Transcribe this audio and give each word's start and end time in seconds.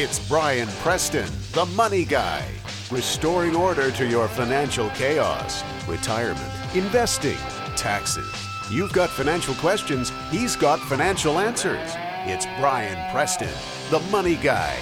It's 0.00 0.20
Brian 0.28 0.68
Preston, 0.78 1.26
the 1.54 1.66
money 1.74 2.04
guy, 2.04 2.46
restoring 2.88 3.56
order 3.56 3.90
to 3.90 4.06
your 4.06 4.28
financial 4.28 4.90
chaos, 4.90 5.64
retirement, 5.88 6.52
investing, 6.76 7.36
taxes. 7.74 8.32
You've 8.70 8.92
got 8.92 9.10
financial 9.10 9.54
questions, 9.54 10.12
he's 10.30 10.54
got 10.54 10.78
financial 10.78 11.40
answers. 11.40 11.90
It's 12.26 12.46
Brian 12.60 13.10
Preston, 13.10 13.50
the 13.90 13.98
money 14.12 14.36
guy. 14.36 14.78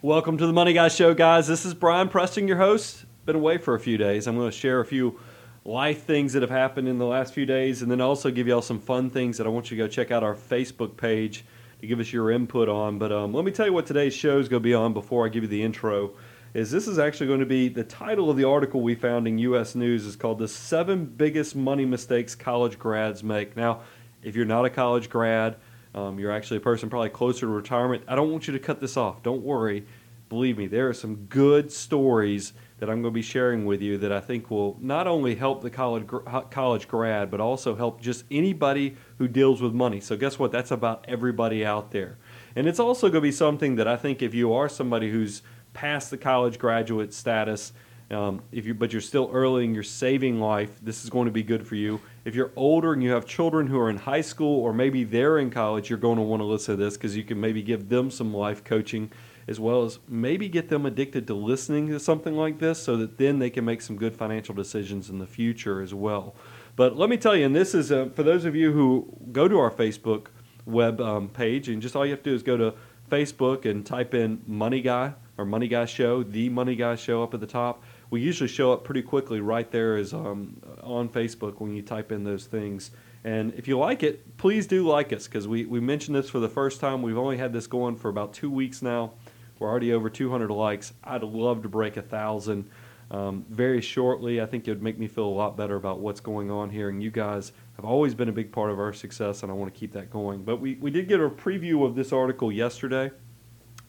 Welcome 0.00 0.38
to 0.38 0.46
the 0.46 0.54
Money 0.54 0.72
Guy 0.72 0.88
Show, 0.88 1.12
guys. 1.12 1.46
This 1.46 1.66
is 1.66 1.74
Brian 1.74 2.08
Preston, 2.08 2.48
your 2.48 2.56
host. 2.56 3.04
Been 3.26 3.36
away 3.36 3.58
for 3.58 3.74
a 3.74 3.80
few 3.80 3.98
days. 3.98 4.26
I'm 4.26 4.36
going 4.36 4.50
to 4.50 4.56
share 4.56 4.80
a 4.80 4.86
few 4.86 5.20
life 5.66 6.04
things 6.04 6.32
that 6.32 6.40
have 6.40 6.50
happened 6.50 6.88
in 6.88 6.96
the 6.96 7.04
last 7.04 7.34
few 7.34 7.44
days 7.44 7.82
and 7.82 7.90
then 7.90 8.00
also 8.00 8.30
give 8.30 8.46
you 8.46 8.54
all 8.54 8.62
some 8.62 8.80
fun 8.80 9.10
things 9.10 9.36
that 9.36 9.46
I 9.46 9.50
want 9.50 9.70
you 9.70 9.76
to 9.76 9.82
go 9.82 9.88
check 9.88 10.10
out 10.10 10.22
our 10.22 10.34
Facebook 10.34 10.96
page 10.96 11.44
to 11.80 11.86
give 11.86 12.00
us 12.00 12.12
your 12.12 12.30
input 12.30 12.68
on. 12.68 12.98
But 12.98 13.12
um, 13.12 13.32
let 13.32 13.44
me 13.44 13.52
tell 13.52 13.66
you 13.66 13.72
what 13.72 13.86
today's 13.86 14.14
show 14.14 14.38
is 14.38 14.48
going 14.48 14.62
to 14.62 14.64
be 14.68 14.74
on 14.74 14.92
before 14.92 15.24
I 15.26 15.28
give 15.28 15.42
you 15.42 15.48
the 15.48 15.62
intro. 15.62 16.12
Is 16.54 16.70
this 16.70 16.88
is 16.88 16.98
actually 16.98 17.26
going 17.26 17.40
to 17.40 17.46
be 17.46 17.68
the 17.68 17.84
title 17.84 18.30
of 18.30 18.36
the 18.36 18.44
article 18.44 18.80
we 18.80 18.94
found 18.94 19.28
in 19.28 19.38
U.S. 19.38 19.74
News 19.74 20.06
is 20.06 20.16
called 20.16 20.38
"The 20.38 20.48
Seven 20.48 21.04
Biggest 21.04 21.54
Money 21.54 21.84
Mistakes 21.84 22.34
College 22.34 22.78
Grads 22.78 23.22
Make." 23.22 23.56
Now, 23.56 23.80
if 24.22 24.34
you're 24.34 24.46
not 24.46 24.64
a 24.64 24.70
college 24.70 25.10
grad, 25.10 25.56
um, 25.94 26.18
you're 26.18 26.32
actually 26.32 26.56
a 26.56 26.60
person 26.60 26.88
probably 26.88 27.10
closer 27.10 27.40
to 27.40 27.46
retirement. 27.48 28.02
I 28.08 28.14
don't 28.14 28.30
want 28.30 28.46
you 28.46 28.54
to 28.54 28.58
cut 28.58 28.80
this 28.80 28.96
off. 28.96 29.22
Don't 29.22 29.42
worry. 29.42 29.84
Believe 30.28 30.58
me, 30.58 30.66
there 30.66 30.88
are 30.88 30.94
some 30.94 31.26
good 31.26 31.70
stories 31.70 32.54
that 32.78 32.88
I'm 32.88 33.02
going 33.02 33.12
to 33.12 33.16
be 33.16 33.22
sharing 33.22 33.66
with 33.66 33.82
you 33.82 33.98
that 33.98 34.12
I 34.12 34.20
think 34.20 34.50
will 34.50 34.76
not 34.80 35.06
only 35.06 35.34
help 35.34 35.62
the 35.62 35.70
college 35.70 36.06
college 36.50 36.88
grad, 36.88 37.30
but 37.30 37.40
also 37.40 37.74
help 37.74 38.00
just 38.00 38.24
anybody 38.30 38.96
who 39.18 39.26
deals 39.26 39.60
with 39.60 39.72
money. 39.72 40.00
So 40.00 40.16
guess 40.16 40.38
what? 40.38 40.52
That's 40.52 40.70
about 40.70 41.04
everybody 41.08 41.64
out 41.64 41.90
there. 41.90 42.18
And 42.54 42.66
it's 42.66 42.78
also 42.78 43.08
going 43.08 43.20
to 43.20 43.20
be 43.20 43.32
something 43.32 43.76
that 43.76 43.88
I 43.88 43.96
think 43.96 44.22
if 44.22 44.34
you 44.34 44.52
are 44.52 44.68
somebody 44.68 45.10
who's 45.10 45.42
past 45.72 46.10
the 46.10 46.16
college 46.16 46.58
graduate 46.58 47.12
status, 47.12 47.72
um, 48.10 48.42
if 48.52 48.64
you 48.64 48.74
but 48.74 48.92
you're 48.92 49.02
still 49.02 49.28
early 49.32 49.64
in 49.64 49.74
your 49.74 49.82
saving 49.82 50.40
life, 50.40 50.80
this 50.80 51.04
is 51.04 51.10
going 51.10 51.26
to 51.26 51.32
be 51.32 51.42
good 51.42 51.66
for 51.66 51.74
you. 51.74 52.00
If 52.24 52.34
you're 52.34 52.52
older 52.56 52.92
and 52.92 53.02
you 53.02 53.10
have 53.10 53.26
children 53.26 53.66
who 53.66 53.78
are 53.78 53.90
in 53.90 53.96
high 53.96 54.22
school 54.22 54.60
or 54.60 54.72
maybe 54.72 55.04
they're 55.04 55.38
in 55.38 55.50
college, 55.50 55.90
you're 55.90 55.98
going 55.98 56.16
to 56.16 56.22
want 56.22 56.40
to 56.40 56.46
listen 56.46 56.76
to 56.76 56.82
this 56.82 56.96
because 56.96 57.16
you 57.16 57.24
can 57.24 57.40
maybe 57.40 57.60
give 57.60 57.88
them 57.88 58.10
some 58.10 58.32
life 58.32 58.64
coaching 58.64 59.10
as 59.48 59.58
well 59.58 59.82
as 59.82 59.98
maybe 60.06 60.48
get 60.48 60.68
them 60.68 60.84
addicted 60.84 61.26
to 61.26 61.34
listening 61.34 61.88
to 61.88 61.98
something 61.98 62.36
like 62.36 62.58
this 62.58 62.80
so 62.80 62.98
that 62.98 63.16
then 63.16 63.38
they 63.38 63.48
can 63.48 63.64
make 63.64 63.80
some 63.80 63.96
good 63.96 64.14
financial 64.14 64.54
decisions 64.54 65.08
in 65.08 65.18
the 65.18 65.26
future 65.26 65.80
as 65.80 65.94
well. 65.94 66.36
But 66.76 66.96
let 66.96 67.08
me 67.08 67.16
tell 67.16 67.34
you, 67.34 67.46
and 67.46 67.56
this 67.56 67.74
is 67.74 67.90
uh, 67.90 68.10
for 68.14 68.22
those 68.22 68.44
of 68.44 68.54
you 68.54 68.72
who 68.72 69.08
go 69.32 69.48
to 69.48 69.58
our 69.58 69.70
Facebook 69.70 70.26
web 70.66 71.00
um, 71.00 71.28
page, 71.28 71.68
and 71.68 71.80
just 71.80 71.96
all 71.96 72.04
you 72.04 72.12
have 72.12 72.22
to 72.22 72.30
do 72.30 72.36
is 72.36 72.42
go 72.42 72.58
to 72.58 72.74
Facebook 73.10 73.64
and 73.64 73.86
type 73.86 74.12
in 74.12 74.42
Money 74.46 74.82
Guy 74.82 75.14
or 75.38 75.46
Money 75.46 75.66
Guy 75.66 75.86
Show, 75.86 76.22
the 76.22 76.50
Money 76.50 76.76
Guy 76.76 76.94
Show 76.94 77.22
up 77.22 77.32
at 77.32 77.40
the 77.40 77.46
top. 77.46 77.82
We 78.10 78.20
usually 78.20 78.48
show 78.48 78.72
up 78.72 78.84
pretty 78.84 79.02
quickly 79.02 79.40
right 79.40 79.70
there 79.70 79.98
um, 80.12 80.60
on 80.82 81.08
Facebook 81.08 81.58
when 81.58 81.74
you 81.74 81.82
type 81.82 82.12
in 82.12 82.22
those 82.22 82.44
things. 82.44 82.90
And 83.24 83.52
if 83.54 83.66
you 83.66 83.78
like 83.78 84.02
it, 84.02 84.36
please 84.36 84.66
do 84.66 84.86
like 84.86 85.12
us 85.12 85.26
because 85.26 85.48
we, 85.48 85.64
we 85.64 85.80
mentioned 85.80 86.16
this 86.16 86.30
for 86.30 86.38
the 86.38 86.48
first 86.48 86.80
time. 86.80 87.02
We've 87.02 87.18
only 87.18 87.38
had 87.38 87.52
this 87.52 87.66
going 87.66 87.96
for 87.96 88.08
about 88.08 88.32
two 88.32 88.50
weeks 88.50 88.82
now. 88.82 89.12
We're 89.58 89.68
already 89.68 89.92
over 89.92 90.08
200 90.10 90.50
likes. 90.50 90.92
I'd 91.04 91.22
love 91.22 91.62
to 91.62 91.68
break 91.68 91.96
a 91.96 92.02
thousand 92.02 92.70
um, 93.10 93.44
very 93.48 93.80
shortly. 93.80 94.40
I 94.40 94.46
think 94.46 94.68
it 94.68 94.70
would 94.70 94.82
make 94.82 94.98
me 94.98 95.08
feel 95.08 95.24
a 95.24 95.26
lot 95.26 95.56
better 95.56 95.76
about 95.76 96.00
what's 96.00 96.20
going 96.20 96.50
on 96.50 96.70
here. 96.70 96.88
And 96.88 97.02
you 97.02 97.10
guys 97.10 97.52
have 97.76 97.84
always 97.84 98.14
been 98.14 98.28
a 98.28 98.32
big 98.32 98.52
part 98.52 98.70
of 98.70 98.78
our 98.78 98.92
success, 98.92 99.42
and 99.42 99.50
I 99.50 99.54
want 99.54 99.72
to 99.72 99.78
keep 99.78 99.92
that 99.92 100.10
going. 100.10 100.42
But 100.42 100.60
we, 100.60 100.74
we 100.76 100.90
did 100.90 101.08
get 101.08 101.20
a 101.20 101.28
preview 101.28 101.84
of 101.86 101.94
this 101.94 102.12
article 102.12 102.52
yesterday. 102.52 103.10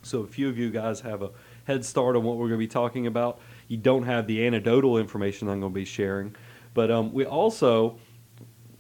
So 0.01 0.21
a 0.21 0.27
few 0.27 0.47
of 0.47 0.57
you 0.57 0.69
guys 0.69 1.01
have 1.01 1.21
a 1.21 1.31
head 1.65 1.83
start 1.83 2.15
on 2.15 2.23
what 2.23 2.37
we're 2.37 2.47
going 2.47 2.59
to 2.59 2.65
be 2.65 2.67
talking 2.67 3.07
about. 3.07 3.39
You 3.67 3.77
don't 3.77 4.03
have 4.03 4.27
the 4.27 4.45
anecdotal 4.45 4.97
information 4.97 5.49
I'm 5.49 5.59
going 5.59 5.73
to 5.73 5.79
be 5.79 5.85
sharing. 5.85 6.35
But 6.73 6.89
um, 6.89 7.11
we 7.11 7.25
also 7.25 7.97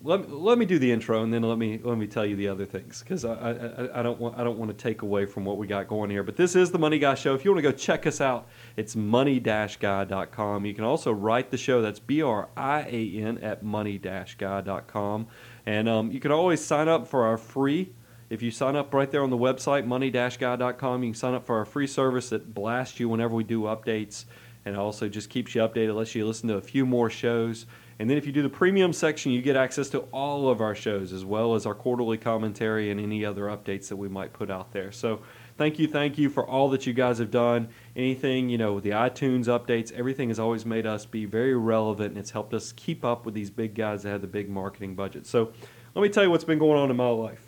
let, 0.03 0.31
let 0.31 0.57
me 0.57 0.65
do 0.65 0.79
the 0.79 0.91
intro 0.91 1.23
and 1.23 1.33
then 1.33 1.43
let 1.43 1.57
me 1.57 1.79
let 1.83 1.97
me 1.97 2.07
tell 2.07 2.25
you 2.25 2.35
the 2.35 2.47
other 2.47 2.65
things 2.65 3.01
because 3.01 3.25
I, 3.25 3.33
I, 3.33 3.99
I 3.99 4.03
don't 4.03 4.19
want 4.19 4.37
I 4.37 4.43
don't 4.43 4.57
want 4.57 4.69
to 4.71 4.77
take 4.77 5.01
away 5.01 5.25
from 5.25 5.45
what 5.45 5.57
we 5.57 5.67
got 5.67 5.87
going 5.87 6.09
here. 6.09 6.23
But 6.23 6.37
this 6.37 6.55
is 6.55 6.71
the 6.71 6.79
Money 6.79 6.99
Guy 6.99 7.15
Show. 7.15 7.35
If 7.35 7.43
you 7.43 7.51
want 7.51 7.63
to 7.63 7.71
go 7.71 7.75
check 7.75 8.07
us 8.07 8.21
out, 8.21 8.47
it's 8.77 8.95
money-guy.com. 8.95 10.65
You 10.65 10.73
can 10.73 10.83
also 10.83 11.11
write 11.11 11.51
the 11.51 11.57
show. 11.57 11.81
That's 11.81 11.99
B 11.99 12.21
R 12.21 12.49
I 12.55 12.81
A 12.81 13.21
N 13.21 13.37
at 13.39 13.63
money-guy.com. 13.63 15.27
And 15.65 15.89
um, 15.89 16.11
you 16.11 16.19
can 16.19 16.31
always 16.31 16.63
sign 16.63 16.87
up 16.87 17.07
for 17.07 17.25
our 17.25 17.37
free. 17.37 17.93
If 18.29 18.41
you 18.41 18.51
sign 18.51 18.75
up 18.75 18.93
right 18.93 19.09
there 19.09 19.23
on 19.23 19.31
the 19.31 19.37
website 19.37 19.85
money-guy.com, 19.85 21.03
you 21.03 21.09
can 21.09 21.15
sign 21.15 21.33
up 21.33 21.45
for 21.45 21.57
our 21.57 21.65
free 21.65 21.87
service 21.87 22.29
that 22.29 22.53
blasts 22.53 22.99
you 22.99 23.09
whenever 23.09 23.33
we 23.33 23.43
do 23.43 23.63
updates, 23.63 24.25
and 24.65 24.77
also 24.77 25.09
just 25.09 25.29
keeps 25.29 25.55
you 25.55 25.61
updated. 25.61 25.95
Lets 25.95 26.15
you 26.15 26.25
listen 26.25 26.47
to 26.49 26.55
a 26.55 26.61
few 26.61 26.85
more 26.85 27.09
shows. 27.09 27.65
And 27.99 28.09
then 28.09 28.17
if 28.17 28.25
you 28.25 28.31
do 28.31 28.41
the 28.41 28.49
premium 28.49 28.93
section, 28.93 29.33
you 29.33 29.41
get 29.41 29.57
access 29.57 29.89
to 29.89 29.99
all 30.13 30.49
of 30.49 30.61
our 30.61 30.73
shows 30.73 31.11
as 31.11 31.25
well 31.25 31.53
as 31.53 31.65
our 31.65 31.75
quarterly 31.75 32.17
commentary 32.17 32.91
and 32.91 32.99
any 32.99 33.25
other 33.25 33.43
updates 33.43 33.89
that 33.89 33.97
we 33.97 34.07
might 34.07 34.31
put 34.31 34.49
out 34.49 34.71
there. 34.71 34.89
So 34.93 35.21
thank 35.57 35.77
you, 35.77 35.87
thank 35.87 36.17
you 36.17 36.29
for 36.29 36.47
all 36.47 36.69
that 36.69 36.87
you 36.87 36.93
guys 36.93 37.17
have 37.17 37.29
done. 37.29 37.67
Anything, 37.97 38.47
you 38.47 38.57
know, 38.57 38.79
the 38.79 38.91
iTunes 38.91 39.45
updates, 39.45 39.91
everything 39.91 40.29
has 40.29 40.39
always 40.39 40.65
made 40.65 40.85
us 40.85 41.05
be 41.05 41.25
very 41.25 41.57
relevant 41.57 42.11
and 42.11 42.17
it's 42.17 42.31
helped 42.31 42.53
us 42.53 42.71
keep 42.71 43.03
up 43.03 43.25
with 43.25 43.33
these 43.33 43.49
big 43.49 43.75
guys 43.75 44.03
that 44.03 44.09
have 44.11 44.21
the 44.21 44.27
big 44.27 44.49
marketing 44.49 44.95
budget. 44.95 45.27
So 45.27 45.51
let 45.93 46.01
me 46.01 46.07
tell 46.07 46.23
you 46.23 46.29
what's 46.29 46.45
been 46.45 46.59
going 46.59 46.79
on 46.79 46.89
in 46.89 46.95
my 46.95 47.09
life. 47.09 47.45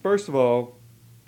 First 0.00 0.28
of 0.28 0.36
all, 0.36 0.78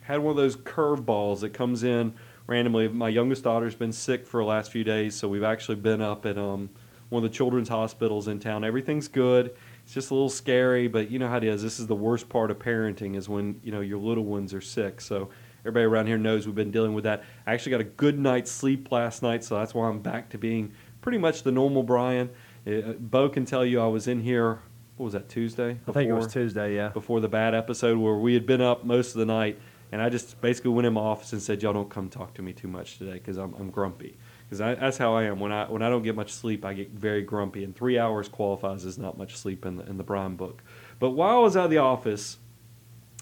had 0.02 0.20
one 0.20 0.30
of 0.30 0.36
those 0.36 0.56
curveballs 0.56 1.40
that 1.40 1.52
comes 1.52 1.82
in 1.82 2.14
randomly. 2.46 2.86
My 2.86 3.08
youngest 3.08 3.42
daughter's 3.42 3.74
been 3.74 3.92
sick 3.92 4.24
for 4.24 4.40
the 4.40 4.46
last 4.46 4.70
few 4.70 4.84
days, 4.84 5.16
so 5.16 5.26
we've 5.26 5.42
actually 5.42 5.76
been 5.76 6.00
up 6.00 6.26
at 6.26 6.38
um, 6.38 6.70
one 7.12 7.22
of 7.22 7.30
the 7.30 7.36
children's 7.36 7.68
hospitals 7.68 8.26
in 8.26 8.40
town. 8.40 8.64
Everything's 8.64 9.06
good. 9.06 9.54
It's 9.84 9.92
just 9.92 10.10
a 10.10 10.14
little 10.14 10.30
scary, 10.30 10.88
but 10.88 11.10
you 11.10 11.18
know 11.18 11.28
how 11.28 11.36
it 11.36 11.44
is. 11.44 11.62
This 11.62 11.78
is 11.78 11.86
the 11.86 11.94
worst 11.94 12.28
part 12.28 12.50
of 12.50 12.58
parenting 12.58 13.16
is 13.16 13.28
when 13.28 13.60
you 13.62 13.70
know 13.70 13.82
your 13.82 13.98
little 13.98 14.24
ones 14.24 14.54
are 14.54 14.62
sick. 14.62 15.00
So 15.00 15.28
everybody 15.60 15.84
around 15.84 16.06
here 16.06 16.16
knows 16.16 16.46
we've 16.46 16.54
been 16.54 16.70
dealing 16.70 16.94
with 16.94 17.04
that. 17.04 17.22
I 17.46 17.52
actually 17.52 17.72
got 17.72 17.80
a 17.82 17.84
good 17.84 18.18
night's 18.18 18.50
sleep 18.50 18.90
last 18.90 19.22
night, 19.22 19.44
so 19.44 19.56
that's 19.56 19.74
why 19.74 19.88
I'm 19.88 20.00
back 20.00 20.30
to 20.30 20.38
being 20.38 20.72
pretty 21.02 21.18
much 21.18 21.42
the 21.42 21.52
normal 21.52 21.82
Brian. 21.82 22.30
Uh, 22.66 22.94
Bo 22.98 23.28
can 23.28 23.44
tell 23.44 23.64
you 23.64 23.78
I 23.80 23.86
was 23.86 24.08
in 24.08 24.20
here. 24.20 24.60
What 24.96 25.04
was 25.04 25.12
that 25.12 25.28
Tuesday? 25.28 25.74
Before, 25.74 25.92
I 25.92 25.94
think 25.94 26.10
it 26.10 26.14
was 26.14 26.32
Tuesday. 26.32 26.76
Yeah. 26.76 26.88
Before 26.88 27.20
the 27.20 27.28
bad 27.28 27.54
episode 27.54 27.98
where 27.98 28.14
we 28.14 28.32
had 28.34 28.46
been 28.46 28.60
up 28.62 28.84
most 28.84 29.12
of 29.14 29.18
the 29.18 29.26
night, 29.26 29.58
and 29.90 30.00
I 30.00 30.08
just 30.08 30.40
basically 30.40 30.70
went 30.70 30.86
in 30.86 30.94
my 30.94 31.02
office 31.02 31.32
and 31.34 31.42
said, 31.42 31.62
"Y'all 31.62 31.74
don't 31.74 31.90
come 31.90 32.08
talk 32.08 32.32
to 32.34 32.42
me 32.42 32.54
too 32.54 32.68
much 32.68 32.96
today 32.96 33.14
because 33.14 33.36
I'm, 33.36 33.52
I'm 33.54 33.70
grumpy." 33.70 34.16
Because 34.52 34.78
that's 34.78 34.98
how 34.98 35.14
I 35.14 35.24
am. 35.24 35.40
When 35.40 35.50
I 35.50 35.64
when 35.64 35.82
I 35.82 35.88
don't 35.88 36.02
get 36.02 36.14
much 36.14 36.30
sleep, 36.30 36.62
I 36.62 36.74
get 36.74 36.90
very 36.90 37.22
grumpy, 37.22 37.64
and 37.64 37.74
three 37.74 37.98
hours 37.98 38.28
qualifies 38.28 38.84
as 38.84 38.98
not 38.98 39.16
much 39.16 39.36
sleep 39.38 39.64
in 39.64 39.76
the 39.76 39.86
in 39.86 39.96
the 39.96 40.04
Brian 40.04 40.36
book. 40.36 40.62
But 40.98 41.10
while 41.10 41.38
I 41.38 41.40
was 41.40 41.56
out 41.56 41.64
of 41.64 41.70
the 41.70 41.78
office, 41.78 42.36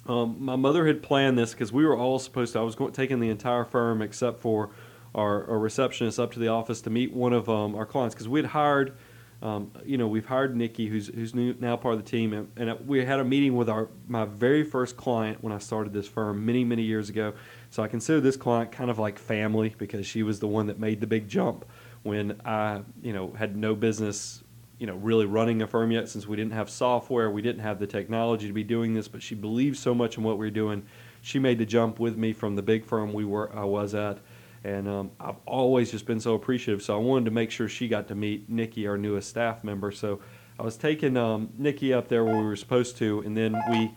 um, 0.09 0.39
my 0.41 0.57
mother 0.57 0.89
had 0.89 1.05
planned 1.05 1.39
this 1.39 1.53
because 1.53 1.73
we 1.73 1.85
were 1.85 1.97
all 1.97 2.19
supposed 2.19 2.55
to. 2.55 2.59
I 2.59 2.63
was 2.63 2.75
going, 2.75 2.93
taking 2.93 3.21
the 3.21 3.29
entire 3.29 3.65
firm 3.65 4.03
except 4.03 4.41
for 4.41 4.71
our, 5.15 5.49
our 5.49 5.59
receptionist 5.61 6.19
up 6.19 6.33
to 6.33 6.41
the 6.41 6.49
office 6.49 6.81
to 6.83 6.91
meet 6.91 7.13
one 7.13 7.33
of 7.33 7.49
um, 7.49 7.77
our 7.77 7.87
clients 7.87 8.15
because 8.15 8.29
we 8.29 8.41
had 8.41 8.51
hired. 8.51 8.97
Um, 9.43 9.71
you 9.87 9.97
know, 9.97 10.07
we've 10.07 10.27
hired 10.27 10.55
Nikki, 10.55 10.87
who's 10.87 11.07
who's 11.07 11.35
new, 11.35 11.55
now 11.59 11.77
part 11.77 11.95
of 11.95 12.05
the 12.05 12.11
team, 12.11 12.35
and, 12.35 12.51
and 12.57 12.87
we 12.87 13.05
had 13.05 13.21
a 13.21 13.25
meeting 13.25 13.57
with 13.57 13.71
our 13.71 13.89
my 14.07 14.27
very 14.27 14.65
first 14.65 14.97
client 14.97 15.43
when 15.43 15.53
I 15.53 15.59
started 15.59 15.93
this 15.93 16.07
firm 16.07 16.45
many 16.45 16.63
many 16.65 16.83
years 16.83 17.09
ago 17.09 17.33
so 17.71 17.85
I 17.85 17.89
consider 17.89 18.21
this 18.21 18.37
client 18.37 18.73
kind 18.73 18.91
of 18.91 18.99
like 18.99 19.19
family 19.19 19.75
because 19.79 20.05
she 20.05 20.25
was 20.25 20.41
the 20.41 20.49
one 20.49 20.67
that 20.67 20.79
made 20.79 21.01
the 21.01 21.07
big 21.07 21.29
jump 21.29 21.65
when 22.03 22.41
I, 22.45 22.83
you 23.01 23.13
know, 23.13 23.31
had 23.31 23.57
no 23.57 23.77
business, 23.77 24.43
you 24.79 24.89
know, 24.89 24.97
really 24.97 25.25
running 25.25 25.63
a 25.63 25.69
firm 25.69 25.93
yet 25.93 26.09
since 26.09 26.27
we 26.27 26.37
didn't 26.37 26.53
have 26.53 26.69
software, 26.69 27.31
we 27.31 27.43
didn't 27.43 27.63
have 27.63 27.79
the 27.79 27.87
technology 27.87 28.49
to 28.49 28.53
be 28.53 28.65
doing 28.65 28.93
this, 28.93 29.07
but 29.07 29.23
she 29.23 29.37
believed 29.37 29.77
so 29.77 29.95
much 29.95 30.19
in 30.19 30.25
what 30.25 30.37
we 30.37 30.47
were 30.47 30.51
doing. 30.51 30.83
She 31.23 31.39
made 31.39 31.59
the 31.59 31.67
jump 31.67 32.01
with 32.01 32.17
me 32.17 32.33
from 32.33 32.57
the 32.57 32.63
big 32.63 32.85
firm 32.85 33.13
we 33.13 33.25
were 33.25 33.55
I 33.55 33.65
was 33.65 33.95
at, 33.95 34.19
and 34.65 34.89
um, 34.89 35.11
I've 35.19 35.37
always 35.47 35.91
just 35.91 36.07
been 36.07 36.21
so 36.21 36.35
appreciative. 36.35 36.83
So 36.83 36.95
I 36.95 36.99
wanted 36.99 37.27
to 37.27 37.31
make 37.31 37.51
sure 37.51 37.69
she 37.69 37.89
got 37.89 38.09
to 38.09 38.15
meet 38.15 38.49
Nikki, 38.49 38.87
our 38.87 38.99
newest 38.99 39.29
staff 39.29 39.65
member. 39.65 39.91
So 39.91 40.21
I 40.59 40.63
was 40.63 40.77
taking 40.77 41.17
um, 41.17 41.51
Nikki 41.57 41.93
up 41.95 42.09
there 42.09 42.25
where 42.25 42.37
we 42.37 42.45
were 42.45 42.57
supposed 42.57 42.99
to, 42.99 43.21
and 43.21 43.37
then 43.37 43.61
we 43.71 43.93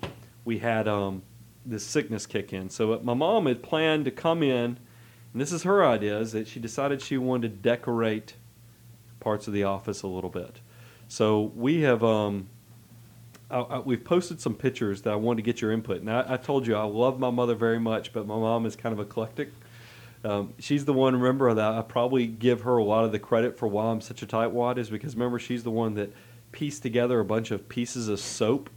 we 0.46 0.60
had 0.60 0.88
um, 0.88 1.22
this 1.66 1.86
sickness 1.86 2.26
kick 2.26 2.54
in. 2.54 2.70
So 2.70 3.00
my 3.04 3.14
mom 3.14 3.46
had 3.46 3.62
planned 3.64 4.06
to 4.06 4.12
come 4.12 4.44
in, 4.44 4.78
and 5.34 5.42
this 5.42 5.52
is 5.52 5.64
her 5.64 5.86
idea, 5.86 6.20
is 6.20 6.32
that 6.34 6.48
she 6.48 6.60
decided 6.60 7.02
she 7.02 7.18
wanted 7.18 7.50
to 7.50 7.58
decorate 7.58 8.36
parts 9.20 9.48
of 9.48 9.54
the 9.54 9.64
office 9.64 10.02
a 10.04 10.08
little 10.08 10.30
bit. 10.30 10.60
So 11.08 11.52
we 11.56 11.82
have 11.82 12.04
um, 12.04 12.48
I, 13.54 13.60
I, 13.60 13.80
we've 13.80 14.04
posted 14.04 14.42
some 14.42 14.56
pictures 14.56 15.04
that 15.04 15.14
I 15.14 15.16
wanted 15.16 15.38
to 15.38 15.44
get 15.44 15.62
your 15.62 15.72
input. 15.72 16.02
And 16.02 16.12
I, 16.12 16.26
I, 16.28 16.38
told 16.38 16.66
you 16.66 16.76
I 16.76 16.84
love 16.84 17.20
my 17.20 17.30
mother 17.30 17.56
very 17.56 17.80
much, 17.80 18.12
but 18.12 18.26
my 18.26 18.36
mom 18.36 18.66
is 18.66 18.76
kind 18.76 18.94
of 18.94 19.00
eclectic. 19.00 19.52
Um, 20.24 20.54
she's 20.60 20.86
the 20.86 20.94
one. 20.94 21.16
Remember 21.16 21.54
that 21.54 21.74
I 21.74 21.82
probably 21.82 22.28
give 22.28 22.62
her 22.62 22.78
a 22.78 22.84
lot 22.84 23.04
of 23.04 23.12
the 23.12 23.20
credit 23.20 23.58
for 23.58 23.68
why 23.68 23.86
I'm 23.86 24.02
such 24.02 24.22
a 24.22 24.26
tightwad 24.26 24.78
is 24.78 24.90
because 24.90 25.16
remember 25.16 25.40
she's 25.40 25.64
the 25.64 25.72
one 25.72 25.96
that 25.96 26.14
pieced 26.52 26.84
together 26.84 27.20
a 27.20 27.26
bunch 27.26 27.52
of 27.52 27.68
pieces 27.68 28.08
of 28.08 28.20
soap 28.20 28.70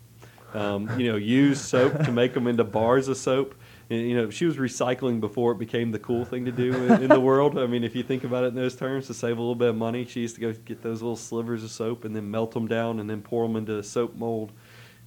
um, 0.56 0.98
you 0.98 1.10
know, 1.10 1.16
use 1.16 1.60
soap 1.60 2.04
to 2.04 2.12
make 2.12 2.32
them 2.32 2.46
into 2.46 2.64
bars 2.64 3.08
of 3.08 3.16
soap. 3.16 3.54
you 3.88 4.16
know, 4.16 4.30
she 4.30 4.46
was 4.46 4.56
recycling 4.56 5.20
before 5.20 5.52
it 5.52 5.58
became 5.58 5.90
the 5.90 5.98
cool 5.98 6.24
thing 6.24 6.46
to 6.46 6.52
do 6.52 6.72
in, 6.72 7.02
in, 7.02 7.08
the 7.08 7.20
world. 7.20 7.58
I 7.58 7.66
mean, 7.66 7.84
if 7.84 7.94
you 7.94 8.02
think 8.02 8.24
about 8.24 8.44
it 8.44 8.48
in 8.48 8.54
those 8.54 8.74
terms, 8.74 9.06
to 9.08 9.14
save 9.14 9.36
a 9.36 9.40
little 9.40 9.54
bit 9.54 9.68
of 9.68 9.76
money, 9.76 10.06
she 10.06 10.20
used 10.20 10.34
to 10.36 10.40
go 10.40 10.52
get 10.52 10.82
those 10.82 11.02
little 11.02 11.16
slivers 11.16 11.62
of 11.62 11.70
soap 11.70 12.04
and 12.04 12.16
then 12.16 12.30
melt 12.30 12.52
them 12.52 12.66
down 12.68 13.00
and 13.00 13.10
then 13.10 13.20
pour 13.20 13.46
them 13.46 13.56
into 13.56 13.78
a 13.78 13.82
soap 13.82 14.14
mold. 14.14 14.52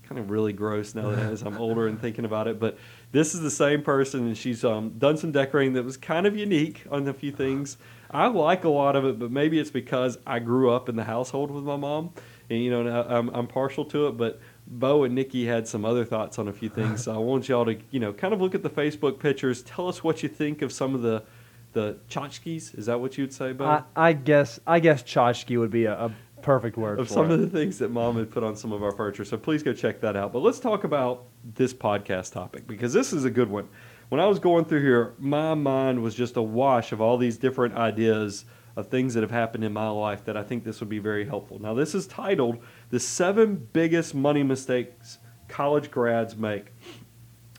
Kind 0.03 0.19
of 0.19 0.30
really 0.30 0.53
gross 0.53 0.95
now 0.95 1.09
that 1.12 1.19
as 1.19 1.42
I'm 1.42 1.57
older 1.57 1.88
and 1.88 2.00
thinking 2.00 2.25
about 2.25 2.47
it. 2.47 2.59
But 2.59 2.77
this 3.11 3.33
is 3.33 3.41
the 3.41 3.51
same 3.51 3.81
person, 3.81 4.27
and 4.27 4.38
she's 4.38 4.63
um, 4.63 4.91
done 4.97 5.17
some 5.17 5.31
decorating 5.31 5.73
that 5.73 5.83
was 5.83 5.97
kind 5.97 6.27
of 6.27 6.35
unique 6.35 6.83
on 6.91 7.07
a 7.07 7.13
few 7.13 7.31
things. 7.31 7.77
I 8.11 8.27
like 8.27 8.63
a 8.63 8.69
lot 8.69 8.95
of 8.95 9.06
it, 9.06 9.19
but 9.19 9.31
maybe 9.31 9.59
it's 9.59 9.71
because 9.71 10.17
I 10.25 10.39
grew 10.39 10.71
up 10.71 10.89
in 10.89 10.95
the 10.95 11.03
household 11.03 11.51
with 11.51 11.63
my 11.63 11.75
mom, 11.75 12.11
and 12.50 12.63
you 12.63 12.69
know, 12.69 13.06
I'm, 13.07 13.29
I'm 13.29 13.47
partial 13.47 13.85
to 13.85 14.07
it. 14.07 14.17
But 14.17 14.39
Bo 14.67 15.03
and 15.03 15.15
Nikki 15.15 15.45
had 15.45 15.67
some 15.67 15.85
other 15.85 16.06
thoughts 16.06 16.38
on 16.39 16.47
a 16.47 16.53
few 16.53 16.69
things. 16.69 17.03
So 17.03 17.13
I 17.13 17.17
want 17.17 17.50
y'all 17.50 17.65
to, 17.65 17.77
you 17.91 18.00
know, 18.00 18.13
kind 18.13 18.33
of 18.33 18.41
look 18.41 18.56
at 18.56 18.63
the 18.63 18.69
Facebook 18.69 19.19
pictures. 19.19 19.63
Tell 19.63 19.88
us 19.88 20.03
what 20.03 20.21
you 20.21 20.29
think 20.29 20.61
of 20.61 20.71
some 20.71 20.94
of 20.95 21.01
the 21.01 21.23
the 21.73 21.97
tchotchkes. 22.09 22.77
Is 22.77 22.88
that 22.88 23.00
what 23.00 23.17
you'd 23.17 23.33
say, 23.33 23.53
Bo? 23.53 23.65
I, 23.65 23.83
I 23.95 24.13
guess 24.13 24.59
I 24.65 24.79
guess 24.79 25.03
tchotchke 25.03 25.57
would 25.59 25.71
be 25.71 25.85
a, 25.85 25.94
a 26.06 26.11
perfect 26.41 26.77
word 26.77 27.00
of 27.00 27.07
for 27.07 27.13
some 27.13 27.25
it. 27.25 27.33
of 27.33 27.39
the 27.39 27.47
things 27.47 27.77
that 27.80 27.91
Mom 27.91 28.18
had 28.18 28.31
put 28.31 28.44
on 28.44 28.56
some 28.56 28.71
of 28.71 28.83
our 28.83 28.91
furniture. 28.91 29.25
So 29.25 29.38
please 29.38 29.63
go 29.63 29.74
check 29.74 30.01
that 30.01 30.15
out. 30.15 30.33
But 30.33 30.39
let's 30.39 30.59
talk 30.59 30.83
about 30.83 31.25
this 31.56 31.74
podcast 31.74 32.33
topic 32.33 32.68
because 32.68 32.94
this 32.94 33.13
is 33.13 33.25
a 33.25 33.30
good 33.30 33.50
one. 33.50 33.68
When 34.09 34.19
I 34.19 34.25
was 34.25 34.39
going 34.39 34.65
through 34.65 34.81
here, 34.81 35.13
my 35.19 35.53
mind 35.53 36.01
was 36.01 36.15
just 36.15 36.36
awash 36.36 36.91
of 36.91 37.01
all 37.01 37.18
these 37.18 37.38
different 37.38 37.75
ideas 37.75 38.45
of 38.75 38.88
things 38.88 39.13
that 39.13 39.21
have 39.21 39.31
happened 39.31 39.63
in 39.63 39.74
my 39.74 39.89
life 39.89 40.25
that 40.25 40.38
I 40.38 40.44
think 40.44 40.63
this 40.63 40.80
would 40.80 40.89
be 40.89 41.00
very 41.00 41.25
helpful. 41.25 41.59
Now, 41.59 41.74
this 41.74 41.94
is 41.94 42.07
titled 42.07 42.59
The 42.89 43.00
Seven 43.00 43.68
Biggest 43.74 44.15
Money 44.15 44.42
Mistakes 44.42 45.19
College 45.47 45.92
Grads 45.92 46.35
Make. 46.35 46.68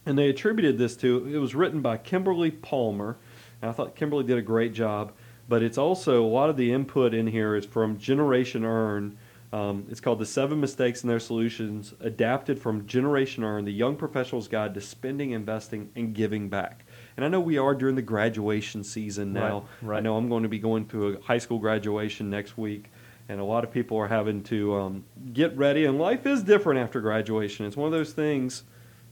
And 0.06 0.19
they 0.19 0.29
attributed 0.29 0.79
this 0.79 0.97
to, 0.99 1.26
it 1.33 1.38
was 1.38 1.55
written 1.55 1.83
by 1.83 1.99
Kimberly 1.99 2.50
Palmer. 2.50 3.19
And 3.61 3.71
I 3.71 3.73
thought 3.73 3.94
Kimberly 3.94 4.25
did 4.25 4.38
a 4.38 4.43
great 4.43 4.73
job. 4.73 5.12
But 5.50 5.64
it's 5.64 5.79
also, 5.79 6.25
a 6.25 6.31
lot 6.31 6.49
of 6.49 6.56
the 6.56 6.73
input 6.73 7.12
in 7.12 7.26
here 7.26 7.56
is 7.56 7.67
from 7.67 7.99
Generation 7.99 8.64
Earn. 8.64 9.19
Um, 9.52 9.85
it's 9.91 10.00
called 10.00 10.20
The 10.20 10.26
Seven 10.26 10.61
Mistakes 10.61 11.02
and 11.02 11.11
Their 11.11 11.19
Solutions, 11.19 11.93
adapted 11.99 12.56
from 12.56 12.87
Generation 12.87 13.43
Earn, 13.43 13.64
the 13.64 13.73
Young 13.73 13.97
Professional's 13.97 14.47
Guide 14.47 14.75
to 14.75 14.81
Spending, 14.81 15.32
Investing, 15.32 15.91
and 15.97 16.14
Giving 16.14 16.49
Back. 16.49 16.85
And 17.17 17.25
I 17.25 17.29
know 17.29 17.41
we 17.41 17.58
are 17.58 17.75
during 17.75 17.97
the 17.97 18.00
graduation 18.02 18.85
season 18.85 19.32
now. 19.32 19.64
Right, 19.82 19.88
right. 19.88 19.97
I 19.97 20.00
know 20.02 20.17
I'm 20.17 20.29
going 20.29 20.44
to 20.44 20.49
be 20.49 20.61
going 20.61 20.87
through 20.87 21.17
a 21.17 21.20
high 21.20 21.38
school 21.38 21.58
graduation 21.58 22.31
next 22.31 22.56
week, 22.56 22.85
and 23.29 23.41
a 23.41 23.44
lot 23.44 23.64
of 23.64 23.73
people 23.73 23.97
are 23.97 24.06
having 24.06 24.44
to 24.44 24.76
um, 24.76 25.05
get 25.32 25.56
ready. 25.56 25.85
And 25.85 25.99
life 25.99 26.26
is 26.26 26.44
different 26.44 26.79
after 26.79 27.00
graduation. 27.00 27.67
It's 27.67 27.76
one 27.76 27.87
of 27.87 27.93
those 27.93 28.12
things 28.12 28.62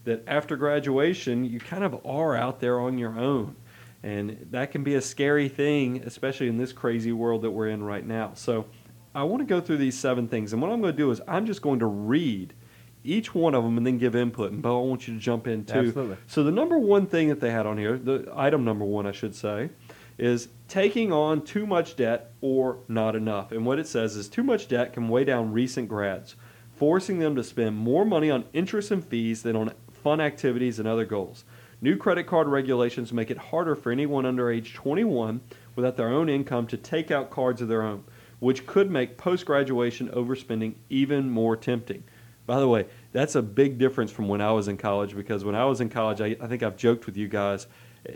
that 0.05 0.23
after 0.29 0.55
graduation, 0.55 1.45
you 1.45 1.59
kind 1.59 1.83
of 1.83 2.07
are 2.07 2.37
out 2.37 2.61
there 2.61 2.79
on 2.79 2.97
your 2.97 3.19
own. 3.19 3.57
And 4.03 4.47
that 4.51 4.71
can 4.71 4.85
be 4.85 4.95
a 4.95 5.01
scary 5.01 5.49
thing, 5.49 6.03
especially 6.05 6.49
in 6.49 6.57
this 6.57 6.73
crazy 6.73 7.13
world 7.13 7.43
that 7.43 7.51
we're 7.51 7.69
in 7.69 7.83
right 7.83 8.07
now. 8.07 8.33
So 8.35 8.67
I 9.15 9.25
want 9.25 9.41
to 9.41 9.47
go 9.47 9.61
through 9.61 9.79
these 9.79 9.99
seven 9.99 10.29
things. 10.29 10.53
And 10.53 10.63
what 10.63 10.71
I'm 10.71 10.81
going 10.81 10.93
to 10.93 10.97
do 10.97 11.11
is 11.11 11.21
I'm 11.27 11.47
just 11.47 11.63
going 11.63 11.81
to 11.81 11.87
read 11.87 12.55
each 13.03 13.35
one 13.35 13.55
of 13.55 13.65
them 13.65 13.77
and 13.77 13.87
then 13.87 13.99
give 13.99 14.15
input. 14.15 14.53
And 14.53 14.63
Bo, 14.63 14.83
I 14.83 14.87
want 14.87 15.09
you 15.09 15.15
to 15.15 15.21
jump 15.21 15.47
in 15.47 15.65
too. 15.65 15.79
Absolutely. 15.79 16.17
So 16.27 16.45
the 16.45 16.53
number 16.53 16.79
one 16.79 17.07
thing 17.07 17.29
that 17.29 17.41
they 17.41 17.51
had 17.51 17.67
on 17.67 17.79
here, 17.79 17.99
the 17.99 18.31
item 18.35 18.65
number 18.65 18.85
one, 18.85 19.07
I 19.07 19.13
should 19.13 19.35
say, 19.35 19.71
is 20.19 20.49
taking 20.67 21.13
on 21.13 21.43
too 21.43 21.67
much 21.67 21.97
debt 21.97 22.33
or 22.41 22.79
not 22.89 23.17
enough. 23.17 23.53
And 23.53 23.65
what 23.65 23.79
it 23.79 23.87
says 23.87 24.17
is 24.17 24.29
too 24.29 24.43
much 24.43 24.69
debt 24.69 24.93
can 24.93 25.09
weigh 25.09 25.25
down 25.25 25.53
recent 25.53 25.89
grads, 25.89 26.35
forcing 26.77 27.19
them 27.19 27.35
to 27.37 27.45
spend 27.45 27.77
more 27.77 28.05
money 28.05 28.31
on 28.31 28.45
interest 28.53 28.91
and 28.91 29.05
fees 29.05 29.43
than 29.43 29.57
on 29.57 29.73
fun 30.03 30.21
activities 30.21 30.79
and 30.79 30.87
other 30.87 31.05
goals. 31.05 31.45
New 31.81 31.97
credit 31.97 32.27
card 32.27 32.49
regulations 32.49 33.13
make 33.13 33.31
it 33.31 33.39
harder 33.39 33.77
for 33.77 33.93
anyone 33.93 34.27
under 34.27 34.51
age 34.51 34.75
21 34.75 35.41
without 35.77 35.97
their 35.97 36.09
own 36.09 36.29
income 36.29 36.67
to 36.67 36.77
take 36.77 37.13
out 37.13 37.31
cards 37.31 37.63
of 37.63 37.69
their 37.69 37.83
own, 37.83 38.03
which 38.41 38.67
could 38.67 38.91
make 38.91 39.17
post 39.17 39.47
graduation 39.47 40.09
overspending 40.09 40.75
even 40.91 41.31
more 41.31 41.57
tempting. 41.57 42.03
By 42.47 42.59
the 42.59 42.67
way, 42.67 42.87
that's 43.13 43.37
a 43.37 43.43
big 43.43 43.79
difference 43.79 44.11
from 44.11 44.27
when 44.27 44.41
I 44.41 44.51
was 44.51 44.67
in 44.67 44.77
college 44.77 45.15
because 45.15 45.45
when 45.45 45.55
I 45.55 45.67
was 45.67 45.81
in 45.81 45.89
college, 45.89 46.21
I, 46.21 46.37
I 46.41 46.49
think 46.49 46.65
I've 46.65 46.77
joked 46.77 47.07
with 47.07 47.17
you 47.17 47.29
guys. 47.29 47.69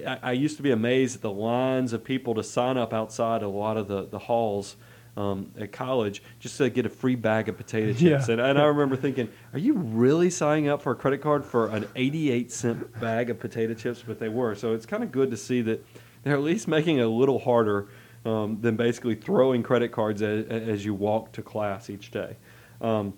I, 0.06 0.19
I, 0.23 0.32
used 0.32 0.56
to 0.56 0.62
be 0.62 0.70
amazed 0.70 1.17
at 1.17 1.23
the 1.23 1.31
lines 1.31 1.93
of 1.93 2.03
people 2.03 2.35
to 2.35 2.43
sign 2.43 2.76
up 2.76 2.93
outside 2.93 3.43
a 3.43 3.49
lot 3.49 3.76
of 3.76 3.88
the, 3.88 4.06
the 4.06 4.19
halls 4.19 4.76
um, 5.17 5.50
at 5.59 5.73
college 5.73 6.23
just 6.41 6.56
to 6.59 6.70
get 6.70 6.87
a 6.87 6.88
free 6.88 7.14
bag 7.14 7.49
of 7.49 7.56
potato 7.56 7.93
chips. 7.93 8.29
Yeah. 8.29 8.32
And, 8.32 8.41
and 8.41 8.59
I 8.59 8.64
remember 8.67 8.97
thinking, 8.97 9.29
are 9.53 9.59
you 9.59 9.75
really 9.75 10.31
signing 10.31 10.69
up 10.69 10.82
for 10.82 10.93
a 10.93 10.97
credit 10.97 11.20
card 11.20 11.44
for 11.44 11.69
an 11.69 11.87
88 11.97 12.50
cent 12.50 13.00
bag 13.00 13.31
of 13.31 13.38
potato 13.38 13.75
chips? 13.75 14.03
But 14.06 14.19
they 14.19 14.29
were. 14.29 14.55
So 14.55 14.73
it's 14.75 14.87
kind 14.87 15.03
of 15.03 15.12
good 15.12 15.31
to 15.31 15.37
see 15.37 15.62
that 15.62 15.85
they're 16.23 16.35
at 16.35 16.43
least 16.43 16.69
making 16.69 16.99
it 16.99 17.03
a 17.03 17.09
little 17.09 17.38
harder 17.38 17.88
um, 18.25 18.61
than 18.61 18.76
basically 18.76 19.14
throwing 19.14 19.62
credit 19.62 19.93
cards 19.93 20.23
as, 20.23 20.47
as 20.47 20.85
you 20.85 20.94
walk 20.94 21.32
to 21.32 21.43
class 21.43 21.91
each 21.91 22.11
day. 22.11 22.37
Um, 22.81 23.15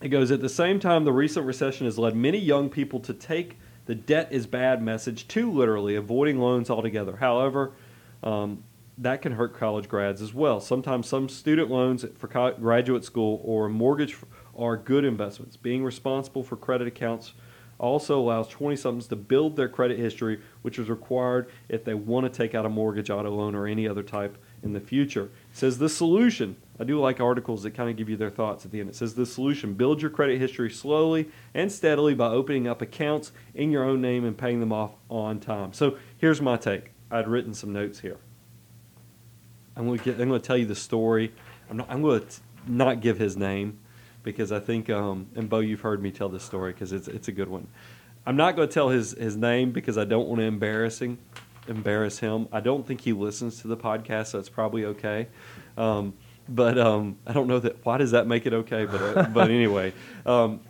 it 0.00 0.08
goes, 0.08 0.30
at 0.30 0.40
the 0.40 0.48
same 0.48 0.80
time, 0.80 1.04
the 1.04 1.12
recent 1.12 1.46
recession 1.46 1.86
has 1.86 1.98
led 1.98 2.14
many 2.14 2.38
young 2.38 2.68
people 2.68 3.00
to 3.00 3.14
take 3.14 3.56
the 3.86 3.94
debt 3.94 4.28
is 4.30 4.46
bad 4.46 4.82
message 4.82 5.28
too 5.28 5.50
literally, 5.50 5.94
avoiding 5.94 6.38
loans 6.38 6.70
altogether. 6.70 7.16
However, 7.16 7.72
um, 8.22 8.64
that 8.98 9.22
can 9.22 9.32
hurt 9.32 9.56
college 9.56 9.88
grads 9.88 10.22
as 10.22 10.32
well. 10.32 10.60
Sometimes 10.60 11.08
some 11.08 11.28
student 11.28 11.70
loans 11.70 12.04
for 12.16 12.28
graduate 12.28 13.04
school 13.04 13.40
or 13.44 13.68
mortgage 13.68 14.16
are 14.56 14.76
good 14.76 15.04
investments. 15.04 15.56
Being 15.56 15.84
responsible 15.84 16.44
for 16.44 16.56
credit 16.56 16.86
accounts 16.86 17.32
also 17.78 18.20
allows 18.20 18.46
20 18.48 18.76
somethings 18.76 19.08
to 19.08 19.16
build 19.16 19.56
their 19.56 19.68
credit 19.68 19.98
history, 19.98 20.40
which 20.62 20.78
is 20.78 20.88
required 20.88 21.50
if 21.68 21.84
they 21.84 21.94
want 21.94 22.24
to 22.24 22.30
take 22.30 22.54
out 22.54 22.64
a 22.64 22.68
mortgage, 22.68 23.10
auto 23.10 23.30
loan, 23.30 23.54
or 23.54 23.66
any 23.66 23.88
other 23.88 24.02
type 24.02 24.38
in 24.62 24.72
the 24.72 24.80
future. 24.80 25.24
It 25.24 25.56
says 25.56 25.78
the 25.78 25.88
solution. 25.88 26.56
I 26.78 26.84
do 26.84 27.00
like 27.00 27.20
articles 27.20 27.62
that 27.64 27.72
kind 27.72 27.90
of 27.90 27.96
give 27.96 28.08
you 28.08 28.16
their 28.16 28.30
thoughts 28.30 28.64
at 28.64 28.70
the 28.70 28.80
end. 28.80 28.88
It 28.88 28.94
says 28.94 29.14
the 29.14 29.26
solution 29.26 29.74
build 29.74 30.00
your 30.00 30.10
credit 30.10 30.38
history 30.38 30.70
slowly 30.70 31.28
and 31.52 31.70
steadily 31.70 32.14
by 32.14 32.28
opening 32.28 32.68
up 32.68 32.80
accounts 32.80 33.32
in 33.54 33.70
your 33.70 33.84
own 33.84 34.00
name 34.00 34.24
and 34.24 34.38
paying 34.38 34.60
them 34.60 34.72
off 34.72 34.92
on 35.10 35.40
time. 35.40 35.72
So 35.72 35.98
here's 36.16 36.40
my 36.40 36.56
take. 36.56 36.92
I'd 37.10 37.28
written 37.28 37.54
some 37.54 37.72
notes 37.72 38.00
here. 38.00 38.18
I'm 39.76 39.86
going 39.86 39.98
to, 39.98 40.04
get, 40.04 40.20
I'm 40.20 40.28
going 40.28 40.40
to 40.40 40.46
tell 40.46 40.56
you 40.56 40.66
the 40.66 40.74
story. 40.74 41.32
I'm, 41.70 41.78
not, 41.78 41.90
I'm 41.90 42.02
going 42.02 42.20
to 42.20 42.26
not 42.66 43.00
give 43.00 43.18
his 43.18 43.36
name 43.36 43.78
because 44.22 44.52
I 44.52 44.60
think, 44.60 44.88
um, 44.90 45.28
and 45.34 45.48
Bo, 45.48 45.60
you've 45.60 45.80
heard 45.80 46.02
me 46.02 46.10
tell 46.10 46.28
this 46.28 46.42
story 46.42 46.72
because 46.72 46.92
it's, 46.92 47.08
it's 47.08 47.28
a 47.28 47.32
good 47.32 47.48
one. 47.48 47.66
I'm 48.26 48.36
not 48.36 48.56
going 48.56 48.68
to 48.68 48.72
tell 48.72 48.88
his, 48.88 49.12
his 49.12 49.36
name 49.36 49.72
because 49.72 49.98
I 49.98 50.04
don't 50.04 50.28
want 50.28 50.40
to 50.40 50.46
embarrass 50.46 51.00
him. 51.00 51.18
Embarrass 51.68 52.18
him. 52.18 52.48
I 52.52 52.60
don't 52.60 52.86
think 52.86 53.00
he 53.00 53.12
listens 53.12 53.60
to 53.62 53.68
the 53.68 53.76
podcast, 53.76 54.28
so 54.28 54.38
it's 54.38 54.48
probably 54.48 54.84
okay. 54.86 55.28
Um, 55.76 56.14
but 56.48 56.78
um, 56.78 57.18
I 57.26 57.32
don't 57.32 57.46
know 57.46 57.58
that. 57.58 57.84
Why 57.84 57.98
does 57.98 58.12
that 58.12 58.26
make 58.26 58.46
it 58.46 58.52
okay? 58.52 58.84
But 58.84 59.00
uh, 59.00 59.22
but 59.24 59.50
anyway, 59.50 59.92
um, 60.26 60.60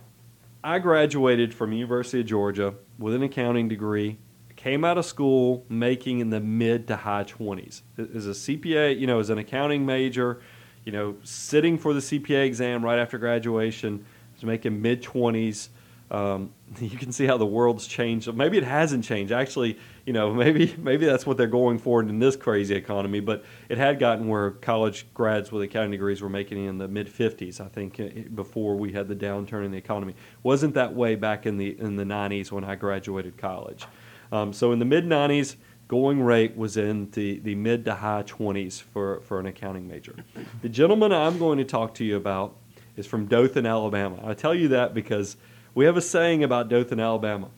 I 0.63 0.79
graduated 0.79 1.53
from 1.53 1.73
University 1.73 2.21
of 2.21 2.27
Georgia 2.27 2.75
with 2.97 3.13
an 3.13 3.23
accounting 3.23 3.67
degree. 3.67 4.17
Came 4.65 4.83
out 4.83 4.97
of 4.97 5.05
school 5.05 5.63
making 5.69 6.21
in 6.21 6.31
the 6.31 6.39
mid 6.39 6.87
to 6.87 6.95
high 6.95 7.21
twenties. 7.21 7.83
As 7.99 8.25
a 8.25 8.31
CPA, 8.31 8.99
you 8.99 9.05
know, 9.05 9.19
as 9.19 9.29
an 9.29 9.37
accounting 9.37 9.85
major, 9.85 10.41
you 10.85 10.91
know, 10.91 11.17
sitting 11.21 11.77
for 11.77 11.93
the 11.93 11.99
CPA 11.99 12.47
exam 12.47 12.83
right 12.83 12.97
after 12.97 13.19
graduation, 13.19 14.03
was 14.33 14.43
making 14.43 14.81
mid 14.81 15.03
twenties. 15.03 15.69
Um, 16.09 16.51
you 16.79 16.97
can 16.97 17.11
see 17.11 17.27
how 17.27 17.37
the 17.37 17.45
world's 17.45 17.85
changed. 17.85 18.33
Maybe 18.33 18.57
it 18.57 18.63
hasn't 18.63 19.03
changed. 19.03 19.31
Actually, 19.31 19.77
you 20.03 20.13
know, 20.13 20.33
maybe 20.43 20.73
maybe 20.79 21.05
that's 21.05 21.27
what 21.27 21.37
they're 21.37 21.45
going 21.45 21.77
for 21.77 22.01
in 22.01 22.17
this 22.17 22.35
crazy 22.35 22.73
economy. 22.73 23.19
But 23.19 23.45
it 23.69 23.77
had 23.77 23.99
gotten 23.99 24.27
where 24.27 24.49
college 24.49 25.05
grads 25.13 25.51
with 25.51 25.61
accounting 25.61 25.91
degrees 25.91 26.23
were 26.23 26.29
making 26.29 26.65
in 26.65 26.79
the 26.79 26.87
mid 26.87 27.05
50s. 27.07 27.61
I 27.61 27.67
think 27.67 27.99
eh, 27.99 28.23
before 28.33 28.75
we 28.77 28.93
had 28.93 29.09
the 29.09 29.15
downturn 29.15 29.63
in 29.63 29.69
the 29.69 29.77
economy. 29.77 30.15
wasn't 30.41 30.73
that 30.73 30.95
way 30.95 31.13
back 31.13 31.45
in 31.45 31.57
the 31.57 31.79
in 31.79 31.97
the 31.97 32.03
90s 32.03 32.51
when 32.51 32.63
I 32.63 32.73
graduated 32.73 33.37
college. 33.37 33.85
Um, 34.31 34.53
so 34.53 34.71
in 34.71 34.79
the 34.79 34.85
mid 34.85 35.05
90s, 35.05 35.55
going 35.87 36.21
rate 36.21 36.55
was 36.57 36.77
in 36.77 37.09
the, 37.11 37.39
the 37.39 37.55
mid 37.55 37.85
to 37.85 37.95
high 37.95 38.23
20s 38.23 38.81
for, 38.81 39.21
for 39.21 39.39
an 39.39 39.45
accounting 39.45 39.87
major. 39.87 40.15
The 40.61 40.69
gentleman 40.69 41.11
I'm 41.11 41.37
going 41.37 41.57
to 41.59 41.63
talk 41.63 41.93
to 41.95 42.03
you 42.03 42.15
about 42.15 42.55
is 42.95 43.05
from 43.05 43.25
Dothan, 43.25 43.65
Alabama. 43.65 44.19
I 44.23 44.33
tell 44.33 44.55
you 44.55 44.69
that 44.69 44.93
because 44.93 45.37
we 45.73 45.85
have 45.85 45.97
a 45.97 46.01
saying 46.01 46.43
about 46.43 46.69
Dothan, 46.69 46.99
Alabama. 46.99 47.49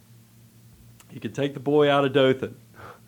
You 1.11 1.19
can 1.19 1.31
take 1.31 1.53
the 1.53 1.59
boy 1.59 1.89
out 1.89 2.03
of 2.03 2.11
Dothan, 2.13 2.55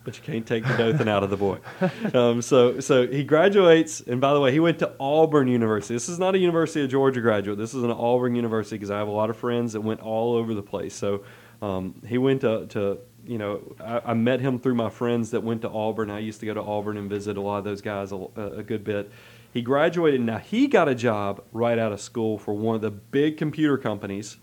but 0.04 0.16
you 0.16 0.22
can't 0.22 0.46
take 0.46 0.66
the 0.66 0.76
Dothan 0.76 1.08
out 1.08 1.22
of 1.22 1.30
the 1.30 1.36
boy. 1.36 1.58
Um, 2.14 2.42
so, 2.42 2.80
so 2.80 3.06
he 3.06 3.22
graduates, 3.22 4.00
and 4.00 4.20
by 4.20 4.32
the 4.32 4.40
way, 4.40 4.52
he 4.52 4.58
went 4.58 4.78
to 4.80 4.92
Auburn 4.98 5.48
University. 5.48 5.94
This 5.94 6.08
is 6.08 6.18
not 6.18 6.34
a 6.34 6.38
University 6.38 6.82
of 6.82 6.90
Georgia 6.90 7.20
graduate. 7.20 7.58
This 7.58 7.74
is 7.74 7.82
an 7.82 7.90
Auburn 7.90 8.34
University 8.34 8.76
because 8.76 8.90
I 8.90 8.98
have 8.98 9.06
a 9.06 9.12
lot 9.12 9.30
of 9.30 9.36
friends 9.36 9.74
that 9.74 9.82
went 9.82 10.00
all 10.00 10.34
over 10.34 10.54
the 10.54 10.62
place. 10.62 10.94
So 10.94 11.24
um, 11.62 12.00
he 12.06 12.18
went 12.18 12.40
to, 12.40 12.66
to 12.68 12.98
you 13.26 13.38
know, 13.38 13.74
I, 13.78 14.00
I, 14.06 14.14
met 14.14 14.40
him 14.40 14.58
through 14.58 14.74
my 14.74 14.90
friends 14.90 15.30
that 15.30 15.42
went 15.42 15.62
to 15.62 15.68
Auburn. 15.68 16.10
I 16.10 16.18
used 16.18 16.40
to 16.40 16.46
go 16.46 16.54
to 16.54 16.62
Auburn 16.62 16.96
and 16.96 17.08
visit 17.08 17.36
a 17.36 17.40
lot 17.40 17.58
of 17.58 17.64
those 17.64 17.80
guys 17.80 18.12
a, 18.12 18.28
a 18.36 18.62
good 18.62 18.84
bit. 18.84 19.10
He 19.52 19.62
graduated. 19.62 20.20
Now 20.20 20.38
he 20.38 20.66
got 20.66 20.88
a 20.88 20.94
job 20.94 21.42
right 21.52 21.78
out 21.78 21.92
of 21.92 22.00
school 22.00 22.38
for 22.38 22.54
one 22.54 22.76
of 22.76 22.82
the 22.82 22.90
big 22.90 23.36
computer 23.36 23.76
companies 23.76 24.38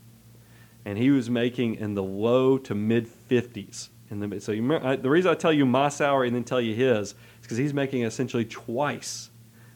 and 0.87 0.97
he 0.97 1.11
was 1.11 1.29
making 1.29 1.75
in 1.75 1.95
the 1.95 2.01
low 2.01 2.57
to 2.57 2.73
mid 2.73 3.09
50s 3.29 3.89
And 4.09 4.41
so 4.41 4.53
you, 4.53 4.73
I, 4.77 4.95
the 4.95 5.09
reason 5.09 5.29
I 5.29 5.33
tell 5.33 5.51
you 5.51 5.65
my 5.65 5.89
salary 5.89 6.27
and 6.27 6.35
then 6.35 6.45
tell 6.45 6.61
you 6.61 6.73
his 6.73 7.09
is 7.09 7.15
because 7.41 7.57
he's 7.57 7.73
making 7.73 8.03
essentially 8.03 8.45
twice 8.45 9.29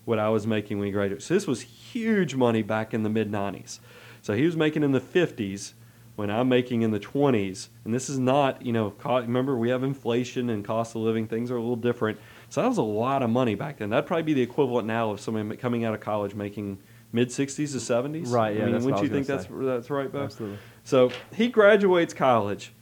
what 0.05 0.20
I 0.20 0.29
was 0.29 0.48
making 0.48 0.79
when 0.79 0.86
he 0.86 0.93
graduated. 0.93 1.22
So 1.22 1.34
this 1.34 1.48
was 1.48 1.62
huge 1.62 2.36
money 2.36 2.62
back 2.62 2.93
in 2.93 3.03
the 3.03 3.10
mid 3.10 3.29
90s. 3.29 3.79
So 4.22 4.36
he 4.36 4.46
was 4.46 4.55
making 4.55 4.84
in 4.84 4.93
the 4.93 5.01
50s 5.01 5.74
when 6.15 6.30
I'm 6.30 6.50
making 6.50 6.82
in 6.82 6.91
the 6.91 7.00
20s. 7.00 7.70
And 7.86 7.94
this 7.94 8.10
is 8.10 8.20
not, 8.20 8.65
you 8.65 8.74
know, 8.74 8.91
co- 8.91 9.20
remember 9.20 9.58
we 9.58 9.70
have 9.70 9.84
inflation 9.84 10.50
and 10.50 10.63
cost 10.63 10.96
of 10.96 11.01
living, 11.01 11.27
things 11.27 11.51
are 11.51 11.58
a 11.58 11.62
little 11.62 11.75
different. 11.75 12.20
So 12.50 12.62
that 12.62 12.68
was 12.68 12.77
a 12.77 12.84
lot 12.84 13.24
of 13.24 13.30
money 13.30 13.56
back 13.56 13.77
then. 13.77 13.89
That'd 13.89 14.06
probably 14.06 14.24
be 14.24 14.34
the 14.34 14.41
equivalent 14.41 14.88
now 14.88 15.12
of 15.12 15.22
somebody 15.22 15.56
coming 15.58 15.86
out 15.86 15.94
of 15.94 16.00
college 16.01 16.36
making 16.36 16.80
mid 17.12 17.30
60s 17.30 17.56
to 17.56 17.77
70s. 17.77 18.32
Right, 18.32 18.56
yeah, 18.58 18.63
I 18.63 18.65
mean, 18.68 18.84
wouldn't 18.84 19.03
you 19.03 19.10
think 19.10 19.27
that's 19.27 19.48
that's 19.50 19.89
right, 19.89 20.12
Bo? 20.12 20.24
Absolutely. 20.24 20.60
So 20.84 21.12
he 21.34 21.48
graduates 21.48 22.13
college, 22.13 22.74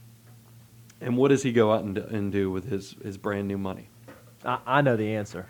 and 1.01 1.17
what 1.17 1.29
does 1.29 1.43
he 1.43 1.51
go 1.51 1.71
out 1.71 1.83
and 1.83 1.95
do, 1.95 2.03
and 2.03 2.31
do 2.31 2.49
with 2.49 2.69
his, 2.69 2.95
his 3.03 3.17
brand 3.17 3.47
new 3.47 3.57
money? 3.57 3.89
I, 4.43 4.59
I 4.65 4.81
know 4.81 4.95
the 4.95 5.13
answer. 5.15 5.47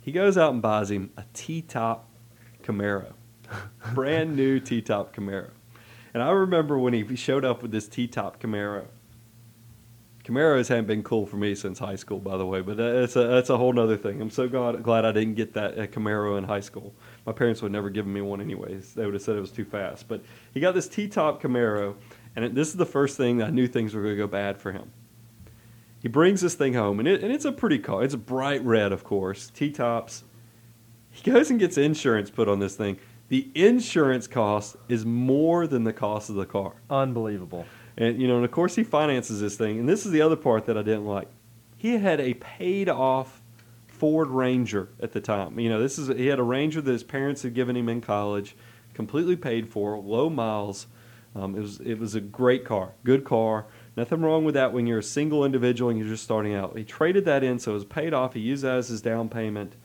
He 0.00 0.12
goes 0.12 0.36
out 0.36 0.52
and 0.52 0.60
buys 0.60 0.90
him 0.90 1.10
a 1.16 1.24
T-top 1.32 2.08
Camaro, 2.62 3.12
brand 3.94 4.36
new 4.36 4.60
T-top 4.60 5.14
Camaro. 5.14 5.50
And 6.14 6.22
I 6.22 6.30
remember 6.30 6.78
when 6.78 6.94
he 6.94 7.16
showed 7.16 7.44
up 7.44 7.60
with 7.60 7.72
this 7.72 7.88
T-top 7.88 8.40
Camaro. 8.40 8.86
Camaros 10.24 10.68
haven't 10.68 10.86
been 10.86 11.02
cool 11.02 11.26
for 11.26 11.36
me 11.36 11.54
since 11.54 11.78
high 11.78 11.96
school, 11.96 12.18
by 12.18 12.38
the 12.38 12.46
way, 12.46 12.62
but 12.62 12.78
that's 12.78 13.14
a 13.14 13.26
that's 13.26 13.50
a 13.50 13.58
whole 13.58 13.74
nother 13.74 13.98
thing. 13.98 14.22
I'm 14.22 14.30
so 14.30 14.48
glad 14.48 14.82
glad 14.82 15.04
I 15.04 15.12
didn't 15.12 15.34
get 15.34 15.52
that 15.52 15.78
uh, 15.78 15.86
Camaro 15.86 16.38
in 16.38 16.44
high 16.44 16.60
school. 16.60 16.94
My 17.26 17.32
parents 17.32 17.60
would 17.60 17.72
never 17.72 17.90
given 17.90 18.10
me 18.10 18.22
one 18.22 18.40
anyways. 18.40 18.94
They 18.94 19.04
would 19.04 19.12
have 19.12 19.22
said 19.22 19.36
it 19.36 19.40
was 19.40 19.50
too 19.50 19.66
fast. 19.66 20.08
But 20.08 20.22
he 20.54 20.60
got 20.60 20.72
this 20.72 20.88
T-top 20.88 21.42
Camaro, 21.42 21.96
and 22.36 22.44
it, 22.46 22.54
this 22.54 22.68
is 22.68 22.76
the 22.76 22.86
first 22.86 23.18
thing 23.18 23.42
I 23.42 23.50
knew 23.50 23.66
things 23.66 23.92
were 23.92 24.00
going 24.00 24.14
to 24.14 24.22
go 24.22 24.26
bad 24.26 24.56
for 24.56 24.72
him. 24.72 24.92
He 26.00 26.08
brings 26.08 26.40
this 26.40 26.54
thing 26.54 26.72
home, 26.72 27.00
and, 27.00 27.08
it, 27.08 27.22
and 27.22 27.30
it's 27.30 27.44
a 27.44 27.52
pretty 27.52 27.78
car. 27.78 28.02
It's 28.02 28.14
a 28.14 28.18
bright 28.18 28.64
red, 28.64 28.92
of 28.92 29.04
course, 29.04 29.50
T-tops. 29.50 30.24
He 31.10 31.30
goes 31.30 31.50
and 31.50 31.60
gets 31.60 31.76
insurance 31.76 32.30
put 32.30 32.48
on 32.48 32.60
this 32.60 32.76
thing. 32.76 32.98
The 33.28 33.48
insurance 33.54 34.26
cost 34.26 34.76
is 34.88 35.06
more 35.06 35.66
than 35.66 35.84
the 35.84 35.92
cost 35.92 36.28
of 36.30 36.36
the 36.36 36.46
car. 36.46 36.74
Unbelievable. 36.90 37.66
And 37.96 38.20
you 38.20 38.28
know, 38.28 38.36
and 38.36 38.44
of 38.44 38.50
course 38.50 38.74
he 38.74 38.84
finances 38.84 39.40
this 39.40 39.56
thing. 39.56 39.78
And 39.78 39.88
this 39.88 40.04
is 40.04 40.12
the 40.12 40.20
other 40.20 40.36
part 40.36 40.66
that 40.66 40.76
I 40.76 40.82
didn't 40.82 41.06
like. 41.06 41.28
He 41.76 41.98
had 41.98 42.20
a 42.20 42.34
paid 42.34 42.88
off 42.88 43.42
Ford 43.86 44.28
Ranger 44.28 44.88
at 45.00 45.12
the 45.12 45.20
time. 45.20 45.58
You 45.58 45.68
know, 45.68 45.80
this 45.80 45.98
is 45.98 46.08
he 46.08 46.26
had 46.26 46.38
a 46.38 46.42
Ranger 46.42 46.80
that 46.80 46.90
his 46.90 47.04
parents 47.04 47.42
had 47.42 47.54
given 47.54 47.76
him 47.76 47.88
in 47.88 48.00
college, 48.00 48.56
completely 48.92 49.36
paid 49.36 49.68
for, 49.68 49.98
low 49.98 50.28
miles. 50.28 50.86
Um, 51.34 51.56
it 51.56 51.60
was 51.60 51.80
it 51.80 51.98
was 51.98 52.14
a 52.14 52.20
great 52.20 52.64
car, 52.64 52.92
good 53.04 53.24
car. 53.24 53.66
Nothing 53.96 54.22
wrong 54.22 54.44
with 54.44 54.54
that 54.54 54.72
when 54.72 54.86
you're 54.86 54.98
a 54.98 55.02
single 55.02 55.44
individual 55.44 55.90
and 55.90 55.98
you're 55.98 56.08
just 56.08 56.24
starting 56.24 56.54
out. 56.54 56.76
He 56.76 56.84
traded 56.84 57.24
that 57.26 57.44
in, 57.44 57.58
so 57.58 57.70
it 57.70 57.74
was 57.74 57.84
paid 57.84 58.12
off. 58.12 58.34
He 58.34 58.40
used 58.40 58.64
that 58.64 58.76
as 58.76 58.88
his 58.88 59.00
down 59.00 59.28
payment. 59.28 59.76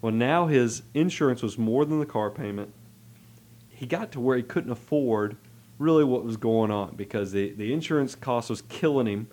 Well, 0.00 0.12
now 0.12 0.48
his 0.48 0.82
insurance 0.94 1.42
was 1.42 1.56
more 1.56 1.84
than 1.84 2.00
the 2.00 2.06
car 2.06 2.28
payment. 2.28 2.74
He 3.82 3.88
got 3.88 4.12
to 4.12 4.20
where 4.20 4.36
he 4.36 4.44
couldn't 4.44 4.70
afford 4.70 5.36
really 5.80 6.04
what 6.04 6.24
was 6.24 6.36
going 6.36 6.70
on 6.70 6.94
because 6.94 7.32
the, 7.32 7.50
the 7.54 7.72
insurance 7.72 8.14
cost 8.14 8.48
was 8.48 8.62
killing 8.62 9.08
him. 9.08 9.26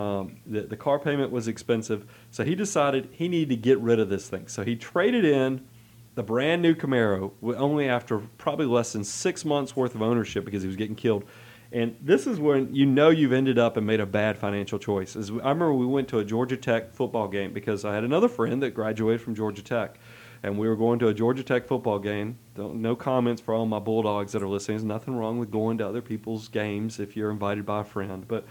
Um, 0.00 0.36
the, 0.46 0.60
the 0.60 0.76
car 0.76 1.00
payment 1.00 1.32
was 1.32 1.48
expensive. 1.48 2.06
So 2.30 2.44
he 2.44 2.54
decided 2.54 3.08
he 3.10 3.26
needed 3.26 3.48
to 3.48 3.56
get 3.56 3.80
rid 3.80 3.98
of 3.98 4.08
this 4.08 4.28
thing. 4.28 4.46
So 4.46 4.62
he 4.62 4.76
traded 4.76 5.24
in 5.24 5.66
the 6.14 6.22
brand 6.22 6.62
new 6.62 6.76
Camaro 6.76 7.32
only 7.42 7.88
after 7.88 8.20
probably 8.38 8.66
less 8.66 8.92
than 8.92 9.02
six 9.02 9.44
months 9.44 9.74
worth 9.74 9.96
of 9.96 10.02
ownership 10.02 10.44
because 10.44 10.62
he 10.62 10.68
was 10.68 10.76
getting 10.76 10.94
killed. 10.94 11.24
And 11.72 11.96
this 12.00 12.28
is 12.28 12.38
when 12.38 12.72
you 12.72 12.86
know 12.86 13.10
you've 13.10 13.32
ended 13.32 13.58
up 13.58 13.76
and 13.76 13.84
made 13.84 13.98
a 13.98 14.06
bad 14.06 14.38
financial 14.38 14.78
choice. 14.78 15.16
As 15.16 15.28
I 15.28 15.34
remember 15.34 15.74
we 15.74 15.86
went 15.86 16.06
to 16.10 16.20
a 16.20 16.24
Georgia 16.24 16.56
Tech 16.56 16.94
football 16.94 17.26
game 17.26 17.52
because 17.52 17.84
I 17.84 17.96
had 17.96 18.04
another 18.04 18.28
friend 18.28 18.62
that 18.62 18.76
graduated 18.76 19.22
from 19.22 19.34
Georgia 19.34 19.64
Tech 19.64 19.98
and 20.42 20.58
we 20.58 20.68
were 20.68 20.76
going 20.76 20.98
to 21.00 21.08
a 21.08 21.14
Georgia 21.14 21.42
Tech 21.42 21.66
football 21.66 21.98
game. 21.98 22.38
Don't, 22.54 22.76
no 22.76 22.94
comments 22.94 23.40
for 23.40 23.54
all 23.54 23.66
my 23.66 23.78
Bulldogs 23.78 24.32
that 24.32 24.42
are 24.42 24.48
listening. 24.48 24.78
There's 24.78 24.84
nothing 24.84 25.16
wrong 25.16 25.38
with 25.38 25.50
going 25.50 25.78
to 25.78 25.88
other 25.88 26.02
people's 26.02 26.48
games 26.48 27.00
if 27.00 27.16
you're 27.16 27.30
invited 27.30 27.66
by 27.66 27.80
a 27.80 27.84
friend. 27.84 28.26
But 28.26 28.44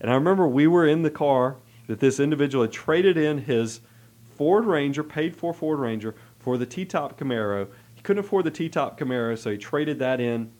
and 0.00 0.10
I 0.10 0.14
remember 0.14 0.46
we 0.48 0.66
were 0.66 0.86
in 0.86 1.02
the 1.02 1.10
car 1.10 1.56
that 1.86 2.00
this 2.00 2.18
individual 2.20 2.64
had 2.64 2.72
traded 2.72 3.16
in 3.16 3.38
his 3.38 3.80
Ford 4.36 4.64
Ranger, 4.64 5.04
paid 5.04 5.36
for 5.36 5.52
Ford 5.52 5.78
Ranger, 5.78 6.14
for 6.38 6.58
the 6.58 6.66
T-top 6.66 7.18
Camaro. 7.18 7.68
He 7.94 8.02
couldn't 8.02 8.24
afford 8.24 8.44
the 8.44 8.50
T-top 8.50 8.98
Camaro, 8.98 9.38
so 9.38 9.50
he 9.50 9.58
traded 9.58 9.98
that 10.00 10.20
in 10.20 10.50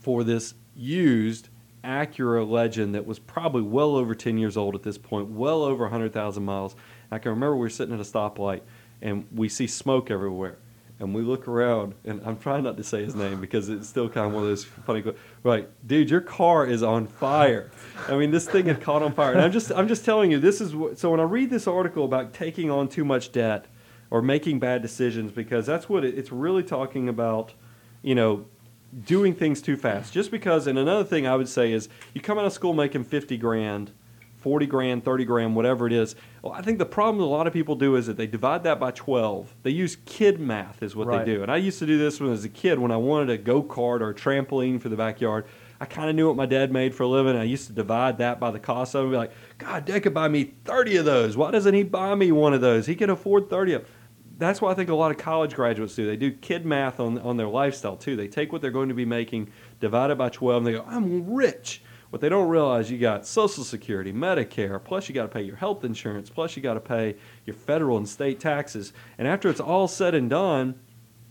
for 0.00 0.24
this 0.24 0.54
used 0.74 1.48
Acura 1.84 2.48
Legend 2.48 2.94
that 2.94 3.06
was 3.06 3.18
probably 3.18 3.62
well 3.62 3.94
over 3.94 4.14
10 4.14 4.38
years 4.38 4.56
old 4.56 4.74
at 4.74 4.82
this 4.82 4.98
point, 4.98 5.28
well 5.28 5.62
over 5.62 5.84
100,000 5.84 6.44
miles. 6.44 6.74
I 7.10 7.18
can 7.18 7.30
remember 7.30 7.54
we 7.54 7.60
were 7.60 7.70
sitting 7.70 7.94
at 7.94 8.00
a 8.00 8.04
stoplight 8.04 8.62
and 9.02 9.26
we 9.34 9.48
see 9.48 9.66
smoke 9.66 10.10
everywhere. 10.10 10.58
And 10.98 11.14
we 11.14 11.20
look 11.20 11.46
around, 11.46 11.94
and 12.06 12.22
I'm 12.24 12.38
trying 12.38 12.64
not 12.64 12.78
to 12.78 12.82
say 12.82 13.04
his 13.04 13.14
name 13.14 13.38
because 13.38 13.68
it's 13.68 13.86
still 13.86 14.08
kind 14.08 14.28
of 14.28 14.32
one 14.32 14.44
of 14.44 14.48
those 14.48 14.64
funny. 14.64 15.04
Right, 15.42 15.68
dude, 15.86 16.08
your 16.08 16.22
car 16.22 16.66
is 16.66 16.82
on 16.82 17.06
fire. 17.06 17.70
I 18.08 18.16
mean, 18.16 18.30
this 18.30 18.48
thing 18.48 18.64
had 18.64 18.80
caught 18.80 19.02
on 19.02 19.12
fire, 19.12 19.32
and 19.32 19.42
I'm 19.42 19.52
just, 19.52 19.70
I'm 19.72 19.88
just 19.88 20.06
telling 20.06 20.30
you, 20.30 20.40
this 20.40 20.62
is 20.62 20.74
what. 20.74 20.98
So 20.98 21.10
when 21.10 21.20
I 21.20 21.24
read 21.24 21.50
this 21.50 21.66
article 21.66 22.06
about 22.06 22.32
taking 22.32 22.70
on 22.70 22.88
too 22.88 23.04
much 23.04 23.30
debt 23.30 23.66
or 24.08 24.22
making 24.22 24.58
bad 24.58 24.80
decisions, 24.80 25.32
because 25.32 25.66
that's 25.66 25.86
what 25.86 26.02
it, 26.02 26.16
it's 26.16 26.32
really 26.32 26.62
talking 26.62 27.10
about. 27.10 27.52
You 28.02 28.14
know, 28.14 28.46
doing 29.04 29.34
things 29.34 29.60
too 29.60 29.76
fast. 29.76 30.14
Just 30.14 30.30
because, 30.30 30.66
and 30.66 30.78
another 30.78 31.04
thing 31.04 31.26
I 31.26 31.36
would 31.36 31.48
say 31.48 31.72
is, 31.72 31.90
you 32.14 32.22
come 32.22 32.38
out 32.38 32.46
of 32.46 32.54
school 32.54 32.72
making 32.72 33.04
fifty 33.04 33.36
grand, 33.36 33.90
forty 34.46 34.64
grand, 34.66 35.04
thirty 35.04 35.24
grand, 35.24 35.56
whatever 35.56 35.88
it 35.88 35.92
is. 35.92 36.14
Well, 36.40 36.52
I 36.52 36.62
think 36.62 36.78
the 36.78 36.86
problem 36.86 37.20
a 37.20 37.26
lot 37.26 37.48
of 37.48 37.52
people 37.52 37.74
do 37.74 37.96
is 37.96 38.06
that 38.06 38.16
they 38.16 38.28
divide 38.28 38.62
that 38.62 38.78
by 38.78 38.92
twelve. 38.92 39.52
They 39.64 39.70
use 39.70 39.96
kid 40.04 40.38
math, 40.38 40.84
is 40.84 40.94
what 40.94 41.08
Right. 41.08 41.24
they 41.26 41.34
do. 41.34 41.42
And 41.42 41.50
I 41.50 41.56
used 41.56 41.80
to 41.80 41.86
do 41.86 41.98
this 41.98 42.20
when 42.20 42.28
I 42.28 42.30
was 42.30 42.44
a 42.44 42.48
kid 42.48 42.78
when 42.78 42.92
I 42.92 42.96
wanted 42.96 43.28
a 43.30 43.38
go 43.38 43.60
kart 43.60 44.00
or 44.02 44.10
a 44.10 44.14
trampoline 44.14 44.80
for 44.80 44.88
the 44.88 44.94
backyard. 44.94 45.46
I 45.80 45.84
kind 45.86 46.08
of 46.08 46.14
knew 46.14 46.28
what 46.28 46.36
my 46.36 46.46
dad 46.46 46.70
made 46.70 46.94
for 46.94 47.02
a 47.02 47.08
living. 47.08 47.34
I 47.34 47.42
used 47.42 47.66
to 47.66 47.72
divide 47.72 48.18
that 48.18 48.38
by 48.38 48.52
the 48.52 48.60
cost 48.60 48.94
of 48.94 49.00
it. 49.00 49.04
and 49.06 49.12
Be 49.14 49.16
like, 49.16 49.32
God, 49.58 49.84
Dad 49.84 50.04
could 50.04 50.14
buy 50.14 50.28
me 50.28 50.54
thirty 50.64 50.96
of 50.96 51.04
those. 51.06 51.36
Why 51.36 51.50
doesn't 51.50 51.74
he 51.74 51.82
buy 51.82 52.14
me 52.14 52.30
one 52.30 52.54
of 52.54 52.60
those? 52.60 52.86
He 52.86 52.94
can 52.94 53.10
afford 53.10 53.50
thirty 53.50 53.72
of. 53.72 53.84
That's 54.38 54.62
what 54.62 54.70
I 54.70 54.74
think 54.74 54.90
a 54.90 54.94
lot 54.94 55.10
of 55.10 55.16
college 55.18 55.54
graduates 55.54 55.96
do. 55.96 56.06
They 56.06 56.16
do 56.16 56.30
kid 56.30 56.64
math 56.64 57.00
on 57.00 57.18
on 57.18 57.36
their 57.36 57.48
lifestyle 57.48 57.96
too. 57.96 58.14
They 58.14 58.28
take 58.28 58.52
what 58.52 58.62
they're 58.62 58.70
going 58.70 58.90
to 58.90 58.94
be 58.94 59.06
making, 59.06 59.48
divide 59.80 60.12
it 60.12 60.18
by 60.18 60.28
twelve, 60.28 60.58
and 60.64 60.66
they 60.68 60.78
go, 60.78 60.84
I'm 60.86 61.34
rich. 61.34 61.82
What 62.10 62.20
they 62.20 62.28
don't 62.28 62.48
realize, 62.48 62.90
you 62.90 62.98
got 62.98 63.26
Social 63.26 63.64
Security, 63.64 64.12
Medicare, 64.12 64.82
plus 64.82 65.08
you 65.08 65.14
got 65.14 65.22
to 65.22 65.28
pay 65.28 65.42
your 65.42 65.56
health 65.56 65.84
insurance, 65.84 66.30
plus 66.30 66.56
you 66.56 66.62
got 66.62 66.74
to 66.74 66.80
pay 66.80 67.16
your 67.44 67.54
federal 67.54 67.96
and 67.96 68.08
state 68.08 68.38
taxes. 68.38 68.92
And 69.18 69.26
after 69.26 69.48
it's 69.48 69.60
all 69.60 69.88
said 69.88 70.14
and 70.14 70.30
done, 70.30 70.78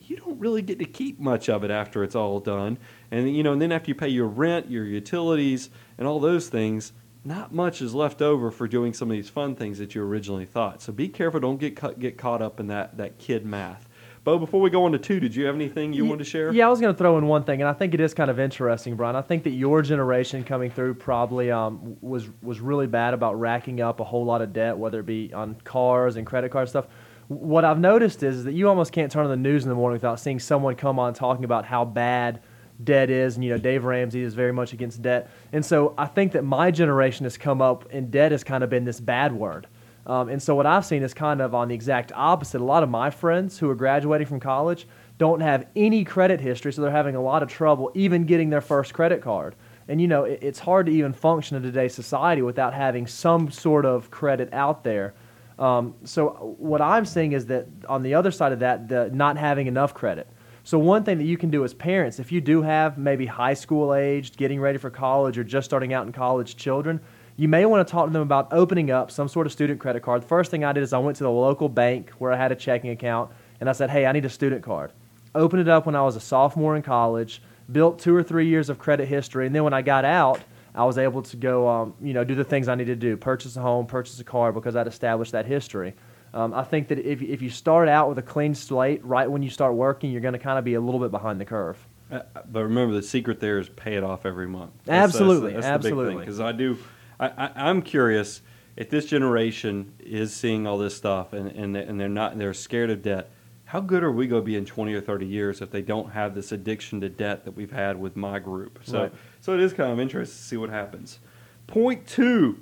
you 0.02 0.18
don't 0.18 0.40
really 0.40 0.62
get 0.62 0.80
to 0.80 0.86
keep 0.86 1.20
much 1.20 1.50
of 1.50 1.64
it 1.64 1.72
after 1.72 2.04
it's 2.04 2.16
all 2.16 2.40
done. 2.40 2.78
And 3.10 3.36
you 3.36 3.44
know, 3.44 3.54
and 3.54 3.62
then 3.62 3.72
after 3.72 3.90
you 3.90 3.96
pay 3.96 4.10
your 4.10 4.28
rent, 4.28 4.70
your 4.70 4.86
utilities, 4.86 5.70
and 5.98 6.08
all 6.08 6.20
those 6.20 6.50
things, 6.50 6.92
not 7.24 7.54
much 7.54 7.82
is 7.82 7.96
left 7.96 8.22
over 8.22 8.52
for 8.52 8.68
doing 8.68 8.94
some 8.94 9.10
of 9.10 9.16
these 9.16 9.30
fun 9.30 9.56
things 9.56 9.80
that 9.80 9.96
you 9.96 10.04
originally 10.04 10.46
thought. 10.46 10.82
So 10.82 10.94
be 10.94 11.08
careful, 11.08 11.40
don't 11.40 11.60
get 11.60 12.00
get 12.00 12.18
caught 12.18 12.42
up 12.42 12.60
in 12.60 12.68
that 12.68 12.98
that 12.98 13.18
kid 13.18 13.46
math. 13.46 13.85
Bo, 14.26 14.40
before 14.40 14.60
we 14.60 14.72
go 14.72 14.86
on 14.86 14.92
to 14.92 14.98
two, 14.98 15.20
did 15.20 15.36
you 15.36 15.46
have 15.46 15.54
anything 15.54 15.94
you 15.94 16.04
wanted 16.04 16.24
to 16.24 16.30
share? 16.30 16.52
Yeah, 16.52 16.66
I 16.66 16.70
was 16.72 16.82
going 16.82 16.92
to 16.92 16.98
throw 16.98 17.20
in 17.20 17.28
one 17.28 17.44
thing, 17.44 17.62
and 17.62 17.70
I 17.70 17.74
think 17.74 17.94
it 17.94 18.00
is 18.00 18.16
kind 18.16 18.32
of 18.32 18.40
interesting, 18.40 18.96
Brian. 18.96 19.16
I 19.16 19.22
think 19.22 19.44
that 19.44 19.52
your 19.52 19.84
generation 19.84 20.44
coming 20.44 20.72
through 20.72 20.96
probably 20.96 21.52
um, 21.52 21.96
was 22.02 22.28
was 22.42 22.60
really 22.60 22.88
bad 22.88 23.14
about 23.14 23.40
racking 23.40 23.82
up 23.82 24.00
a 24.00 24.04
whole 24.04 24.26
lot 24.26 24.42
of 24.42 24.52
debt, 24.52 24.80
whether 24.80 25.02
it 25.02 25.06
be 25.06 25.32
on 25.32 25.54
cars 25.64 26.16
and 26.16 26.26
credit 26.26 26.52
card 26.52 26.68
stuff. 26.70 26.88
What 27.28 27.66
I've 27.66 27.78
noticed 27.78 28.24
is 28.24 28.46
that 28.46 28.54
you 28.54 28.68
almost 28.68 28.92
can't 28.92 29.12
turn 29.12 29.26
on 29.26 29.30
the 29.30 29.38
news 29.38 29.62
in 29.62 29.70
the 29.70 29.76
morning 29.76 29.98
without 29.98 30.20
seeing 30.20 30.40
someone 30.40 30.74
come 30.76 30.98
on 30.98 31.14
talking 31.14 31.46
about 31.46 31.64
how 31.64 31.86
bad 31.86 32.42
debt 32.84 33.12
is, 33.12 33.36
and 33.36 33.46
you 33.46 33.52
know 33.52 33.60
Dave 33.60 33.86
Ramsey 33.86 34.24
is 34.24 34.34
very 34.34 34.52
much 34.52 34.74
against 34.74 35.04
debt, 35.04 35.30
and 35.54 35.64
so 35.64 35.94
I 36.00 36.08
think 36.08 36.32
that 36.32 36.44
my 36.44 36.72
generation 36.72 37.26
has 37.26 37.38
come 37.38 37.62
up, 37.62 37.88
and 37.92 38.10
debt 38.10 38.32
has 38.32 38.44
kind 38.44 38.64
of 38.64 38.72
been 38.72 38.86
this 38.86 39.00
bad 39.00 39.34
word. 39.34 39.68
Um, 40.06 40.30
and 40.30 40.42
so 40.42 40.54
what 40.54 40.66
I've 40.66 40.86
seen 40.86 41.02
is 41.04 41.14
kind 41.14 41.42
of 41.42 41.56
on 41.56 41.68
the 41.68 41.76
exact 41.76 42.12
opposite. 42.14 42.62
A 42.62 42.64
lot 42.64 42.84
of 42.84 42.90
my 42.90 43.10
friends 43.10 43.58
who 43.58 43.70
are 43.70 43.76
graduating 43.76 44.28
from 44.28 44.40
college 44.40 44.88
don't 45.18 45.40
have 45.40 45.68
any 45.76 46.04
credit 46.04 46.42
history, 46.42 46.72
so 46.74 46.82
they're 46.82 46.92
having 46.92 47.16
a 47.16 47.22
lot 47.22 47.42
of 47.42 47.50
trouble 47.50 47.92
even 47.96 48.26
getting 48.26 48.50
their 48.50 48.62
first 48.62 48.94
credit 48.94 49.22
card. 49.22 49.56
And 49.88 50.02
you 50.02 50.08
know, 50.08 50.24
it, 50.24 50.40
it's 50.42 50.60
hard 50.60 50.86
to 50.88 50.92
even 50.92 51.14
function 51.14 51.58
in 51.58 51.64
today's 51.64 51.94
society 51.94 52.42
without 52.42 52.74
having 52.74 53.08
some 53.08 53.50
sort 53.50 53.86
of 53.86 54.12
credit 54.12 54.54
out 54.54 54.84
there. 54.84 55.16
Um, 55.58 55.96
so 56.04 56.56
what 56.58 56.82
I'm 56.82 57.06
seeing 57.06 57.32
is 57.32 57.46
that 57.48 57.68
on 57.88 58.04
the 58.04 58.14
other 58.14 58.32
side 58.32 58.52
of 58.52 58.60
that, 58.60 58.88
the 58.88 59.10
not 59.14 59.38
having 59.38 59.68
enough 59.68 59.94
credit. 59.94 60.28
So 60.64 60.80
one 60.80 61.04
thing 61.04 61.20
that 61.20 61.26
you 61.26 61.38
can 61.38 61.52
do 61.52 61.64
as 61.64 61.74
parents, 61.74 62.20
if 62.20 62.32
you 62.32 62.42
do 62.42 62.64
have 62.64 62.98
maybe 62.98 63.26
high 63.26 63.54
school 63.54 63.94
aged, 63.94 64.36
getting 64.36 64.60
ready 64.60 64.80
for 64.80 64.90
college, 64.90 65.38
or 65.38 65.44
just 65.44 65.66
starting 65.66 65.94
out 65.94 66.08
in 66.08 66.12
college 66.12 66.58
children, 66.58 67.00
you 67.38 67.48
may 67.48 67.66
want 67.66 67.86
to 67.88 67.92
talk 67.92 68.08
to 68.08 68.14
them 68.14 68.22
about 68.22 68.48
opening 68.52 68.92
up 68.92 69.12
some 69.12 69.28
sort 69.28 69.46
of 69.46 69.54
student 69.54 69.80
credit 69.80 70.02
card. 70.02 70.22
The 70.22 70.28
first 70.28 70.52
thing 70.52 70.64
I 70.64 70.74
did 70.74 70.84
is 70.84 70.94
I 70.94 71.00
went 71.00 71.18
to 71.18 71.24
the 71.24 71.32
local 71.32 71.70
bank 71.70 72.12
where 72.12 72.32
I 72.32 72.38
had 72.38 72.52
a 72.52 72.56
checking 72.56 72.92
account, 72.92 73.32
and 73.60 73.70
I 73.70 73.74
said, 73.74 73.90
"Hey, 73.90 74.06
I 74.06 74.12
need 74.12 74.26
a 74.26 74.30
student 74.30 74.64
card." 74.64 74.92
Opened 75.34 75.62
it 75.62 75.68
up 75.68 75.86
when 75.86 75.96
I 75.96 76.02
was 76.02 76.16
a 76.16 76.22
sophomore 76.22 76.76
in 76.76 76.82
college, 76.82 77.42
built 77.72 78.00
two 78.00 78.16
or 78.16 78.24
three 78.24 78.48
years 78.48 78.70
of 78.70 78.80
credit 78.80 79.08
history, 79.08 79.46
and 79.46 79.56
then 79.56 79.64
when 79.64 79.74
I 79.74 79.82
got 79.82 80.06
out, 80.06 80.40
I 80.74 80.84
was 80.86 80.98
able 80.98 81.22
to 81.24 81.38
go, 81.38 81.68
um, 81.68 81.94
you 82.02 82.14
know, 82.14 82.24
do 82.24 82.36
the 82.36 82.44
things 82.44 82.68
I 82.68 82.76
needed 82.76 83.00
to 83.02 83.08
do, 83.10 83.18
purchase 83.18 83.56
a 83.56 83.62
home, 83.62 83.86
purchase 83.86 84.20
a 84.20 84.24
car, 84.24 84.52
because 84.52 84.76
I'd 84.76 84.88
established 84.88 85.32
that 85.32 85.46
history. 85.46 85.94
Um, 86.34 86.54
I 86.54 86.64
think 86.64 86.90
that 86.90 87.00
if, 87.00 87.22
if 87.22 87.42
you 87.42 87.50
start 87.50 87.88
out 87.88 88.10
with 88.10 88.18
a 88.18 88.22
clean 88.22 88.54
slate 88.54 89.04
right 89.06 89.30
when 89.30 89.42
you 89.42 89.50
start 89.50 89.74
working, 89.74 90.12
you're 90.12 90.22
going 90.22 90.34
to 90.34 90.40
kind 90.40 90.60
of 90.60 90.66
be 90.66 90.74
a 90.74 90.82
little 90.82 91.00
bit 91.00 91.12
behind 91.12 91.40
the 91.40 91.46
curve. 91.46 91.78
Uh, 92.12 92.20
but 92.52 92.64
remember, 92.64 92.94
the 92.94 93.02
secret 93.02 93.40
there 93.40 93.58
is 93.58 93.70
pay 93.70 93.96
it 93.96 94.04
off 94.04 94.26
every 94.26 94.48
month. 94.48 94.72
Absolutely, 94.88 95.54
that's, 95.54 95.66
absolutely. 95.66 96.18
Because 96.18 96.42
I 96.42 96.52
do, 96.52 96.78
I, 97.20 97.28
I, 97.28 97.70
I'm 97.70 97.82
curious 97.82 98.42
if 98.76 98.90
this 98.90 99.06
generation 99.06 99.94
is 100.00 100.36
seeing 100.36 100.68
all 100.68 100.78
this 100.78 100.96
stuff 100.96 101.34
and, 101.34 101.48
and, 101.50 101.76
and 101.78 102.00
they're 102.00 102.10
not, 102.10 102.38
they're 102.38 102.54
scared 102.54 102.90
of 102.90 103.02
debt. 103.02 103.30
How 103.66 103.80
good 103.80 104.04
are 104.04 104.12
we 104.12 104.28
going 104.28 104.42
to 104.42 104.46
be 104.46 104.56
in 104.56 104.66
20 104.66 104.94
or 104.94 105.02
30 105.02 105.26
years 105.26 105.62
if 105.62 105.72
they 105.72 105.82
don't 105.82 106.12
have 106.12 106.36
this 106.36 106.52
addiction 106.52 107.02
to 107.02 107.10
debt 107.10 107.46
that 107.46 107.56
we've 107.56 107.72
had 107.72 108.00
with 108.00 108.16
my 108.16 108.38
group? 108.40 108.80
So, 108.84 109.04
Right. 109.04 109.14
so 109.42 109.54
it 109.54 109.60
is 109.60 109.74
kind 109.74 109.92
of 109.92 110.00
interesting 110.00 110.38
to 110.38 110.44
see 110.44 110.58
what 110.58 110.70
happens. 110.70 111.20
Point 111.68 112.06
two. 112.06 112.60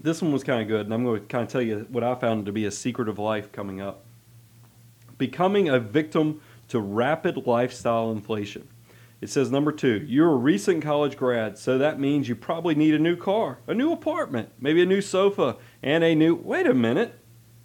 This 0.00 0.22
one 0.22 0.32
was 0.32 0.44
kind 0.44 0.62
of 0.62 0.68
good, 0.68 0.86
and 0.86 0.94
I'm 0.94 1.04
going 1.04 1.20
to 1.20 1.26
kind 1.26 1.42
of 1.42 1.48
tell 1.50 1.60
you 1.60 1.84
what 1.90 2.04
I 2.04 2.14
found 2.14 2.46
to 2.46 2.52
be 2.52 2.64
a 2.64 2.70
secret 2.70 3.08
of 3.08 3.18
life 3.18 3.50
coming 3.50 3.80
up. 3.80 4.04
Becoming 5.18 5.68
a 5.68 5.80
victim 5.80 6.40
to 6.68 6.78
rapid 6.78 7.46
lifestyle 7.46 8.12
inflation. 8.12 8.68
It 9.20 9.30
says 9.30 9.50
number 9.50 9.72
two, 9.72 10.04
you're 10.06 10.32
a 10.32 10.36
recent 10.36 10.82
college 10.82 11.16
grad, 11.16 11.58
so 11.58 11.76
that 11.76 11.98
means 11.98 12.28
you 12.28 12.36
probably 12.36 12.76
need 12.76 12.94
a 12.94 13.00
new 13.00 13.16
car, 13.16 13.58
a 13.66 13.74
new 13.74 13.92
apartment, 13.92 14.50
maybe 14.60 14.80
a 14.80 14.86
new 14.86 15.00
sofa, 15.00 15.56
and 15.82 16.04
a 16.04 16.14
new. 16.14 16.36
Wait 16.36 16.66
a 16.66 16.74
minute. 16.74 17.18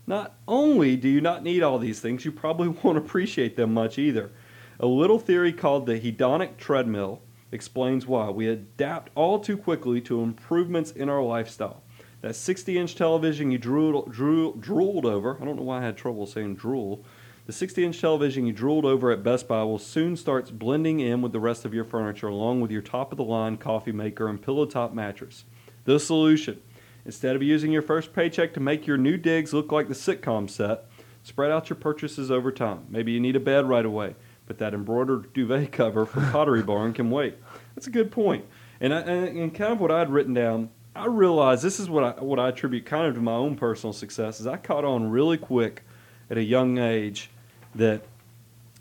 Not 0.07 0.35
only 0.47 0.97
do 0.97 1.07
you 1.07 1.21
not 1.21 1.43
need 1.43 1.61
all 1.61 1.77
these 1.77 1.99
things, 1.99 2.25
you 2.25 2.31
probably 2.31 2.67
won't 2.83 2.97
appreciate 2.97 3.55
them 3.55 3.73
much 3.73 3.99
either. 3.99 4.31
A 4.79 4.87
little 4.87 5.19
theory 5.19 5.53
called 5.53 5.85
the 5.85 5.99
hedonic 5.99 6.57
treadmill 6.57 7.21
explains 7.51 8.07
why 8.07 8.31
we 8.31 8.47
adapt 8.47 9.11
all 9.13 9.39
too 9.39 9.55
quickly 9.55 10.01
to 10.01 10.23
improvements 10.23 10.89
in 10.89 11.07
our 11.07 11.21
lifestyle. 11.21 11.83
That 12.21 12.35
60 12.35 12.77
inch 12.77 12.95
television 12.95 13.51
you 13.51 13.59
drooled, 13.59 14.11
drool, 14.11 14.53
drooled 14.53 15.05
over, 15.05 15.37
I 15.39 15.45
don't 15.45 15.57
know 15.57 15.63
why 15.63 15.79
I 15.79 15.85
had 15.85 15.97
trouble 15.97 16.25
saying 16.25 16.55
drool. 16.55 17.05
The 17.45 17.51
60 17.51 17.83
inch 17.83 17.99
television 17.99 18.45
you 18.45 18.53
drooled 18.53 18.85
over 18.85 19.11
at 19.11 19.21
Best 19.21 19.49
Buy 19.49 19.63
will 19.63 19.77
soon 19.77 20.15
start 20.15 20.57
blending 20.57 21.01
in 21.01 21.21
with 21.21 21.33
the 21.33 21.41
rest 21.41 21.65
of 21.65 21.73
your 21.73 21.83
furniture, 21.83 22.29
along 22.29 22.61
with 22.61 22.71
your 22.71 22.81
top 22.81 23.11
of 23.11 23.17
the 23.17 23.23
line 23.25 23.57
coffee 23.57 23.91
maker 23.91 24.29
and 24.29 24.41
pillow 24.41 24.65
top 24.65 24.93
mattress. 24.93 25.43
The 25.83 25.99
solution 25.99 26.61
instead 27.05 27.35
of 27.35 27.43
using 27.43 27.71
your 27.71 27.81
first 27.81 28.13
paycheck 28.13 28.53
to 28.53 28.59
make 28.59 28.87
your 28.87 28.97
new 28.97 29.17
digs 29.17 29.53
look 29.53 29.73
like 29.73 29.89
the 29.89 29.93
sitcom 29.93 30.49
set, 30.49 30.85
spread 31.21 31.51
out 31.51 31.69
your 31.69 31.75
purchases 31.75 32.31
over 32.31 32.49
time. 32.49 32.85
Maybe 32.89 33.11
you 33.11 33.19
need 33.19 33.35
a 33.35 33.41
bed 33.41 33.67
right 33.67 33.85
away, 33.85 34.15
but 34.45 34.57
that 34.59 34.73
embroidered 34.73 35.33
duvet 35.33 35.71
cover 35.73 36.05
from 36.05 36.31
Pottery 36.31 36.63
Barn 36.63 36.93
can 36.93 37.11
wait. 37.11 37.35
That's 37.75 37.87
a 37.87 37.91
good 37.91 38.09
point. 38.09 38.45
And, 38.79 38.93
I, 38.93 38.99
and 39.01 39.53
kind 39.53 39.73
of 39.73 39.81
what 39.81 39.91
I'd 39.91 40.09
written 40.09 40.33
down, 40.33 40.69
I 40.95 41.07
realized 41.07 41.63
this 41.63 41.79
is 41.79 41.89
what 41.89 42.03
I, 42.03 42.23
what 42.23 42.39
I 42.39 42.49
attribute 42.49 42.85
kind 42.85 43.07
of 43.07 43.15
to 43.15 43.21
my 43.21 43.33
own 43.33 43.55
personal 43.55 43.93
success 43.93 44.39
is 44.39 44.47
I 44.47 44.57
caught 44.57 44.85
on 44.85 45.09
really 45.09 45.37
quick 45.37 45.83
at 46.29 46.37
a 46.37 46.43
young 46.43 46.77
age 46.77 47.29
that 47.75 48.03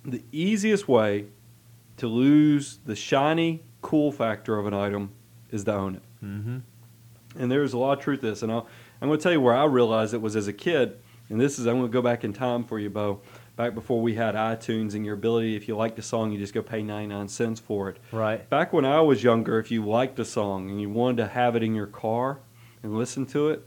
the 0.04 0.22
easiest 0.32 0.88
way 0.88 1.26
to 1.96 2.06
lose 2.08 2.78
the 2.84 2.96
shiny, 2.96 3.62
cool 3.80 4.12
factor 4.12 4.58
of 4.58 4.66
an 4.66 4.74
item 4.74 5.12
is 5.50 5.64
to 5.64 5.74
own 5.74 5.96
it. 5.96 6.02
Mm-hmm. 6.24 6.58
And 7.36 7.50
there's 7.50 7.72
a 7.72 7.78
lot 7.78 7.98
of 7.98 8.04
truth 8.04 8.20
to 8.20 8.26
this. 8.26 8.42
And 8.42 8.50
I'll, 8.50 8.66
I'm 9.00 9.08
going 9.08 9.18
to 9.18 9.22
tell 9.22 9.32
you 9.32 9.40
where 9.40 9.54
I 9.54 9.64
realized 9.64 10.14
it 10.14 10.20
was 10.20 10.36
as 10.36 10.48
a 10.48 10.52
kid. 10.52 10.98
And 11.28 11.40
this 11.40 11.58
is, 11.58 11.66
I'm 11.66 11.78
going 11.78 11.86
to 11.86 11.92
go 11.92 12.02
back 12.02 12.24
in 12.24 12.32
time 12.32 12.64
for 12.64 12.78
you, 12.78 12.90
Bo. 12.90 13.20
Back 13.54 13.74
before 13.74 14.00
we 14.00 14.14
had 14.14 14.34
iTunes 14.34 14.94
and 14.94 15.04
your 15.04 15.14
ability, 15.14 15.56
if 15.56 15.68
you 15.68 15.76
liked 15.76 15.98
a 15.98 16.02
song, 16.02 16.32
you 16.32 16.38
just 16.38 16.54
go 16.54 16.62
pay 16.62 16.82
99 16.82 17.28
cents 17.28 17.60
for 17.60 17.90
it. 17.90 17.98
Right. 18.10 18.48
Back 18.48 18.72
when 18.72 18.84
I 18.84 19.00
was 19.00 19.22
younger, 19.22 19.58
if 19.58 19.70
you 19.70 19.84
liked 19.84 20.18
a 20.18 20.24
song 20.24 20.70
and 20.70 20.80
you 20.80 20.88
wanted 20.88 21.18
to 21.18 21.28
have 21.28 21.54
it 21.54 21.62
in 21.62 21.74
your 21.74 21.86
car 21.86 22.40
and 22.82 22.96
listen 22.96 23.26
to 23.26 23.50
it, 23.50 23.66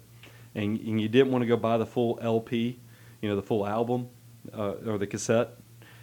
and, 0.56 0.80
and 0.80 1.00
you 1.00 1.08
didn't 1.08 1.32
want 1.32 1.44
to 1.44 1.46
go 1.46 1.56
buy 1.56 1.78
the 1.78 1.86
full 1.86 2.18
LP, 2.22 2.80
you 3.22 3.30
know, 3.30 3.36
the 3.36 3.44
full 3.44 3.68
album 3.68 4.10
uh, 4.54 4.74
or 4.86 4.98
the 4.98 5.08
cassette, 5.08 5.50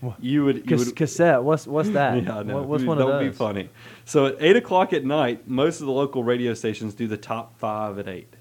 What? 0.00 0.22
you 0.22 0.44
would, 0.44 0.56
you 0.56 0.62
Cas- 0.62 0.86
would 0.86 0.96
cassette. 0.96 1.42
What's 1.42 1.66
what's 1.66 1.90
that? 1.98 2.22
yeah, 2.22 2.42
know. 2.42 2.56
What- 2.56 2.68
what's 2.68 2.84
one 2.84 2.98
Don't 2.98 3.10
of 3.10 3.20
those? 3.20 3.30
be 3.30 3.36
funny. 3.36 3.68
So 4.04 4.26
at 4.26 4.36
eight 4.40 4.56
o'clock 4.56 4.92
at 4.92 5.04
night, 5.04 5.48
most 5.48 5.80
of 5.80 5.86
the 5.86 5.92
local 5.92 6.24
radio 6.24 6.54
stations 6.54 6.94
do 6.94 7.06
the 7.06 7.16
top 7.16 7.58
five 7.58 7.98
at 7.98 8.08
eight. 8.08 8.34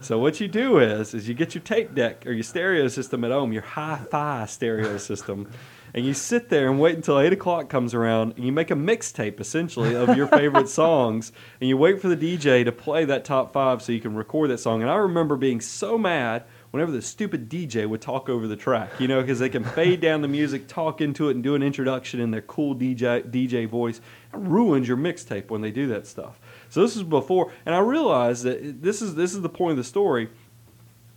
So 0.00 0.18
what 0.18 0.40
you 0.40 0.46
do 0.48 0.78
is, 0.78 1.14
is 1.14 1.26
you 1.26 1.34
get 1.34 1.54
your 1.54 1.62
tape 1.64 1.94
deck 1.94 2.26
or 2.26 2.32
your 2.32 2.42
stereo 2.42 2.86
system 2.88 3.24
at 3.24 3.30
home, 3.30 3.52
your 3.52 3.62
hi-fi 3.62 4.44
stereo 4.44 4.98
system, 5.10 5.50
and 5.94 6.04
you 6.04 6.12
sit 6.12 6.50
there 6.50 6.68
and 6.68 6.78
wait 6.78 6.94
until 6.96 7.18
eight 7.18 7.32
o'clock 7.32 7.70
comes 7.70 7.94
around, 7.94 8.34
and 8.36 8.44
you 8.44 8.52
make 8.52 8.70
a 8.70 8.74
mixtape 8.74 9.40
essentially 9.40 9.94
of 9.94 10.14
your 10.14 10.26
favorite 10.26 10.68
songs, 10.82 11.32
and 11.62 11.68
you 11.70 11.78
wait 11.78 12.02
for 12.02 12.08
the 12.14 12.16
DJ 12.16 12.62
to 12.66 12.72
play 12.72 13.06
that 13.06 13.24
top 13.24 13.54
five 13.54 13.80
so 13.80 13.90
you 13.90 14.00
can 14.00 14.14
record 14.14 14.50
that 14.50 14.58
song. 14.58 14.82
And 14.82 14.90
I 14.90 14.96
remember 14.96 15.34
being 15.36 15.62
so 15.62 15.96
mad 15.96 16.44
whenever 16.76 16.92
the 16.92 17.00
stupid 17.00 17.48
DJ 17.48 17.88
would 17.88 18.02
talk 18.02 18.28
over 18.28 18.46
the 18.46 18.54
track, 18.54 18.90
you 19.00 19.08
know, 19.08 19.22
because 19.22 19.38
they 19.38 19.48
can 19.48 19.64
fade 19.64 19.98
down 19.98 20.20
the 20.20 20.28
music, 20.28 20.68
talk 20.68 21.00
into 21.00 21.30
it, 21.30 21.34
and 21.34 21.42
do 21.42 21.54
an 21.54 21.62
introduction 21.62 22.20
in 22.20 22.30
their 22.30 22.42
cool 22.42 22.76
DJ 22.76 23.22
DJ 23.30 23.66
voice. 23.66 23.96
It 23.96 24.38
ruins 24.38 24.86
your 24.86 24.98
mixtape 24.98 25.48
when 25.48 25.62
they 25.62 25.70
do 25.70 25.86
that 25.88 26.06
stuff. 26.06 26.38
So 26.68 26.82
this 26.82 26.94
is 26.94 27.02
before, 27.02 27.50
and 27.64 27.74
I 27.74 27.78
realized 27.78 28.44
that 28.44 28.82
this 28.82 29.00
is 29.00 29.14
this 29.14 29.34
is 29.34 29.40
the 29.40 29.48
point 29.48 29.70
of 29.70 29.76
the 29.78 29.84
story. 29.84 30.28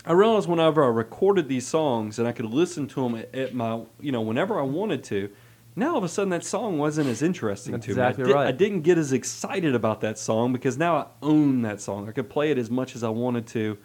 I 0.06 0.14
realized 0.14 0.48
whenever 0.48 0.82
I 0.82 0.88
recorded 0.88 1.50
these 1.50 1.68
songs 1.68 2.20
and 2.20 2.28
I 2.28 2.32
could 2.32 2.46
listen 2.46 2.88
to 2.88 3.04
them 3.04 3.16
at, 3.16 3.36
at 3.36 3.54
my, 3.54 3.82
you 4.00 4.14
know, 4.14 4.22
whenever 4.22 4.58
I 4.58 4.64
wanted 4.64 5.04
to. 5.06 5.30
Now 5.76 5.92
all 5.92 5.98
of 5.98 6.04
a 6.04 6.10
sudden 6.10 6.30
that 6.30 6.44
song 6.44 6.78
wasn't 6.78 7.10
as 7.10 7.22
interesting 7.22 7.74
That's 7.74 7.86
to 7.86 7.92
exactly 7.92 8.24
me. 8.24 8.30
I, 8.30 8.34
di- 8.34 8.40
right. 8.40 8.48
I 8.48 8.52
didn't 8.52 8.82
get 8.82 8.98
as 8.98 9.12
excited 9.14 9.76
about 9.76 10.02
that 10.02 10.18
song 10.18 10.52
because 10.52 10.78
now 10.78 10.96
I 10.96 11.06
own 11.22 11.62
that 11.62 11.80
song. 11.80 12.08
I 12.08 12.12
could 12.12 12.30
play 12.30 12.50
it 12.50 12.58
as 12.58 12.70
much 12.70 12.96
as 12.96 13.04
I 13.04 13.10
wanted 13.10 13.46
to, 13.48 13.78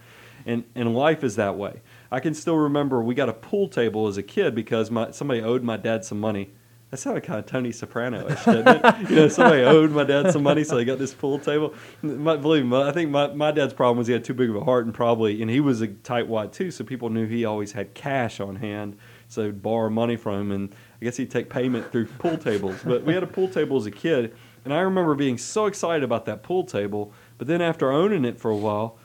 and 0.47 0.65
and 0.75 0.95
life 0.95 1.25
is 1.25 1.37
that 1.37 1.57
way. 1.57 1.81
I 2.11 2.21
can 2.21 2.35
still 2.35 2.57
remember 2.57 3.03
we 3.03 3.15
got 3.15 3.29
a 3.29 3.35
pool 3.35 3.69
table 3.69 4.07
as 4.07 4.17
a 4.17 4.23
kid 4.23 4.55
because 4.55 4.91
my 4.91 5.11
somebody 5.11 5.43
owed 5.43 5.63
my 5.63 5.77
dad 5.77 6.05
some 6.05 6.21
money. 6.21 6.51
That 6.91 6.99
sounded 6.99 7.25
kind 7.25 7.41
of 7.41 7.47
Tony 7.47 7.73
Soprano-ish, 7.73 8.45
didn't 8.45 8.69
it? 8.69 9.11
you 9.11 9.17
know, 9.17 9.27
somebody 9.27 9.63
owed 9.65 9.91
my 9.91 10.05
dad 10.05 10.31
some 10.31 10.45
money, 10.45 10.63
so 10.63 10.77
they 10.77 10.85
got 10.85 10.99
this 10.99 11.13
pool 11.13 11.41
table. 11.41 11.75
My, 12.03 12.37
believe 12.37 12.65
me, 12.65 12.81
I 12.81 12.93
think 12.93 13.11
my, 13.11 13.33
my 13.35 13.51
dad's 13.51 13.75
problem 13.75 13.99
was 13.99 14.07
he 14.07 14.13
had 14.13 14.23
too 14.23 14.35
big 14.35 14.49
of 14.49 14.55
a 14.55 14.63
heart, 14.63 14.85
and 14.85 14.95
probably, 14.95 15.43
and 15.43 15.51
he 15.51 15.59
was 15.59 15.83
a 15.83 15.89
tightwad 15.89 16.53
too, 16.53 16.71
so 16.71 16.85
people 16.85 17.11
knew 17.11 17.27
he 17.27 17.45
always 17.45 17.73
had 17.73 17.95
cash 17.95 18.39
on 18.39 18.55
hand, 18.55 18.97
so 19.27 19.43
they'd 19.43 19.61
borrow 19.61 19.91
money 19.91 20.15
from 20.15 20.41
him, 20.43 20.53
and 20.53 20.75
I 21.01 21.05
guess 21.07 21.17
he'd 21.17 21.33
take 21.33 21.51
payment 21.51 21.91
through 21.91 22.07
pool 22.07 22.39
tables. 22.39 22.77
But 22.85 23.03
we 23.03 23.13
had 23.13 23.25
a 23.25 23.27
pool 23.27 23.49
table 23.49 23.77
as 23.77 23.87
a 23.87 23.91
kid, 23.91 24.33
and 24.65 24.73
I 24.73 24.79
remember 24.79 25.17
being 25.17 25.37
so 25.37 25.67
excited 25.67 26.05
about 26.05 26.27
that 26.27 26.45
pool 26.45 26.63
table. 26.63 27.13
But 27.39 27.49
then 27.49 27.61
after 27.61 27.91
owning 27.91 28.25
it 28.25 28.39
for 28.39 28.53
a 28.53 28.57
while, 28.57 28.99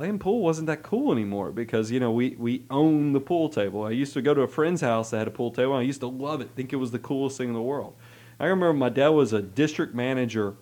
playing 0.00 0.18
pool 0.18 0.40
wasn't 0.40 0.66
that 0.66 0.82
cool 0.82 1.12
anymore 1.12 1.52
because 1.52 1.90
you 1.90 2.00
know 2.00 2.10
we 2.10 2.30
we 2.38 2.64
own 2.70 3.12
the 3.12 3.20
pool 3.20 3.50
table. 3.50 3.84
I 3.84 3.90
used 3.90 4.14
to 4.14 4.22
go 4.22 4.32
to 4.32 4.40
a 4.40 4.48
friend's 4.48 4.80
house 4.80 5.10
that 5.10 5.18
had 5.18 5.28
a 5.28 5.30
pool 5.30 5.50
table. 5.50 5.74
I 5.74 5.82
used 5.82 6.00
to 6.00 6.06
love 6.06 6.40
it, 6.40 6.48
think 6.56 6.72
it 6.72 6.76
was 6.76 6.90
the 6.90 6.98
coolest 6.98 7.36
thing 7.36 7.48
in 7.48 7.54
the 7.54 7.60
world. 7.60 7.94
I 8.38 8.46
remember 8.46 8.72
my 8.72 8.88
dad 8.88 9.08
was 9.08 9.34
a 9.34 9.42
district 9.42 9.94
manager 9.94 10.54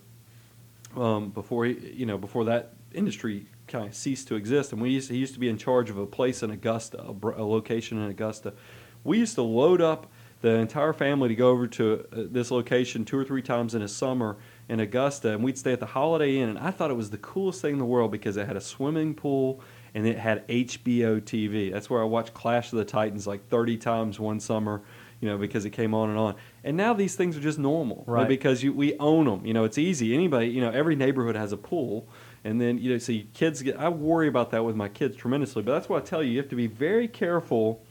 um, 0.97 1.31
before 1.31 1.67
he, 1.67 1.93
you 1.95 2.05
know 2.05 2.19
before 2.19 2.47
that 2.47 2.73
industry 2.93 3.47
kind 3.69 3.87
of 3.87 3.95
ceased 3.95 4.27
to 4.27 4.35
exist, 4.35 4.73
and 4.73 4.83
we 4.83 4.91
used 4.91 5.09
he 5.09 5.19
used 5.19 5.35
to 5.35 5.41
be 5.41 5.49
in 5.49 5.57
charge 5.57 5.89
of 5.89 5.99
a 5.99 6.07
place 6.07 6.43
in 6.43 6.51
Augusta, 6.51 7.01
a, 7.01 7.13
a 7.13 7.47
location 7.47 7.97
in 8.03 8.11
Augusta. 8.11 8.55
We 9.05 9.19
used 9.19 9.37
to 9.37 9.43
load 9.43 9.81
up 9.81 10.09
the 10.41 10.51
entire 10.55 10.93
family 10.93 11.29
to 11.29 11.37
go 11.37 11.51
over 11.51 11.69
to 11.69 12.05
uh, 12.13 12.23
this 12.29 12.51
location 12.51 13.05
two 13.05 13.17
or 13.17 13.25
three 13.25 13.43
times 13.43 13.77
in 13.77 13.83
a 13.83 13.89
summer 13.89 14.37
in 14.69 14.81
Augusta, 14.81 15.33
and 15.33 15.43
we'd 15.43 15.57
stay 15.57 15.73
at 15.73 15.81
the 15.81 15.87
Holiday 15.87 16.39
Inn. 16.39 16.51
And 16.51 16.59
I 16.59 16.71
thought 16.71 16.91
it 16.91 16.97
was 16.97 17.11
the 17.11 17.19
coolest 17.19 17.63
thing 17.63 17.73
in 17.73 17.79
the 17.79 17.85
world 17.85 18.11
because 18.11 18.37
it 18.37 18.47
had 18.47 18.57
a 18.57 18.61
swimming 18.61 19.15
pool 19.15 19.61
and 19.95 20.07
it 20.07 20.19
had 20.19 20.47
HBO 20.49 21.21
TV. 21.23 21.73
That's 21.73 21.89
where 21.89 22.03
I 22.03 22.05
watched 22.05 22.35
Clash 22.35 22.73
of 22.73 22.79
the 22.79 22.85
Titans 22.85 23.27
like 23.27 23.49
30 23.49 23.79
times 23.79 24.21
one 24.21 24.39
summer, 24.41 24.83
you 25.21 25.29
know, 25.29 25.39
because 25.39 25.65
it 25.65 25.71
came 25.71 25.95
on 25.95 26.11
and 26.11 26.19
on. 26.19 26.35
And 26.65 26.77
now 26.77 26.93
these 26.93 27.17
things 27.17 27.37
are 27.37 27.41
just 27.41 27.59
normal, 27.59 28.05
Right. 28.07 28.29
Because 28.29 28.63
you, 28.63 28.75
we 28.75 28.97
own 28.99 29.25
them. 29.25 29.47
You 29.47 29.55
know, 29.55 29.65
it's 29.65 29.79
easy. 29.79 30.15
Anybody, 30.15 30.49
you 30.49 30.61
know, 30.61 30.71
every 30.71 30.97
neighborhood 30.97 31.35
has 31.35 31.53
a 31.53 31.57
pool. 31.57 32.07
And 32.45 32.61
then, 32.61 32.79
you 32.79 32.93
know, 32.93 32.99
so 32.99 33.15
kids 33.33 33.63
get, 33.63 33.79
I 33.79 33.89
worry 33.89 34.29
about 34.29 34.51
that 34.51 34.65
with 34.65 34.77
my 34.77 34.89
kids 34.89 35.17
tremendously. 35.17 35.63
But 35.63 35.73
that's 35.73 35.89
why 35.89 35.99
I 35.99 36.01
tell 36.01 36.23
you, 36.23 36.33
you 36.33 36.39
have 36.39 36.51
to 36.51 36.57
be 36.57 36.67
very 36.67 37.09
careful 37.09 37.83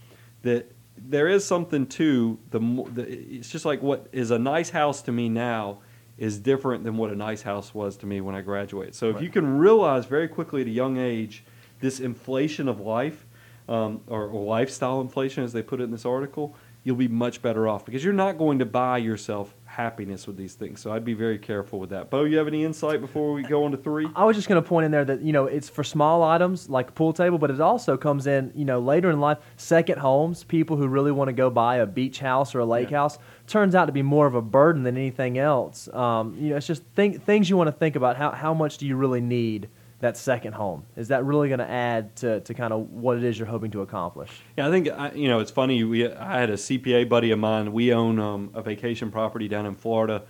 that 0.43 0.71
there 0.97 1.27
is 1.27 1.43
something 1.43 1.87
to 1.87 2.37
the, 2.51 2.59
the 2.93 3.03
it's 3.07 3.49
just 3.49 3.65
like 3.65 3.81
what 3.81 4.07
is 4.11 4.31
a 4.31 4.39
nice 4.39 4.69
house 4.69 5.01
to 5.03 5.11
me 5.11 5.29
now 5.29 5.79
is 6.17 6.39
different 6.39 6.83
than 6.83 6.97
what 6.97 7.11
a 7.11 7.15
nice 7.15 7.41
house 7.43 7.73
was 7.73 7.95
to 7.97 8.05
me 8.05 8.21
when 8.21 8.35
I 8.35 8.41
graduated. 8.41 8.95
So 8.95 9.09
if 9.09 9.15
Right. 9.15 9.23
you 9.23 9.29
can 9.29 9.57
realize 9.57 10.05
very 10.05 10.27
quickly 10.27 10.61
at 10.61 10.67
a 10.67 10.71
young 10.71 10.97
age 10.97 11.43
this 11.79 11.99
inflation 11.99 12.67
of 12.67 12.79
life 12.79 13.25
um, 13.69 14.01
or, 14.07 14.27
or 14.27 14.43
lifestyle 14.45 15.01
inflation, 15.01 15.43
as 15.43 15.53
they 15.53 15.61
put 15.61 15.79
it 15.79 15.83
in 15.83 15.91
this 15.91 16.05
article, 16.05 16.55
you'll 16.83 16.95
be 16.95 17.07
much 17.07 17.41
better 17.41 17.67
off 17.67 17.85
because 17.85 18.03
you're 18.03 18.13
not 18.13 18.37
going 18.37 18.59
to 18.59 18.65
buy 18.65 18.97
yourself 18.97 19.53
happiness 19.81 20.25
with 20.25 20.35
these 20.35 20.55
things. 20.55 20.81
So 20.81 20.91
I'd 20.91 21.05
be 21.05 21.13
very 21.13 21.37
careful 21.37 21.79
with 21.79 21.91
that. 21.91 22.09
Bo, 22.09 22.23
you 22.23 22.37
have 22.39 22.47
any 22.47 22.65
insight 22.65 22.99
before 22.99 23.31
we 23.31 23.43
go 23.43 23.63
on 23.63 23.69
to 23.71 23.77
three? 23.77 24.07
I 24.15 24.25
was 24.25 24.35
just 24.35 24.49
going 24.49 24.59
to 24.61 24.67
point 24.67 24.85
in 24.85 24.91
there 24.91 25.05
that 25.05 25.21
you 25.21 25.31
know 25.31 25.45
it's 25.45 25.69
for 25.69 25.83
small 25.83 26.23
items 26.23 26.67
like 26.67 26.89
a 26.89 26.91
pool 26.93 27.13
table, 27.13 27.37
but 27.37 27.51
it 27.51 27.61
also 27.61 27.95
comes 27.95 28.25
in 28.25 28.51
you 28.55 28.65
know 28.65 28.79
later 28.79 29.11
in 29.11 29.19
life. 29.19 29.37
Second 29.55 29.99
homes, 29.99 30.43
people 30.43 30.77
who 30.77 30.87
really 30.87 31.11
want 31.11 31.27
to 31.27 31.33
go 31.33 31.51
buy 31.51 31.75
a 31.77 31.85
beach 31.85 32.17
house 32.19 32.55
or 32.55 32.59
a 32.59 32.65
lake 32.65 32.89
Yeah. 32.89 32.97
house, 32.97 33.19
turns 33.45 33.75
out 33.75 33.85
to 33.85 33.91
be 33.91 34.01
more 34.01 34.25
of 34.25 34.33
a 34.33 34.41
burden 34.41 34.81
than 34.81 34.97
anything 34.97 35.37
else. 35.37 35.87
Um, 35.93 36.35
you 36.39 36.49
know, 36.49 36.55
it's 36.55 36.65
just 36.65 36.83
think, 36.95 37.23
things 37.23 37.47
you 37.47 37.55
want 37.55 37.67
to 37.67 37.71
think 37.71 37.95
about. 37.95 38.17
How 38.17 38.31
how 38.31 38.55
much 38.55 38.79
do 38.79 38.87
you 38.87 38.95
really 38.95 39.21
need 39.21 39.69
that 39.99 40.17
second 40.17 40.53
home? 40.53 40.85
Is 40.95 41.07
that 41.07 41.25
really 41.25 41.47
going 41.49 41.59
to 41.59 41.69
add 41.69 42.15
to 42.17 42.39
to 42.41 42.53
kind 42.53 42.73
of 42.73 42.89
what 42.91 43.17
it 43.17 43.23
is 43.23 43.37
you're 43.37 43.47
hoping 43.47 43.71
to 43.71 43.81
accomplish? 43.81 44.29
Yeah, 44.57 44.67
I 44.67 44.71
think 44.71 44.89
I, 44.89 45.11
you 45.11 45.27
know 45.27 45.39
it's 45.39 45.51
funny. 45.51 45.83
We 45.83 46.11
I 46.11 46.39
had 46.39 46.49
a 46.49 46.55
CPA 46.55 47.09
buddy 47.09 47.31
of 47.31 47.39
mine. 47.39 47.73
We 47.73 47.93
own 47.93 48.19
um, 48.19 48.51
a 48.53 48.61
vacation 48.61 49.11
property 49.11 49.47
down 49.47 49.65
in 49.65 49.75
Florida, 49.75 50.23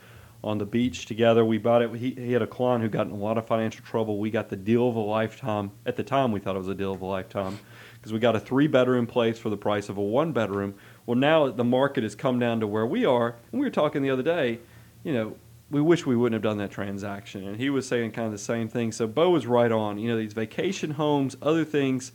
on 0.44 0.58
the 0.58 0.66
beach 0.66 1.06
together. 1.06 1.44
We 1.44 1.58
bought 1.58 1.82
it. 1.82 1.94
He, 1.96 2.12
he 2.12 2.32
had 2.32 2.42
a 2.42 2.48
client 2.48 2.82
who 2.84 2.90
got 2.90 3.08
in 3.08 3.12
a 3.12 3.18
lot 3.18 3.38
of 3.38 3.46
financial 3.48 3.84
trouble. 3.84 4.20
We 4.20 4.30
got 4.30 4.50
the 4.50 4.56
deal 4.56 4.88
of 4.88 4.96
a 4.96 5.02
lifetime. 5.02 5.72
At 5.86 5.96
the 5.96 6.04
time, 6.04 6.32
we 6.32 6.40
thought 6.40 6.56
it 6.56 6.60
was 6.60 6.68
a 6.68 6.76
deal 6.76 6.94
of 6.94 7.02
a 7.02 7.06
lifetime 7.06 7.60
because 7.96 8.14
we 8.14 8.20
got 8.20 8.36
a 8.36 8.40
three 8.40 8.68
bedroom 8.68 9.08
place 9.08 9.40
for 9.40 9.50
the 9.50 9.58
price 9.58 9.90
of 9.90 9.98
a 9.98 10.02
one 10.02 10.32
bedroom. 10.32 10.76
Well, 11.06 11.18
now 11.18 11.50
the 11.50 11.64
market 11.64 12.04
has 12.04 12.16
come 12.16 12.40
down 12.40 12.60
to 12.60 12.68
where 12.68 12.86
we 12.86 13.06
are, 13.06 13.36
and 13.52 13.60
we 13.60 13.66
were 13.66 13.72
talking 13.72 14.02
the 14.02 14.10
other 14.10 14.24
day. 14.24 14.60
You 15.04 15.14
know, 15.14 15.36
we 15.70 15.82
wish 15.82 16.06
we 16.06 16.16
wouldn't 16.16 16.34
have 16.34 16.50
done 16.50 16.58
that 16.60 16.72
transaction. 16.72 17.48
And 17.48 17.58
he 17.58 17.70
was 17.70 17.88
saying 17.88 18.12
kind 18.12 18.26
of 18.26 18.32
the 18.32 18.38
same 18.38 18.70
thing. 18.70 18.92
So 18.92 19.08
Bo 19.08 19.30
was 19.30 19.46
right 19.46 19.72
on. 19.72 19.98
You 19.98 20.10
know, 20.10 20.18
these 20.18 20.34
vacation 20.34 20.92
homes, 20.92 21.36
other 21.42 21.66
things. 21.66 22.12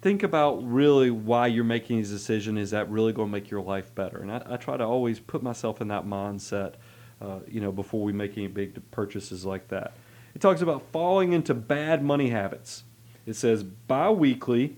Think 0.00 0.22
about 0.22 0.64
really 0.64 1.10
why 1.10 1.48
you're 1.48 1.64
making 1.64 1.96
these 1.96 2.10
decisions. 2.10 2.58
Is 2.58 2.70
that 2.70 2.88
really 2.90 3.12
going 3.12 3.28
to 3.28 3.32
make 3.32 3.50
your 3.50 3.62
life 3.62 3.94
better? 3.94 4.18
And 4.18 4.30
I, 4.30 4.42
I 4.46 4.56
try 4.56 4.76
to 4.76 4.84
always 4.84 5.18
put 5.18 5.42
myself 5.42 5.80
in 5.80 5.88
that 5.88 6.06
mindset. 6.06 6.74
Uh, 7.20 7.40
you 7.48 7.60
know, 7.60 7.72
before 7.72 8.02
we 8.04 8.12
make 8.12 8.38
any 8.38 8.46
big 8.46 8.80
purchases 8.92 9.44
like 9.44 9.66
that. 9.68 9.92
It 10.36 10.40
talks 10.40 10.60
about 10.60 10.82
falling 10.92 11.32
into 11.32 11.52
bad 11.52 12.00
money 12.00 12.30
habits. 12.30 12.84
It 13.26 13.34
says 13.34 13.64
bi-weekly 13.64 14.76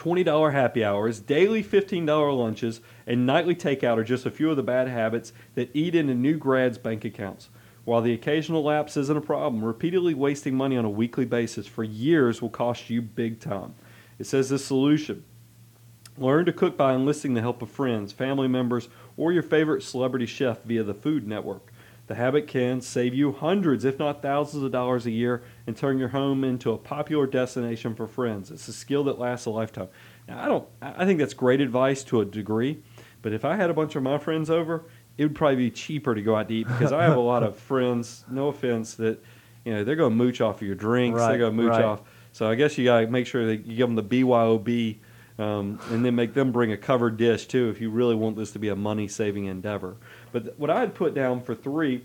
$20 0.00 0.52
happy 0.52 0.82
hours, 0.82 1.20
daily 1.20 1.62
$15 1.62 2.38
lunches, 2.38 2.80
and 3.06 3.26
nightly 3.26 3.54
takeout 3.54 3.98
are 3.98 4.04
just 4.04 4.24
a 4.24 4.30
few 4.30 4.50
of 4.50 4.56
the 4.56 4.62
bad 4.62 4.88
habits 4.88 5.34
that 5.54 5.70
eat 5.74 5.94
into 5.94 6.14
new 6.14 6.38
grads' 6.38 6.78
bank 6.78 7.04
accounts. 7.04 7.50
While 7.84 8.00
the 8.00 8.14
occasional 8.14 8.62
lapse 8.62 8.96
isn't 8.96 9.16
a 9.16 9.20
problem, 9.20 9.62
repeatedly 9.62 10.14
wasting 10.14 10.54
money 10.54 10.78
on 10.78 10.86
a 10.86 10.90
weekly 10.90 11.26
basis 11.26 11.66
for 11.66 11.84
years 11.84 12.40
will 12.40 12.48
cost 12.48 12.88
you 12.88 13.02
big 13.02 13.40
time. 13.40 13.74
It 14.18 14.24
says 14.26 14.48
the 14.48 14.58
solution 14.58 15.24
learn 16.16 16.46
to 16.46 16.52
cook 16.52 16.78
by 16.78 16.94
enlisting 16.94 17.34
the 17.34 17.40
help 17.42 17.60
of 17.60 17.70
friends, 17.70 18.10
family 18.10 18.48
members, 18.48 18.88
or 19.18 19.32
your 19.32 19.42
favorite 19.42 19.82
celebrity 19.82 20.26
chef 20.26 20.62
via 20.62 20.82
the 20.82 20.94
Food 20.94 21.26
Network. 21.26 21.69
The 22.10 22.16
habit 22.16 22.48
can 22.48 22.80
save 22.80 23.14
you 23.14 23.30
hundreds, 23.30 23.84
if 23.84 24.00
not 24.00 24.20
thousands, 24.20 24.64
of 24.64 24.72
dollars 24.72 25.06
a 25.06 25.12
year 25.12 25.44
and 25.68 25.76
turn 25.76 25.96
your 25.96 26.08
home 26.08 26.42
into 26.42 26.72
a 26.72 26.76
popular 26.76 27.24
destination 27.24 27.94
for 27.94 28.08
friends. 28.08 28.50
It's 28.50 28.66
a 28.66 28.72
skill 28.72 29.04
that 29.04 29.20
lasts 29.20 29.46
a 29.46 29.50
lifetime. 29.50 29.86
Now, 30.26 30.42
I 30.42 30.48
don't. 30.48 30.68
I 30.82 31.04
think 31.04 31.20
that's 31.20 31.34
great 31.34 31.60
advice 31.60 32.02
to 32.02 32.20
a 32.20 32.24
degree, 32.24 32.82
but 33.22 33.32
if 33.32 33.44
I 33.44 33.54
had 33.54 33.70
a 33.70 33.74
bunch 33.74 33.94
of 33.94 34.02
my 34.02 34.18
friends 34.18 34.50
over, 34.50 34.86
it 35.18 35.22
would 35.22 35.36
probably 35.36 35.54
be 35.54 35.70
cheaper 35.70 36.16
to 36.16 36.20
go 36.20 36.34
out 36.34 36.48
to 36.48 36.54
eat 36.54 36.66
because 36.66 36.90
I 36.90 37.04
have 37.04 37.16
a 37.16 37.20
lot 37.20 37.44
of 37.44 37.56
friends. 37.70 38.24
No 38.28 38.48
offense, 38.48 38.94
that 38.94 39.22
you 39.64 39.72
know 39.72 39.84
they're 39.84 39.94
going 39.94 40.10
to 40.10 40.16
mooch 40.16 40.40
off 40.40 40.56
of 40.56 40.66
your 40.66 40.74
drinks. 40.74 41.16
Right, 41.16 41.28
they're 41.28 41.38
going 41.38 41.56
to 41.56 41.62
mooch 41.62 41.70
right. 41.70 41.84
off. 41.84 42.02
So 42.32 42.50
I 42.50 42.56
guess 42.56 42.76
you 42.76 42.86
got 42.86 43.02
to 43.02 43.06
make 43.06 43.28
sure 43.28 43.46
that 43.46 43.66
you 43.66 43.76
give 43.76 43.86
them 43.86 43.94
the 43.94 44.02
BYOB. 44.02 44.98
Um, 45.38 45.80
and 45.88 46.04
then 46.04 46.16
make 46.16 46.34
them 46.34 46.52
bring 46.52 46.72
a 46.72 46.76
covered 46.76 47.16
dish 47.16 47.46
too 47.46 47.70
if 47.70 47.80
you 47.80 47.88
really 47.88 48.14
want 48.14 48.36
this 48.36 48.50
to 48.50 48.58
be 48.58 48.68
a 48.68 48.76
money 48.76 49.08
saving 49.08 49.46
endeavor. 49.46 49.96
But 50.32 50.58
what 50.58 50.70
I 50.70 50.80
had 50.80 50.94
put 50.94 51.14
down 51.14 51.42
for 51.42 51.54
three, 51.54 52.02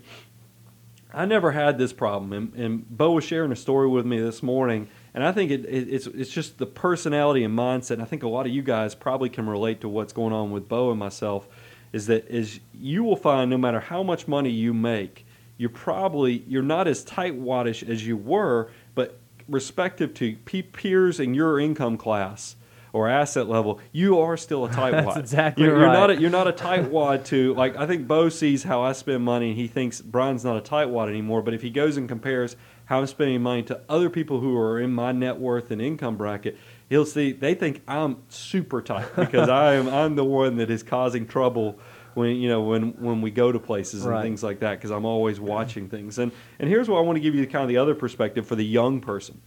I 1.12 1.24
never 1.24 1.52
had 1.52 1.78
this 1.78 1.92
problem, 1.92 2.32
and, 2.32 2.54
and 2.54 2.88
Bo 2.90 3.12
was 3.12 3.24
sharing 3.24 3.52
a 3.52 3.56
story 3.56 3.88
with 3.88 4.04
me 4.04 4.20
this 4.20 4.42
morning, 4.42 4.88
and 5.14 5.24
I 5.24 5.32
think 5.32 5.50
it, 5.50 5.64
it, 5.64 5.88
it's 5.88 6.06
it's 6.08 6.30
just 6.30 6.58
the 6.58 6.66
personality 6.66 7.42
and 7.44 7.56
mindset. 7.56 7.92
And 7.92 8.02
I 8.02 8.04
think 8.04 8.22
a 8.22 8.28
lot 8.28 8.44
of 8.44 8.52
you 8.52 8.62
guys 8.62 8.94
probably 8.94 9.30
can 9.30 9.48
relate 9.48 9.80
to 9.80 9.88
what's 9.88 10.12
going 10.12 10.32
on 10.32 10.50
with 10.50 10.68
Bo 10.68 10.90
and 10.90 10.98
myself. 10.98 11.48
Is 11.92 12.06
that 12.08 12.28
is 12.28 12.60
you 12.74 13.04
will 13.04 13.16
find 13.16 13.50
no 13.50 13.56
matter 13.56 13.80
how 13.80 14.02
much 14.02 14.28
money 14.28 14.50
you 14.50 14.74
make, 14.74 15.24
you're 15.56 15.70
probably 15.70 16.44
you're 16.46 16.62
not 16.62 16.86
as 16.86 17.04
tightwaddish 17.04 17.88
as 17.88 18.06
you 18.06 18.16
were, 18.16 18.70
but 18.94 19.18
respective 19.48 20.12
to 20.14 20.36
peers 20.36 21.20
in 21.20 21.32
your 21.32 21.60
income 21.60 21.96
class 21.96 22.56
or 22.96 23.08
asset 23.08 23.46
level, 23.48 23.78
you 23.92 24.18
are 24.20 24.36
still 24.36 24.64
a 24.64 24.68
tightwad. 24.68 25.04
That's 25.04 25.16
exactly 25.18 25.64
you're, 25.64 25.78
you're 25.78 25.86
not 25.92 26.08
right. 26.08 26.18
a, 26.18 26.20
you're 26.20 26.30
not 26.30 26.48
a 26.48 26.52
tightwad 26.52 27.24
to 27.26 27.52
like 27.54 27.76
I 27.76 27.86
think 27.86 28.08
Bo 28.08 28.28
sees 28.30 28.62
how 28.62 28.80
I 28.82 28.92
spend 28.92 29.22
money 29.22 29.50
and 29.50 29.56
he 29.58 29.68
thinks 29.68 30.00
Brian's 30.00 30.44
not 30.44 30.56
a 30.56 30.60
tightwad 30.60 31.08
anymore. 31.08 31.42
But 31.42 31.54
if 31.54 31.62
he 31.62 31.70
goes 31.70 31.96
and 31.98 32.08
compares 32.08 32.56
how 32.86 33.00
I'm 33.00 33.06
spending 33.06 33.42
money 33.42 33.62
to 33.64 33.80
other 33.88 34.08
people 34.08 34.40
who 34.40 34.56
are 34.56 34.80
in 34.80 34.92
my 34.94 35.12
net 35.12 35.38
worth 35.38 35.70
and 35.70 35.82
income 35.82 36.16
bracket, 36.16 36.56
he'll 36.88 37.04
see 37.04 37.32
they 37.32 37.54
think 37.54 37.82
I'm 37.86 38.22
super 38.28 38.80
tight 38.80 39.14
because 39.16 39.48
I 39.48 39.74
am 39.74 39.88
I'm 39.88 40.16
the 40.16 40.24
one 40.24 40.56
that 40.56 40.70
is 40.70 40.82
causing 40.82 41.26
trouble 41.26 41.78
when 42.14 42.36
you 42.36 42.48
know 42.48 42.62
when 42.62 42.92
when 43.02 43.20
we 43.20 43.30
go 43.30 43.52
to 43.52 43.58
places 43.58 44.04
and 44.04 44.12
Right. 44.14 44.22
things 44.22 44.42
like 44.42 44.60
that 44.60 44.78
because 44.78 44.90
I'm 44.90 45.04
always 45.04 45.38
watching 45.38 45.88
things. 45.90 46.18
And 46.18 46.32
and 46.58 46.68
here's 46.68 46.88
what 46.88 46.96
I 46.98 47.02
want 47.02 47.16
to 47.16 47.20
give 47.20 47.34
you 47.34 47.46
kind 47.46 47.62
of 47.62 47.68
the 47.68 47.76
other 47.76 47.94
perspective 47.94 48.46
for 48.46 48.54
the 48.56 48.64
young 48.64 49.00
person 49.02 49.42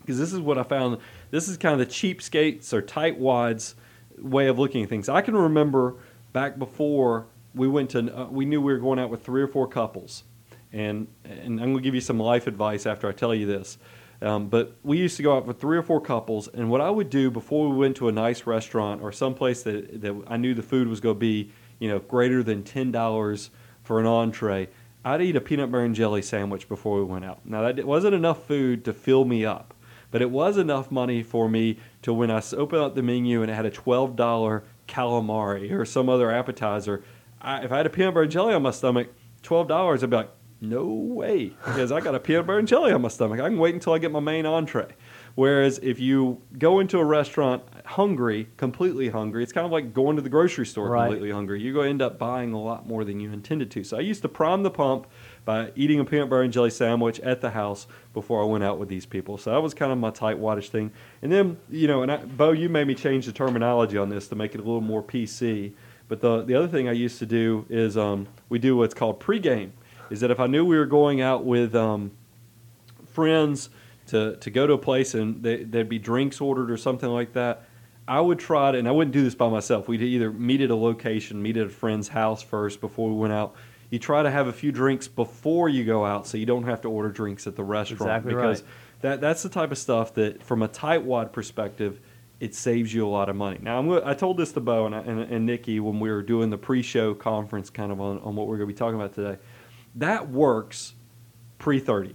because 0.00 0.18
this 0.18 0.32
is 0.32 0.40
what 0.40 0.56
I 0.56 0.62
found. 0.62 0.98
This 1.30 1.48
is 1.48 1.56
kind 1.56 1.80
of 1.80 1.86
the 1.86 1.92
cheapskates 1.92 2.72
or 2.72 2.82
tightwads 2.82 3.74
way 4.18 4.48
of 4.48 4.58
looking 4.58 4.82
at 4.82 4.88
things. 4.88 5.08
I 5.08 5.20
can 5.20 5.36
remember 5.36 5.96
back 6.32 6.58
before 6.58 7.26
we 7.54 7.68
went 7.68 7.90
to, 7.90 8.16
uh, 8.16 8.26
we 8.26 8.44
knew 8.44 8.60
we 8.60 8.72
were 8.72 8.78
going 8.78 8.98
out 8.98 9.10
with 9.10 9.24
three 9.24 9.42
or 9.42 9.48
four 9.48 9.66
couples, 9.66 10.24
and 10.72 11.08
and 11.24 11.60
I'm 11.60 11.72
going 11.72 11.76
to 11.76 11.82
give 11.82 11.94
you 11.94 12.00
some 12.00 12.18
life 12.20 12.46
advice 12.46 12.86
after 12.86 13.08
I 13.08 13.12
tell 13.12 13.34
you 13.34 13.46
this. 13.46 13.78
Um, 14.22 14.48
but 14.48 14.76
we 14.82 14.98
used 14.98 15.16
to 15.16 15.22
go 15.22 15.34
out 15.36 15.46
with 15.46 15.58
three 15.58 15.78
or 15.78 15.82
four 15.82 16.00
couples, 16.00 16.46
and 16.48 16.70
what 16.70 16.80
I 16.80 16.90
would 16.90 17.08
do 17.10 17.30
before 17.30 17.70
we 17.70 17.76
went 17.76 17.96
to 17.96 18.08
a 18.08 18.12
nice 18.12 18.46
restaurant 18.46 19.00
or 19.02 19.12
someplace 19.12 19.62
that 19.62 20.02
that 20.02 20.22
I 20.28 20.36
knew 20.36 20.54
the 20.54 20.62
food 20.62 20.88
was 20.88 21.00
going 21.00 21.16
to 21.16 21.20
be, 21.20 21.50
you 21.78 21.88
know, 21.88 21.98
greater 22.00 22.42
than 22.42 22.62
ten 22.62 22.92
dollars 22.92 23.50
for 23.82 23.98
an 23.98 24.06
entree, 24.06 24.68
I'd 25.04 25.22
eat 25.22 25.36
a 25.36 25.40
peanut 25.40 25.72
butter 25.72 25.84
and 25.84 25.94
jelly 25.94 26.22
sandwich 26.22 26.68
before 26.68 26.98
we 26.98 27.04
went 27.04 27.24
out. 27.24 27.40
Now 27.46 27.62
that 27.62 27.84
wasn't 27.84 28.14
enough 28.14 28.46
food 28.46 28.84
to 28.84 28.92
fill 28.92 29.24
me 29.24 29.44
up, 29.46 29.74
but 30.10 30.22
it 30.22 30.30
was 30.30 30.56
enough 30.56 30.90
money 30.90 31.22
for 31.22 31.48
me 31.48 31.78
to 32.02 32.12
when 32.12 32.30
I 32.30 32.42
opened 32.56 32.82
up 32.82 32.94
the 32.94 33.02
menu 33.02 33.42
and 33.42 33.50
it 33.50 33.54
had 33.54 33.66
a 33.66 33.70
twelve 33.70 34.16
dollar 34.16 34.64
calamari 34.88 35.70
or 35.72 35.84
some 35.84 36.08
other 36.08 36.30
appetizer. 36.30 37.02
I, 37.40 37.62
if 37.64 37.72
I 37.72 37.78
had 37.78 37.86
a 37.86 37.90
peanut 37.90 38.14
butter 38.14 38.22
and 38.24 38.32
jelly 38.32 38.54
on 38.54 38.62
my 38.62 38.70
stomach, 38.70 39.08
twelve 39.42 39.68
dollars, 39.68 40.02
I'd 40.04 40.10
be 40.10 40.16
like, 40.16 40.30
no 40.60 40.84
way, 40.84 41.54
because 41.64 41.90
I 41.90 42.00
got 42.00 42.14
a 42.14 42.20
peanut 42.20 42.46
butter 42.46 42.58
and 42.58 42.68
jelly 42.68 42.92
on 42.92 43.00
my 43.00 43.08
stomach. 43.08 43.40
I 43.40 43.48
can 43.48 43.58
wait 43.58 43.72
until 43.74 43.94
I 43.94 43.98
get 43.98 44.12
my 44.12 44.20
main 44.20 44.44
entree. 44.44 44.94
Whereas 45.36 45.78
if 45.82 45.98
you 46.00 46.42
go 46.58 46.80
into 46.80 46.98
a 46.98 47.04
restaurant 47.04 47.62
hungry, 47.86 48.48
completely 48.58 49.08
hungry, 49.08 49.42
it's 49.42 49.52
kind 49.52 49.64
of 49.64 49.70
like 49.72 49.94
going 49.94 50.16
to 50.16 50.22
the 50.22 50.28
grocery 50.28 50.66
store 50.66 50.90
Right. 50.90 51.04
completely 51.04 51.30
hungry. 51.30 51.62
You're 51.62 51.72
going 51.72 51.84
to 51.86 51.90
end 51.90 52.02
up 52.02 52.18
buying 52.18 52.52
a 52.52 52.60
lot 52.60 52.86
more 52.86 53.04
than 53.04 53.20
you 53.20 53.32
intended 53.32 53.70
to. 53.70 53.84
So 53.84 53.96
I 53.96 54.00
used 54.00 54.20
to 54.22 54.28
prime 54.28 54.64
the 54.64 54.70
pump 54.70 55.06
by 55.44 55.72
eating 55.74 56.00
a 56.00 56.04
peanut 56.04 56.28
butter 56.28 56.42
and 56.42 56.52
jelly 56.52 56.70
sandwich 56.70 57.18
at 57.20 57.40
the 57.40 57.50
house 57.50 57.86
before 58.12 58.42
I 58.42 58.46
went 58.46 58.64
out 58.64 58.78
with 58.78 58.88
these 58.88 59.06
people. 59.06 59.38
So 59.38 59.50
that 59.50 59.62
was 59.62 59.74
kind 59.74 59.92
of 59.92 59.98
my 59.98 60.10
tight 60.10 60.38
wattage 60.38 60.68
thing. 60.68 60.92
And 61.22 61.32
then, 61.32 61.58
you 61.70 61.88
know, 61.88 62.02
and 62.02 62.12
I, 62.12 62.18
Bo, 62.18 62.52
you 62.52 62.68
made 62.68 62.86
me 62.86 62.94
change 62.94 63.26
the 63.26 63.32
terminology 63.32 63.96
on 63.96 64.08
this 64.08 64.28
to 64.28 64.34
make 64.34 64.54
it 64.54 64.58
a 64.58 64.64
little 64.64 64.80
more 64.80 65.02
PC. 65.02 65.72
But 66.08 66.20
the 66.20 66.42
the 66.42 66.54
other 66.54 66.68
thing 66.68 66.88
I 66.88 66.92
used 66.92 67.18
to 67.20 67.26
do 67.26 67.66
is 67.68 67.96
um, 67.96 68.26
we 68.48 68.58
do 68.58 68.76
what's 68.76 68.94
called 68.94 69.20
pregame. 69.20 69.70
Is 70.10 70.20
that 70.20 70.30
if 70.30 70.40
I 70.40 70.46
knew 70.46 70.64
we 70.64 70.76
were 70.76 70.86
going 70.86 71.20
out 71.20 71.44
with 71.44 71.74
um, 71.76 72.10
friends 73.12 73.70
to, 74.08 74.36
to 74.36 74.50
go 74.50 74.66
to 74.66 74.72
a 74.72 74.78
place 74.78 75.14
and 75.14 75.42
they, 75.42 75.62
there'd 75.62 75.88
be 75.88 76.00
drinks 76.00 76.40
ordered 76.40 76.70
or 76.70 76.76
something 76.76 77.08
like 77.08 77.32
that, 77.34 77.64
I 78.08 78.20
would 78.20 78.40
try 78.40 78.72
to, 78.72 78.78
and 78.78 78.88
I 78.88 78.90
wouldn't 78.90 79.12
do 79.12 79.22
this 79.22 79.36
by 79.36 79.48
myself. 79.48 79.86
We'd 79.86 80.02
either 80.02 80.32
meet 80.32 80.60
at 80.62 80.70
a 80.70 80.74
location, 80.74 81.40
meet 81.40 81.56
at 81.56 81.66
a 81.66 81.70
friend's 81.70 82.08
house 82.08 82.42
first 82.42 82.80
before 82.80 83.08
we 83.08 83.14
went 83.14 83.32
out. 83.32 83.54
You 83.90 83.98
try 83.98 84.22
to 84.22 84.30
have 84.30 84.46
a 84.46 84.52
few 84.52 84.72
drinks 84.72 85.08
before 85.08 85.68
you 85.68 85.84
go 85.84 86.04
out 86.04 86.26
so 86.26 86.38
you 86.38 86.46
don't 86.46 86.64
have 86.64 86.80
to 86.82 86.88
order 86.88 87.10
drinks 87.10 87.46
at 87.46 87.56
the 87.56 87.64
restaurant. 87.64 88.02
Exactly 88.02 88.34
because 88.34 88.62
right. 88.62 88.70
that, 89.00 89.20
that's 89.20 89.42
the 89.42 89.48
type 89.48 89.72
of 89.72 89.78
stuff 89.78 90.14
that, 90.14 90.42
from 90.42 90.62
a 90.62 90.68
tightwad 90.68 91.32
perspective, 91.32 92.00
it 92.38 92.54
saves 92.54 92.94
you 92.94 93.06
a 93.06 93.10
lot 93.10 93.28
of 93.28 93.36
money. 93.36 93.58
Now, 93.60 93.78
I'm, 93.78 93.90
I 94.04 94.14
told 94.14 94.38
this 94.38 94.52
to 94.52 94.60
Bo 94.60 94.86
and, 94.86 94.94
I, 94.94 95.00
and, 95.00 95.20
and 95.20 95.44
Nikki 95.44 95.80
when 95.80 96.00
we 96.00 96.10
were 96.10 96.22
doing 96.22 96.50
the 96.50 96.58
pre-show 96.58 97.14
conference, 97.14 97.68
kind 97.68 97.92
of 97.92 98.00
on, 98.00 98.18
on 98.20 98.36
what 98.36 98.46
we're 98.46 98.56
going 98.56 98.68
to 98.68 98.74
be 98.74 98.78
talking 98.78 98.94
about 98.94 99.12
today. 99.12 99.38
That 99.96 100.30
works 100.30 100.94
pre-30 101.58 102.14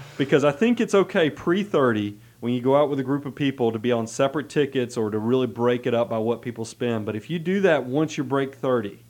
because 0.18 0.44
I 0.44 0.52
think 0.52 0.80
it's 0.80 0.94
okay 0.94 1.30
pre-30 1.30 2.18
when 2.40 2.52
you 2.52 2.60
go 2.60 2.76
out 2.76 2.88
with 2.88 3.00
a 3.00 3.02
group 3.02 3.26
of 3.26 3.34
people 3.34 3.72
to 3.72 3.78
be 3.78 3.90
on 3.90 4.06
separate 4.06 4.48
tickets 4.48 4.96
or 4.96 5.10
to 5.10 5.18
really 5.18 5.46
break 5.46 5.86
it 5.86 5.94
up 5.94 6.08
by 6.08 6.18
what 6.18 6.42
people 6.42 6.64
spend. 6.64 7.06
But 7.06 7.16
if 7.16 7.28
you 7.28 7.38
do 7.38 7.60
that 7.62 7.84
once 7.86 8.16
you 8.16 8.24
break 8.24 8.54
30, 8.54 9.02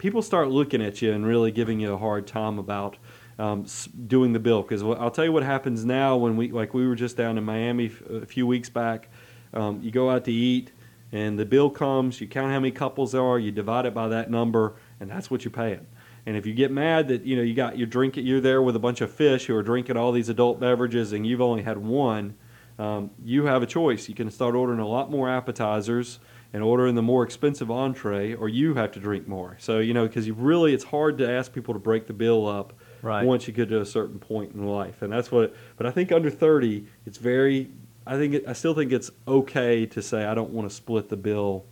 people 0.00 0.22
start 0.22 0.48
looking 0.48 0.82
at 0.82 1.02
you 1.02 1.12
and 1.12 1.26
really 1.26 1.52
giving 1.52 1.78
you 1.78 1.92
a 1.92 1.98
hard 1.98 2.26
time 2.26 2.58
about 2.58 2.96
um, 3.38 3.66
doing 4.06 4.32
the 4.32 4.38
bill. 4.38 4.62
Because 4.62 4.82
I'll 4.82 5.10
tell 5.10 5.26
you 5.26 5.32
what 5.32 5.42
happens 5.44 5.84
now 5.84 6.16
when 6.16 6.36
we 6.36 6.50
like 6.50 6.74
we 6.74 6.88
were 6.88 6.96
just 6.96 7.16
down 7.16 7.38
in 7.38 7.44
Miami 7.44 7.92
a 8.08 8.26
few 8.26 8.46
weeks 8.46 8.68
back. 8.68 9.08
Um, 9.52 9.80
you 9.82 9.90
go 9.90 10.10
out 10.10 10.24
to 10.24 10.32
eat, 10.32 10.72
and 11.12 11.38
the 11.38 11.44
bill 11.44 11.70
comes. 11.70 12.20
You 12.20 12.26
count 12.26 12.50
how 12.50 12.58
many 12.58 12.72
couples 12.72 13.12
there 13.12 13.22
are. 13.22 13.38
You 13.38 13.52
divide 13.52 13.86
it 13.86 13.94
by 13.94 14.08
that 14.08 14.30
number, 14.30 14.74
and 14.98 15.10
that's 15.10 15.30
what 15.30 15.44
you're 15.44 15.52
paying. 15.52 15.86
And 16.26 16.36
if 16.36 16.46
you 16.46 16.54
get 16.54 16.70
mad 16.70 17.08
that 17.08 17.24
you 17.24 17.36
know 17.36 17.42
you 17.42 17.54
got 17.54 17.76
you're 17.76 17.86
drinking, 17.86 18.26
you're 18.26 18.40
there 18.40 18.62
with 18.62 18.76
a 18.76 18.80
bunch 18.80 19.02
of 19.02 19.12
fish 19.12 19.46
who 19.46 19.54
are 19.54 19.62
drinking 19.62 19.98
all 19.98 20.12
these 20.12 20.30
adult 20.30 20.58
beverages, 20.58 21.12
and 21.12 21.26
you've 21.26 21.42
only 21.42 21.62
had 21.62 21.76
one, 21.76 22.36
um, 22.78 23.10
you 23.22 23.44
have 23.44 23.62
a 23.62 23.66
choice. 23.66 24.08
You 24.08 24.14
can 24.14 24.30
start 24.30 24.54
ordering 24.54 24.80
a 24.80 24.88
lot 24.88 25.10
more 25.10 25.28
appetizers 25.28 26.20
and 26.52 26.62
ordering 26.62 26.94
the 26.96 27.02
more 27.02 27.22
expensive 27.22 27.70
entree, 27.70 28.34
or 28.34 28.48
you 28.48 28.74
have 28.74 28.90
to 28.92 29.00
drink 29.00 29.28
more. 29.28 29.56
So 29.60 29.78
you 29.78 29.94
know 29.94 30.06
because 30.06 30.26
you 30.26 30.34
really 30.34 30.74
it's 30.74 30.84
hard 30.84 31.18
to 31.18 31.30
ask 31.30 31.52
people 31.52 31.74
to 31.74 31.80
break 31.80 32.06
the 32.06 32.12
bill 32.12 32.46
up 32.46 32.72
Right. 33.02 33.24
once 33.24 33.46
you 33.48 33.54
get 33.54 33.68
to 33.70 33.80
a 33.80 33.86
certain 33.86 34.18
point 34.18 34.52
in 34.54 34.66
life, 34.66 35.00
and 35.02 35.10
that's 35.12 35.32
what. 35.32 35.54
But 35.76 35.86
I 35.86 35.90
think 35.90 36.12
under 36.12 36.28
thirty, 36.30 36.86
it's 37.06 37.18
very. 37.18 37.70
I 38.06 38.16
think 38.16 38.34
it, 38.34 38.44
I 38.48 38.52
still 38.54 38.74
think 38.74 38.92
it's 38.92 39.10
okay 39.28 39.86
to 39.86 40.02
say 40.02 40.24
I 40.24 40.34
don't 40.34 40.50
want 40.50 40.68
to 40.68 40.74
split 40.74 41.08
the 41.08 41.16
bill 41.16 41.64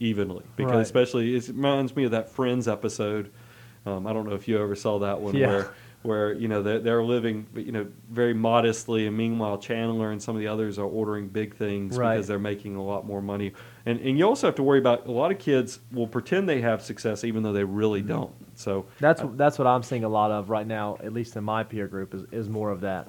evenly 0.00 0.44
because 0.56 0.72
Right. 0.74 0.80
especially 0.80 1.36
it 1.36 1.46
reminds 1.48 1.94
me 1.94 2.04
of 2.04 2.10
that 2.10 2.28
Friends 2.28 2.66
episode. 2.68 3.30
Um, 3.86 4.06
I 4.06 4.12
don't 4.12 4.26
know 4.28 4.34
if 4.34 4.48
you 4.48 4.60
ever 4.60 4.74
saw 4.74 4.98
that 5.00 5.20
one 5.20 5.34
Yeah. 5.36 5.46
where 5.46 5.74
where 6.04 6.34
you 6.34 6.48
know 6.48 6.62
they're, 6.62 6.80
they're 6.80 7.02
living 7.02 7.46
you 7.54 7.72
know 7.72 7.86
very 8.10 8.34
modestly, 8.34 9.06
and 9.06 9.16
meanwhile 9.16 9.58
Chandler 9.58 10.10
and 10.12 10.22
some 10.22 10.36
of 10.36 10.40
the 10.40 10.46
others 10.48 10.78
are 10.78 10.84
ordering 10.86 11.28
big 11.28 11.56
things 11.56 11.96
Right. 11.96 12.14
because 12.14 12.28
they're 12.28 12.38
making 12.38 12.76
a 12.76 12.82
lot 12.82 13.06
more 13.06 13.22
money. 13.22 13.52
And 13.86 13.98
and 14.00 14.18
you 14.18 14.26
also 14.26 14.46
have 14.46 14.54
to 14.56 14.62
worry 14.62 14.78
about 14.78 15.06
a 15.06 15.10
lot 15.10 15.32
of 15.32 15.38
kids 15.38 15.80
will 15.92 16.06
pretend 16.06 16.48
they 16.48 16.60
have 16.60 16.82
success 16.82 17.24
even 17.24 17.42
though 17.42 17.52
they 17.54 17.64
really 17.64 18.02
don't. 18.02 18.32
So 18.54 18.86
That's 19.00 19.22
that's 19.34 19.58
what 19.58 19.66
I'm 19.66 19.82
seeing 19.82 20.04
a 20.04 20.08
lot 20.08 20.30
of 20.30 20.50
right 20.50 20.66
now, 20.66 20.98
at 21.02 21.12
least 21.12 21.36
in 21.36 21.44
my 21.44 21.64
peer 21.64 21.88
group, 21.88 22.14
is, 22.14 22.22
is 22.30 22.48
more 22.48 22.70
of 22.70 22.82
that. 22.82 23.08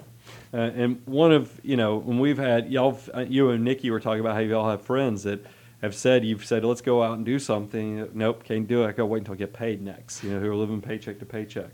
Uh, 0.53 0.57
and 0.57 1.01
one 1.05 1.31
of 1.31 1.51
you 1.63 1.75
know 1.77 1.97
when 1.97 2.17
we've 2.17 2.37
had 2.39 2.71
y'all, 2.71 2.97
uh, 3.13 3.19
you 3.27 3.49
and 3.51 3.63
Nikki 3.63 3.91
were 3.91 3.99
talking 3.99 4.21
about 4.21 4.33
how 4.35 4.39
y'all 4.41 4.69
have 4.69 4.81
friends 4.81 5.23
that 5.23 5.45
have 5.81 5.93
said 5.93 6.23
you've 6.25 6.45
said 6.45 6.63
let's 6.65 6.81
go 6.81 7.03
out 7.03 7.17
and 7.17 7.25
do 7.25 7.37
something. 7.39 8.09
Nope, 8.13 8.43
can't 8.45 8.67
do 8.67 8.83
it. 8.83 8.87
I 8.87 8.91
gotta 8.91 9.05
wait 9.05 9.19
until 9.19 9.33
I 9.33 9.37
get 9.37 9.53
paid 9.53 9.81
next. 9.81 10.23
You 10.23 10.31
know 10.31 10.39
who 10.39 10.49
are 10.49 10.55
living 10.55 10.81
paycheck 10.81 11.19
to 11.19 11.25
paycheck. 11.25 11.69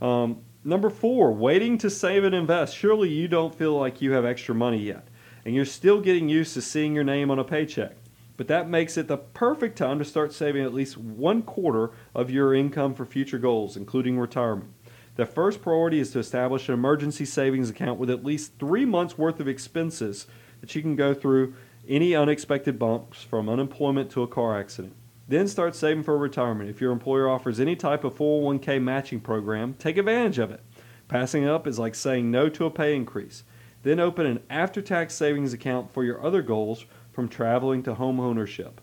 Um, 0.00 0.38
number 0.64 0.90
four, 0.90 1.32
waiting 1.32 1.78
to 1.78 1.90
save 1.90 2.24
and 2.24 2.34
invest. 2.34 2.76
Surely 2.76 3.08
you 3.08 3.28
don't 3.28 3.54
feel 3.54 3.78
like 3.78 4.02
you 4.02 4.12
have 4.12 4.24
extra 4.24 4.54
money 4.54 4.78
yet, 4.78 5.08
and 5.44 5.54
you're 5.54 5.64
still 5.64 6.00
getting 6.00 6.28
used 6.28 6.54
to 6.54 6.62
seeing 6.62 6.94
your 6.94 7.04
name 7.04 7.30
on 7.30 7.38
a 7.38 7.44
paycheck. 7.44 7.96
But 8.36 8.48
that 8.48 8.68
makes 8.68 8.96
it 8.96 9.06
the 9.06 9.18
perfect 9.18 9.76
time 9.76 9.98
to 9.98 10.04
start 10.04 10.32
saving 10.32 10.64
at 10.64 10.72
least 10.72 10.96
one 10.96 11.42
quarter 11.42 11.90
of 12.14 12.30
your 12.30 12.54
income 12.54 12.94
for 12.94 13.04
future 13.04 13.38
goals, 13.38 13.76
including 13.76 14.18
retirement. 14.18 14.72
The 15.16 15.26
first 15.26 15.60
priority 15.60 16.00
is 16.00 16.12
to 16.12 16.18
establish 16.18 16.68
an 16.68 16.74
emergency 16.74 17.26
savings 17.26 17.68
account 17.68 17.98
with 17.98 18.08
at 18.08 18.24
least 18.24 18.52
three 18.58 18.86
months' 18.86 19.18
worth 19.18 19.40
of 19.40 19.48
expenses 19.48 20.26
that 20.62 20.74
you 20.74 20.80
can 20.80 20.96
go 20.96 21.12
through 21.12 21.54
any 21.86 22.14
unexpected 22.14 22.78
bumps 22.78 23.22
from 23.22 23.48
unemployment 23.48 24.10
to 24.12 24.22
a 24.22 24.28
car 24.28 24.58
accident. 24.58 24.94
Then 25.30 25.46
start 25.46 25.76
saving 25.76 26.02
for 26.02 26.18
retirement. 26.18 26.70
If 26.70 26.80
your 26.80 26.90
employer 26.90 27.30
offers 27.30 27.60
any 27.60 27.76
type 27.76 28.02
of 28.02 28.16
401k 28.16 28.82
matching 28.82 29.20
program, 29.20 29.74
take 29.74 29.96
advantage 29.96 30.40
of 30.40 30.50
it. 30.50 30.60
Passing 31.06 31.46
up 31.46 31.68
is 31.68 31.78
like 31.78 31.94
saying 31.94 32.32
no 32.32 32.48
to 32.48 32.64
a 32.64 32.70
pay 32.70 32.96
increase. 32.96 33.44
Then 33.84 34.00
open 34.00 34.26
an 34.26 34.42
after 34.50 34.82
tax 34.82 35.14
savings 35.14 35.52
account 35.52 35.92
for 35.92 36.02
your 36.02 36.20
other 36.20 36.42
goals 36.42 36.84
from 37.12 37.28
traveling 37.28 37.84
to 37.84 37.94
home 37.94 38.18
ownership. 38.18 38.80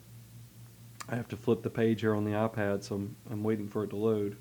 I 1.10 1.18
have 1.18 1.28
to 1.28 1.36
flip 1.36 1.64
the 1.64 1.70
page 1.70 2.00
here 2.00 2.16
on 2.16 2.24
the 2.24 2.32
iPad, 2.32 2.82
so 2.82 2.96
I'm, 2.96 3.18
I'm 3.30 3.44
waiting 3.44 3.68
for 3.68 3.84
it 3.84 3.90
to 3.90 3.98
load. 3.98 4.38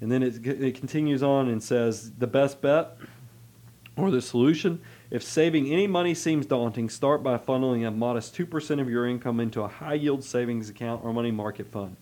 And 0.00 0.10
then 0.10 0.24
it, 0.24 0.44
it 0.44 0.74
continues 0.74 1.22
on 1.22 1.48
and 1.48 1.62
says 1.62 2.10
the 2.18 2.26
best 2.26 2.60
bet 2.60 2.96
or 3.96 4.10
the 4.10 4.20
solution 4.20 4.80
if 5.10 5.22
saving 5.22 5.72
any 5.72 5.86
money 5.86 6.14
seems 6.14 6.46
daunting, 6.46 6.88
start 6.88 7.22
by 7.22 7.38
funneling 7.38 7.86
a 7.86 7.90
modest 7.90 8.36
2% 8.36 8.80
of 8.80 8.90
your 8.90 9.06
income 9.06 9.40
into 9.40 9.62
a 9.62 9.68
high 9.68 9.94
yield 9.94 10.24
savings 10.24 10.68
account 10.68 11.04
or 11.04 11.12
money 11.12 11.30
market 11.30 11.68
fund. 11.68 11.96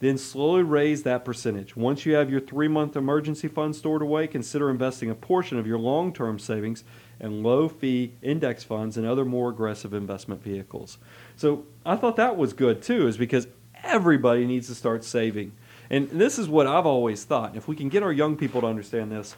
Then 0.00 0.16
slowly 0.16 0.62
raise 0.62 1.02
that 1.02 1.24
percentage. 1.24 1.76
Once 1.76 2.06
you 2.06 2.14
have 2.14 2.30
your 2.30 2.40
three 2.40 2.68
month 2.68 2.96
emergency 2.96 3.48
fund 3.48 3.74
stored 3.74 4.02
away, 4.02 4.28
consider 4.28 4.70
investing 4.70 5.10
a 5.10 5.14
portion 5.14 5.58
of 5.58 5.66
your 5.66 5.78
long 5.78 6.12
term 6.12 6.38
savings 6.38 6.84
in 7.20 7.42
low 7.42 7.68
fee 7.68 8.12
index 8.22 8.62
funds 8.62 8.96
and 8.96 9.06
other 9.06 9.24
more 9.24 9.50
aggressive 9.50 9.92
investment 9.92 10.42
vehicles. 10.42 10.98
So 11.36 11.64
I 11.84 11.96
thought 11.96 12.16
that 12.16 12.36
was 12.36 12.52
good 12.52 12.80
too, 12.80 13.08
is 13.08 13.16
because 13.16 13.48
everybody 13.82 14.46
needs 14.46 14.68
to 14.68 14.74
start 14.74 15.02
saving. 15.02 15.52
And 15.90 16.08
this 16.10 16.38
is 16.38 16.48
what 16.48 16.66
I've 16.66 16.86
always 16.86 17.24
thought. 17.24 17.56
If 17.56 17.66
we 17.66 17.74
can 17.74 17.88
get 17.88 18.02
our 18.02 18.12
young 18.12 18.36
people 18.36 18.60
to 18.60 18.66
understand 18.66 19.10
this, 19.10 19.36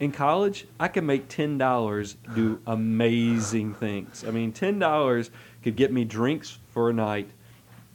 in 0.00 0.10
college, 0.12 0.66
I 0.80 0.88
could 0.88 1.04
make 1.04 1.28
ten 1.28 1.58
dollars 1.58 2.16
do 2.34 2.58
amazing 2.66 3.74
things. 3.74 4.24
I 4.26 4.30
mean, 4.30 4.50
ten 4.50 4.78
dollars 4.78 5.30
could 5.62 5.76
get 5.76 5.92
me 5.92 6.04
drinks 6.04 6.58
for 6.70 6.88
a 6.88 6.92
night, 6.92 7.30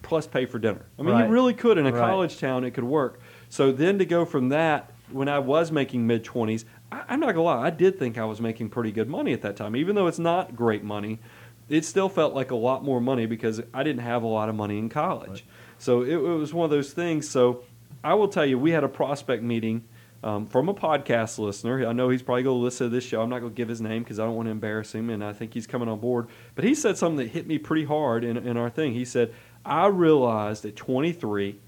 plus 0.04 0.28
pay 0.28 0.46
for 0.46 0.60
dinner. 0.60 0.86
I 1.00 1.02
mean, 1.02 1.14
Right. 1.16 1.26
you 1.26 1.32
really 1.32 1.54
could 1.56 1.80
in 1.80 1.88
a 1.88 1.92
Right. 1.92 2.00
college 2.00 2.40
town. 2.40 2.64
It 2.64 2.72
could 2.72 2.84
work. 2.84 3.20
So 3.50 3.72
then 3.72 3.98
to 3.98 4.06
go 4.06 4.24
from 4.24 4.50
that, 4.50 4.92
when 5.12 5.28
I 5.28 5.40
was 5.40 5.72
making 5.72 6.06
mid 6.06 6.24
twenties, 6.24 6.66
I'm 6.92 7.20
not 7.20 7.28
gonna 7.34 7.42
lie, 7.42 7.62
I 7.66 7.72
did 7.72 7.98
think 7.98 8.18
I 8.20 8.26
was 8.26 8.40
making 8.40 8.70
pretty 8.70 8.92
good 8.92 9.10
money 9.10 9.34
at 9.34 9.42
that 9.42 9.56
time, 9.56 9.76
even 9.76 9.96
though 9.96 10.08
it's 10.08 10.20
not 10.20 10.56
great 10.56 10.84
money. 10.84 11.20
It 11.68 11.84
still 11.84 12.10
felt 12.10 12.36
like 12.36 12.52
a 12.52 12.56
lot 12.56 12.84
more 12.84 13.02
money 13.02 13.26
because 13.26 13.60
I 13.74 13.82
didn't 13.82 14.04
have 14.04 14.22
a 14.22 14.28
lot 14.28 14.50
of 14.50 14.56
money 14.56 14.78
in 14.78 14.88
college. 14.90 15.44
So 15.80 16.04
it, 16.04 16.12
it 16.14 16.18
was 16.18 16.54
one 16.54 16.66
of 16.66 16.70
those 16.70 16.94
things. 16.94 17.28
So 17.28 17.64
I 18.04 18.14
will 18.14 18.28
tell 18.28 18.46
you, 18.46 18.60
we 18.60 18.70
had 18.72 18.84
a 18.84 18.88
prospect 18.88 19.42
meeting 19.42 19.84
um, 20.26 20.48
from 20.48 20.68
a 20.68 20.74
podcast 20.74 21.38
listener. 21.38 21.88
I 21.88 21.94
know 21.94 22.10
he's 22.10 22.24
probably 22.24 22.42
going 22.42 22.58
to 22.58 22.64
listen 22.64 22.90
to 22.90 22.94
this 22.94 23.04
show. 23.04 23.22
I'm 23.22 23.30
not 23.30 23.40
going 23.40 23.52
to 23.52 23.56
give 23.56 23.70
his 23.70 23.80
name 23.80 24.04
because 24.04 24.20
I 24.20 24.26
don't 24.26 24.36
want 24.36 24.48
to 24.48 24.52
embarrass 24.52 24.94
him, 24.94 25.12
and 25.12 25.24
I 25.24 25.34
think 25.34 25.54
he's 25.54 25.68
coming 25.68 25.88
on 25.88 26.00
board. 26.00 26.28
But 26.56 26.66
he 26.66 26.74
said 26.74 26.98
something 26.98 27.24
that 27.24 27.32
hit 27.32 27.46
me 27.46 27.60
pretty 27.60 27.86
hard 27.86 28.24
in, 28.24 28.36
in 28.36 28.58
our 28.58 28.72
thing. 28.72 28.94
He 28.94 29.06
said, 29.06 29.34
I 29.64 29.86
realized 29.86 30.66
at 30.66 30.76
23 30.76 31.60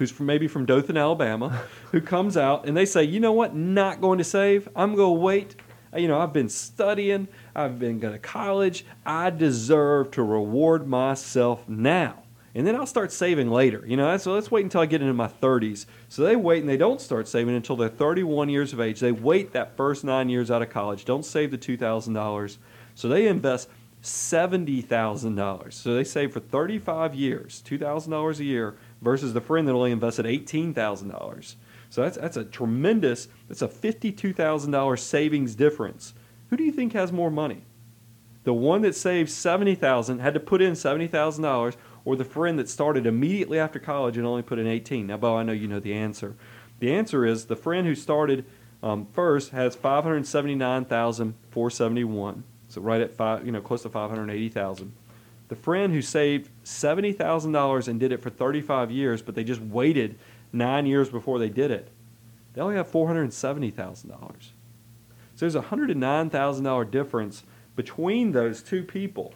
who's 0.02 0.10
from 0.10 0.26
maybe 0.26 0.48
from 0.48 0.66
Dothan, 0.66 0.96
Alabama, 0.96 1.62
who 1.92 2.00
comes 2.00 2.36
out 2.36 2.66
and 2.66 2.76
they 2.76 2.84
say, 2.84 3.04
you 3.04 3.20
know 3.20 3.30
what, 3.30 3.54
not 3.54 4.00
going 4.00 4.18
to 4.18 4.24
save. 4.24 4.68
I'm 4.74 4.96
going 4.96 5.14
to 5.14 5.20
wait. 5.20 5.54
Uh, 5.94 5.98
You 5.98 6.08
know, 6.08 6.18
I've 6.18 6.32
been 6.32 6.48
studying. 6.48 7.28
I've 7.54 7.78
been 7.78 8.00
going 8.00 8.12
to 8.14 8.18
college. 8.18 8.84
I 9.06 9.30
deserve 9.30 10.10
to 10.12 10.24
reward 10.24 10.88
myself 10.88 11.68
now. 11.68 12.24
and 12.56 12.66
then 12.66 12.74
I'll 12.74 12.84
start 12.84 13.12
saving 13.12 13.48
later. 13.48 13.84
You 13.86 13.96
know, 13.96 14.16
so 14.16 14.32
let's 14.34 14.50
wait 14.50 14.64
until 14.64 14.80
I 14.80 14.86
get 14.86 15.02
into 15.02 15.14
my 15.14 15.28
30s. 15.28 15.86
So 16.08 16.24
they 16.24 16.34
wait 16.34 16.58
and 16.62 16.68
they 16.68 16.76
don't 16.76 17.00
start 17.00 17.28
saving 17.28 17.54
until 17.54 17.76
they're 17.76 17.88
31 17.88 18.48
years 18.48 18.72
of 18.72 18.80
age. 18.80 18.98
They 18.98 19.12
wait 19.12 19.52
that 19.52 19.76
first 19.76 20.02
nine 20.02 20.28
years 20.28 20.50
out 20.50 20.62
of 20.62 20.68
college. 20.68 21.04
Don't 21.04 21.24
save 21.24 21.52
the 21.52 21.58
$2,000. 21.58 22.58
So 22.96 23.08
they 23.08 23.28
invest 23.28 23.68
$70,000. 24.02 25.72
So 25.72 25.94
they 25.94 26.04
save 26.04 26.32
for 26.32 26.40
35 26.40 27.14
years, 27.14 27.62
$2,000 27.64 28.38
a 28.40 28.44
year, 28.44 28.74
versus 29.02 29.34
the 29.34 29.40
friend 29.40 29.68
that 29.68 29.72
only 29.72 29.90
invested 29.90 30.24
$18,000. 30.24 31.56
So 31.90 32.02
that's, 32.02 32.16
that's 32.16 32.38
a 32.38 32.44
tremendous, 32.44 33.28
that's 33.48 33.62
a 33.62 33.68
$52,000 33.68 34.98
savings 34.98 35.54
difference. 35.54 36.14
Who 36.48 36.56
do 36.56 36.64
you 36.64 36.72
think 36.72 36.94
has 36.94 37.12
more 37.12 37.30
money? 37.30 37.64
The 38.44 38.54
one 38.54 38.82
that 38.82 38.94
saved 38.94 39.30
70000 39.30 40.18
had 40.18 40.34
to 40.34 40.40
put 40.40 40.60
in 40.62 40.72
$70,000 40.72 41.76
or 42.04 42.16
the 42.16 42.24
friend 42.24 42.58
that 42.58 42.68
started 42.68 43.06
immediately 43.06 43.58
after 43.58 43.78
college 43.78 44.16
and 44.16 44.26
only 44.26 44.42
put 44.42 44.58
in 44.58 44.66
18? 44.66 45.06
Now, 45.06 45.18
Bo, 45.18 45.36
I 45.36 45.42
know 45.42 45.52
you 45.52 45.68
know 45.68 45.80
the 45.80 45.94
answer. 45.94 46.34
The 46.80 46.92
answer 46.92 47.24
is 47.24 47.46
the 47.46 47.56
friend 47.56 47.86
who 47.86 47.94
started 47.94 48.44
um, 48.82 49.06
first 49.12 49.50
has 49.50 49.76
579,471. 49.76 52.44
So 52.68 52.80
right 52.80 53.00
at 53.00 53.14
five, 53.14 53.46
you 53.46 53.52
know, 53.52 53.60
close 53.60 53.82
to 53.82 53.90
580,000. 53.90 54.92
The 55.52 55.56
friend 55.56 55.92
who 55.92 56.00
saved 56.00 56.48
$70,000 56.64 57.86
and 57.86 58.00
did 58.00 58.10
it 58.10 58.22
for 58.22 58.30
35 58.30 58.90
years, 58.90 59.20
but 59.20 59.34
they 59.34 59.44
just 59.44 59.60
waited 59.60 60.18
nine 60.50 60.86
years 60.86 61.10
before 61.10 61.38
they 61.38 61.50
did 61.50 61.70
it, 61.70 61.90
they 62.54 62.62
only 62.62 62.76
have 62.76 62.90
$470,000. 62.90 64.08
So 64.08 64.48
there's 65.36 65.54
a 65.54 65.60
$109,000 65.60 66.90
difference 66.90 67.44
between 67.76 68.32
those 68.32 68.62
two 68.62 68.82
people 68.82 69.34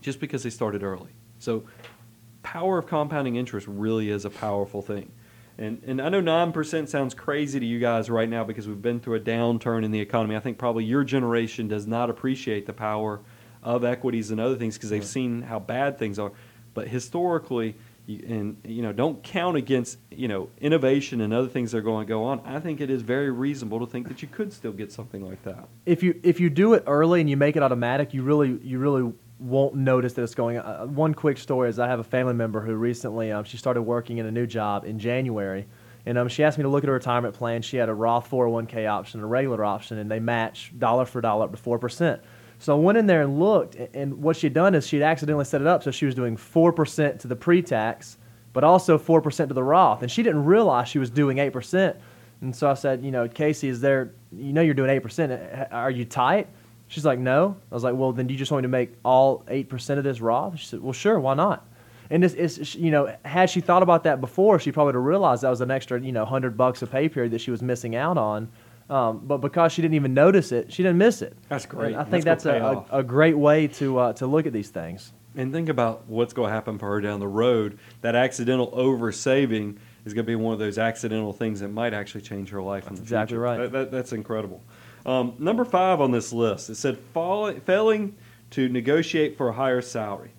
just 0.00 0.18
because 0.18 0.42
they 0.42 0.50
started 0.50 0.82
early. 0.82 1.12
So 1.38 1.62
power 2.42 2.78
of 2.78 2.88
compounding 2.88 3.36
interest 3.36 3.68
really 3.68 4.10
is 4.10 4.24
a 4.24 4.30
powerful 4.30 4.82
thing. 4.82 5.12
And, 5.56 5.80
and 5.86 6.02
I 6.02 6.08
know 6.08 6.20
9% 6.20 6.88
sounds 6.88 7.14
crazy 7.14 7.60
to 7.60 7.66
you 7.66 7.78
guys 7.78 8.10
right 8.10 8.28
now 8.28 8.42
because 8.42 8.66
we've 8.66 8.82
been 8.82 8.98
through 8.98 9.18
a 9.18 9.20
downturn 9.20 9.84
in 9.84 9.92
the 9.92 10.00
economy. 10.00 10.34
I 10.34 10.40
think 10.40 10.58
probably 10.58 10.82
your 10.82 11.04
generation 11.04 11.68
does 11.68 11.86
not 11.86 12.10
appreciate 12.10 12.66
the 12.66 12.72
power 12.72 13.20
of 13.62 13.84
equities 13.84 14.30
and 14.30 14.40
other 14.40 14.56
things 14.56 14.76
because 14.76 14.90
they've 14.90 15.04
seen 15.04 15.42
how 15.42 15.58
bad 15.58 15.98
things 15.98 16.18
are. 16.18 16.32
But 16.74 16.88
historically, 16.88 17.76
and 18.08 18.56
you 18.64 18.82
know, 18.82 18.92
don't 18.92 19.22
count 19.22 19.56
against 19.56 19.98
you 20.10 20.28
know 20.28 20.48
innovation 20.60 21.20
and 21.20 21.32
other 21.32 21.48
things 21.48 21.72
that 21.72 21.78
are 21.78 21.82
going 21.82 22.06
to 22.06 22.08
go 22.08 22.24
on. 22.24 22.40
I 22.44 22.60
think 22.60 22.80
it 22.80 22.90
is 22.90 23.02
very 23.02 23.30
reasonable 23.30 23.80
to 23.80 23.86
think 23.86 24.08
that 24.08 24.22
you 24.22 24.28
could 24.28 24.52
still 24.52 24.72
get 24.72 24.90
something 24.92 25.26
like 25.26 25.42
that. 25.44 25.68
If 25.86 26.02
you 26.02 26.18
if 26.22 26.40
you 26.40 26.50
do 26.50 26.74
it 26.74 26.84
early 26.86 27.20
and 27.20 27.30
you 27.30 27.36
make 27.36 27.56
it 27.56 27.62
automatic, 27.62 28.12
you 28.12 28.22
really 28.22 28.58
you 28.62 28.78
really 28.78 29.12
won't 29.38 29.74
notice 29.74 30.14
that 30.14 30.22
it's 30.22 30.34
going. 30.34 30.58
Uh, 30.58 30.86
one 30.86 31.14
quick 31.14 31.38
story 31.38 31.68
is 31.68 31.78
I 31.78 31.88
have 31.88 32.00
a 32.00 32.04
family 32.04 32.34
member 32.34 32.60
who 32.60 32.74
recently 32.74 33.30
um, 33.30 33.44
she 33.44 33.56
started 33.56 33.82
working 33.82 34.18
in 34.18 34.26
a 34.26 34.30
new 34.30 34.46
job 34.46 34.84
in 34.84 34.98
January, 34.98 35.66
and 36.04 36.18
um, 36.18 36.28
she 36.28 36.42
asked 36.42 36.58
me 36.58 36.62
to 36.62 36.68
look 36.68 36.84
at 36.84 36.88
her 36.88 36.94
retirement 36.94 37.34
plan. 37.34 37.62
She 37.62 37.76
had 37.76 37.88
a 37.88 37.94
Roth 37.94 38.28
401k 38.30 38.88
option, 38.88 39.20
a 39.20 39.26
regular 39.26 39.64
option, 39.64 39.98
and 39.98 40.10
they 40.10 40.20
match 40.20 40.72
dollar 40.76 41.04
for 41.04 41.20
dollar 41.20 41.44
up 41.44 41.52
to 41.52 41.56
four 41.56 41.78
percent. 41.78 42.20
So 42.62 42.76
I 42.76 42.80
went 42.80 42.96
in 42.96 43.06
there 43.06 43.22
and 43.22 43.40
looked, 43.40 43.74
and 43.74 44.22
what 44.22 44.36
she'd 44.36 44.54
done 44.54 44.76
is 44.76 44.86
she'd 44.86 45.02
accidentally 45.02 45.44
set 45.44 45.60
it 45.60 45.66
up 45.66 45.82
so 45.82 45.90
she 45.90 46.06
was 46.06 46.14
doing 46.14 46.36
four 46.36 46.72
percent 46.72 47.20
to 47.22 47.26
the 47.26 47.34
pre-tax, 47.34 48.18
but 48.52 48.62
also 48.62 48.98
four 48.98 49.20
percent 49.20 49.48
to 49.48 49.54
the 49.54 49.64
Roth, 49.64 50.02
and 50.02 50.10
she 50.10 50.22
didn't 50.22 50.44
realize 50.44 50.88
she 50.88 51.00
was 51.00 51.10
doing 51.10 51.38
eight 51.38 51.52
percent. 51.52 51.96
And 52.40 52.54
so 52.54 52.70
I 52.70 52.74
said, 52.74 53.04
you 53.04 53.10
know, 53.10 53.26
Casey, 53.26 53.66
is 53.66 53.80
there? 53.80 54.12
You 54.30 54.52
know, 54.52 54.60
you're 54.60 54.74
doing 54.74 54.90
eight 54.90 55.00
percent. 55.00 55.32
Uh, 55.32 55.74
are 55.74 55.90
you 55.90 56.04
tight? 56.04 56.46
She's 56.86 57.04
like, 57.04 57.18
no. 57.18 57.56
I 57.70 57.74
was 57.74 57.82
like, 57.82 57.96
well, 57.96 58.12
then 58.12 58.28
do 58.28 58.34
you 58.34 58.38
just 58.38 58.52
want 58.52 58.62
me 58.62 58.66
to 58.66 58.68
make 58.68 58.92
all 59.02 59.44
8% 59.48 59.96
of 59.96 60.04
this 60.04 60.20
Roth? 60.20 60.58
She 60.58 60.66
said, 60.66 60.82
well, 60.82 60.92
sure, 60.92 61.18
why 61.18 61.32
not? 61.32 61.66
And 62.10 62.22
it's, 62.22 62.34
it's, 62.34 62.74
you 62.74 62.90
know, 62.90 63.16
had 63.24 63.48
she 63.48 63.62
thought 63.62 63.82
about 63.82 64.04
that 64.04 64.20
before, 64.20 64.58
she 64.58 64.70
probably 64.70 64.88
would 64.88 64.96
have 64.96 65.04
realized 65.04 65.42
that 65.42 65.48
was 65.48 65.62
an 65.62 65.70
extra, 65.70 65.98
you 65.98 66.12
know, 66.12 66.24
100 66.24 66.54
bucks 66.54 66.82
a 66.82 66.86
pay 66.86 67.08
period 67.08 67.32
that 67.32 67.40
she 67.40 67.50
was 67.50 67.62
missing 67.62 67.96
out 67.96 68.18
on. 68.18 68.50
Um, 68.92 69.22
but 69.24 69.38
because 69.38 69.72
she 69.72 69.80
didn't 69.80 69.94
even 69.94 70.12
notice 70.12 70.52
it, 70.52 70.70
she 70.70 70.82
didn't 70.82 70.98
miss 70.98 71.22
it. 71.22 71.34
That's 71.48 71.64
great. 71.64 71.94
And 71.94 72.02
I 72.02 72.04
think 72.04 72.26
that's, 72.26 72.44
that's 72.44 72.62
a, 72.62 72.84
a, 72.94 72.98
a, 72.98 73.02
great 73.02 73.38
way 73.38 73.66
to, 73.68 73.98
uh, 73.98 74.12
to 74.14 74.26
look 74.26 74.46
at 74.46 74.52
these 74.52 74.68
things. 74.68 75.14
And 75.34 75.50
think 75.50 75.70
about 75.70 76.06
what's 76.08 76.34
going 76.34 76.50
to 76.50 76.54
happen 76.54 76.78
for 76.78 76.88
her 76.88 77.00
down 77.00 77.18
the 77.18 77.26
road. 77.26 77.78
That 78.02 78.14
accidental 78.14 78.68
over 78.74 79.10
saving 79.10 79.78
is 80.04 80.12
going 80.12 80.26
to 80.26 80.30
be 80.30 80.34
one 80.34 80.52
of 80.52 80.58
those 80.58 80.76
accidental 80.76 81.32
things 81.32 81.60
that 81.60 81.68
might 81.68 81.94
actually 81.94 82.20
change 82.20 82.50
her 82.50 82.60
life 82.60 82.84
that's 82.84 82.90
in 82.90 82.96
the 82.96 83.02
exactly 83.02 83.36
future. 83.36 83.40
right. 83.40 83.58
That, 83.60 83.72
that, 83.72 83.90
that's 83.92 84.12
incredible. 84.12 84.60
Um, 85.06 85.36
number 85.38 85.64
five 85.64 86.02
on 86.02 86.10
this 86.10 86.30
list, 86.30 86.68
it 86.68 86.74
said 86.74 86.98
failing 87.14 88.14
to 88.50 88.68
negotiate 88.68 89.38
for 89.38 89.48
a 89.48 89.52
higher 89.54 89.80
salary. 89.80 90.32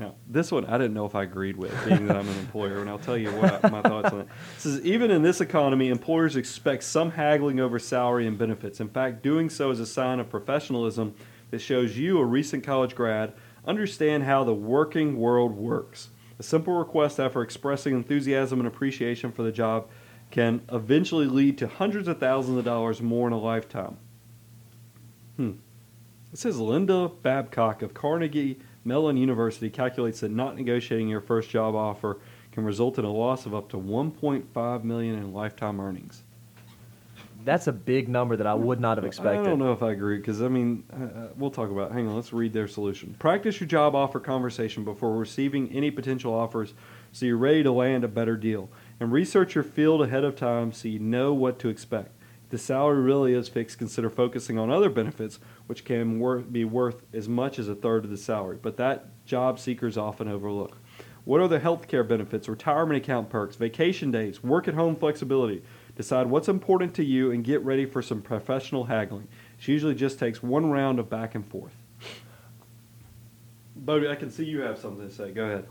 Now, 0.00 0.14
this 0.26 0.50
one 0.50 0.64
I 0.64 0.78
didn't 0.78 0.94
know 0.94 1.04
if 1.04 1.14
I 1.14 1.24
agreed 1.24 1.58
with, 1.58 1.74
being 1.84 2.06
that 2.06 2.16
I'm 2.16 2.26
an 2.26 2.38
employer, 2.38 2.80
and 2.80 2.88
I'll 2.88 2.98
tell 2.98 3.18
you 3.18 3.30
what 3.32 3.70
my 3.70 3.82
thoughts 3.82 4.10
on 4.10 4.20
it. 4.20 4.28
It 4.56 4.60
says 4.60 4.80
even 4.80 5.10
in 5.10 5.20
this 5.20 5.42
economy, 5.42 5.90
employers 5.90 6.36
expect 6.36 6.84
some 6.84 7.10
haggling 7.10 7.60
over 7.60 7.78
salary 7.78 8.26
and 8.26 8.38
benefits. 8.38 8.80
In 8.80 8.88
fact, 8.88 9.22
doing 9.22 9.50
so 9.50 9.70
is 9.70 9.78
a 9.78 9.84
sign 9.84 10.18
of 10.18 10.30
professionalism 10.30 11.14
that 11.50 11.58
shows 11.58 11.98
you, 11.98 12.18
a 12.18 12.24
recent 12.24 12.64
college 12.64 12.94
grad, 12.94 13.34
understand 13.66 14.22
how 14.22 14.42
the 14.42 14.54
working 14.54 15.18
world 15.18 15.54
works. 15.54 16.08
A 16.38 16.42
simple 16.42 16.78
request 16.78 17.20
after 17.20 17.42
expressing 17.42 17.94
enthusiasm 17.94 18.58
and 18.58 18.66
appreciation 18.66 19.30
for 19.30 19.42
the 19.42 19.52
job 19.52 19.86
can 20.30 20.62
eventually 20.72 21.26
lead 21.26 21.58
to 21.58 21.68
hundreds 21.68 22.08
of 22.08 22.18
thousands 22.18 22.56
of 22.56 22.64
dollars 22.64 23.02
more 23.02 23.26
in 23.26 23.34
a 23.34 23.38
lifetime. 23.38 23.98
Hmm. 25.36 25.52
It 26.32 26.38
says 26.38 26.58
Linda 26.58 27.10
Babcock 27.22 27.82
of 27.82 27.92
Carnegie 27.92 28.60
Mellon 28.84 29.16
University 29.16 29.70
calculates 29.70 30.20
that 30.20 30.30
not 30.30 30.56
negotiating 30.56 31.08
your 31.08 31.20
first 31.20 31.50
job 31.50 31.74
offer 31.74 32.18
can 32.52 32.64
result 32.64 32.98
in 32.98 33.04
a 33.04 33.12
loss 33.12 33.46
of 33.46 33.54
up 33.54 33.68
to 33.70 33.76
1.5 33.76 34.84
million 34.84 35.16
in 35.16 35.32
lifetime 35.32 35.80
earnings. 35.80 36.22
That's 37.44 37.66
a 37.66 37.72
big 37.72 38.08
number 38.08 38.36
that 38.36 38.46
I 38.46 38.54
would 38.54 38.80
not 38.80 38.98
have 38.98 39.04
expected. 39.04 39.40
I 39.40 39.44
don't 39.44 39.58
know 39.58 39.72
if 39.72 39.82
I 39.82 39.92
agree 39.92 40.18
because 40.18 40.42
I 40.42 40.48
mean, 40.48 40.84
uh, 40.92 41.04
uh, 41.04 41.28
we'll 41.36 41.50
talk 41.50 41.70
about. 41.70 41.90
It. 41.90 41.94
Hang 41.94 42.06
on, 42.06 42.14
let's 42.14 42.32
read 42.34 42.52
their 42.52 42.68
solution. 42.68 43.14
Practice 43.18 43.60
your 43.60 43.66
job 43.66 43.94
offer 43.94 44.20
conversation 44.20 44.84
before 44.84 45.16
receiving 45.16 45.72
any 45.72 45.90
potential 45.90 46.34
offers, 46.34 46.74
so 47.12 47.24
you're 47.24 47.38
ready 47.38 47.62
to 47.62 47.72
land 47.72 48.04
a 48.04 48.08
better 48.08 48.36
deal 48.36 48.68
and 48.98 49.10
research 49.10 49.54
your 49.54 49.64
field 49.64 50.02
ahead 50.02 50.22
of 50.22 50.36
time 50.36 50.70
so 50.72 50.88
you 50.88 50.98
know 50.98 51.32
what 51.32 51.58
to 51.60 51.68
expect. 51.68 52.14
The 52.50 52.58
salary 52.58 53.00
really 53.00 53.32
is 53.32 53.48
fixed, 53.48 53.78
consider 53.78 54.10
focusing 54.10 54.58
on 54.58 54.70
other 54.70 54.90
benefits, 54.90 55.38
which 55.66 55.84
can 55.84 56.18
wor- 56.18 56.40
be 56.40 56.64
worth 56.64 57.04
as 57.14 57.28
much 57.28 57.60
as 57.60 57.68
a 57.68 57.76
third 57.76 58.04
of 58.04 58.10
the 58.10 58.16
salary, 58.16 58.58
but 58.60 58.76
that 58.76 59.24
job 59.24 59.58
seekers 59.60 59.96
often 59.96 60.26
overlook. 60.26 60.76
What 61.24 61.40
are 61.40 61.46
the 61.46 61.60
health 61.60 61.86
care 61.86 62.02
benefits, 62.02 62.48
retirement 62.48 62.96
account 62.96 63.30
perks, 63.30 63.54
vacation 63.54 64.10
days, 64.10 64.42
work 64.42 64.66
at 64.66 64.74
home 64.74 64.96
flexibility? 64.96 65.62
Decide 65.94 66.26
what's 66.26 66.48
important 66.48 66.92
to 66.94 67.04
you 67.04 67.30
and 67.30 67.44
get 67.44 67.62
ready 67.62 67.86
for 67.86 68.02
some 68.02 68.20
professional 68.20 68.84
haggling. 68.84 69.28
It 69.58 69.68
usually 69.68 69.94
just 69.94 70.18
takes 70.18 70.42
one 70.42 70.70
round 70.70 70.98
of 70.98 71.08
back 71.08 71.36
and 71.36 71.46
forth. 71.46 71.74
Bodie, 73.76 74.08
I 74.08 74.16
can 74.16 74.30
see 74.30 74.44
you 74.44 74.60
have 74.62 74.78
something 74.78 75.08
to 75.08 75.14
say. 75.14 75.30
Go 75.30 75.44
ahead. 75.44 75.66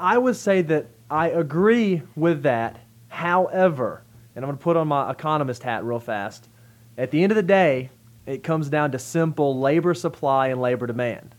I 0.00 0.18
would 0.18 0.36
say 0.36 0.62
that 0.62 0.86
I 1.08 1.28
agree 1.28 2.02
with 2.16 2.42
that. 2.42 2.80
However, 3.08 4.02
and 4.36 4.44
I'm 4.44 4.50
going 4.50 4.58
to 4.58 4.62
put 4.62 4.76
on 4.76 4.86
my 4.86 5.10
economist 5.10 5.62
hat 5.62 5.84
real 5.84 5.98
fast. 5.98 6.48
At 6.96 7.10
the 7.10 7.22
end 7.22 7.32
of 7.32 7.36
the 7.36 7.42
day, 7.42 7.90
it 8.26 8.44
comes 8.44 8.68
down 8.68 8.92
to 8.92 8.98
simple 8.98 9.58
labor 9.58 9.94
supply 9.94 10.48
and 10.48 10.60
labor 10.60 10.86
demand. 10.86 11.34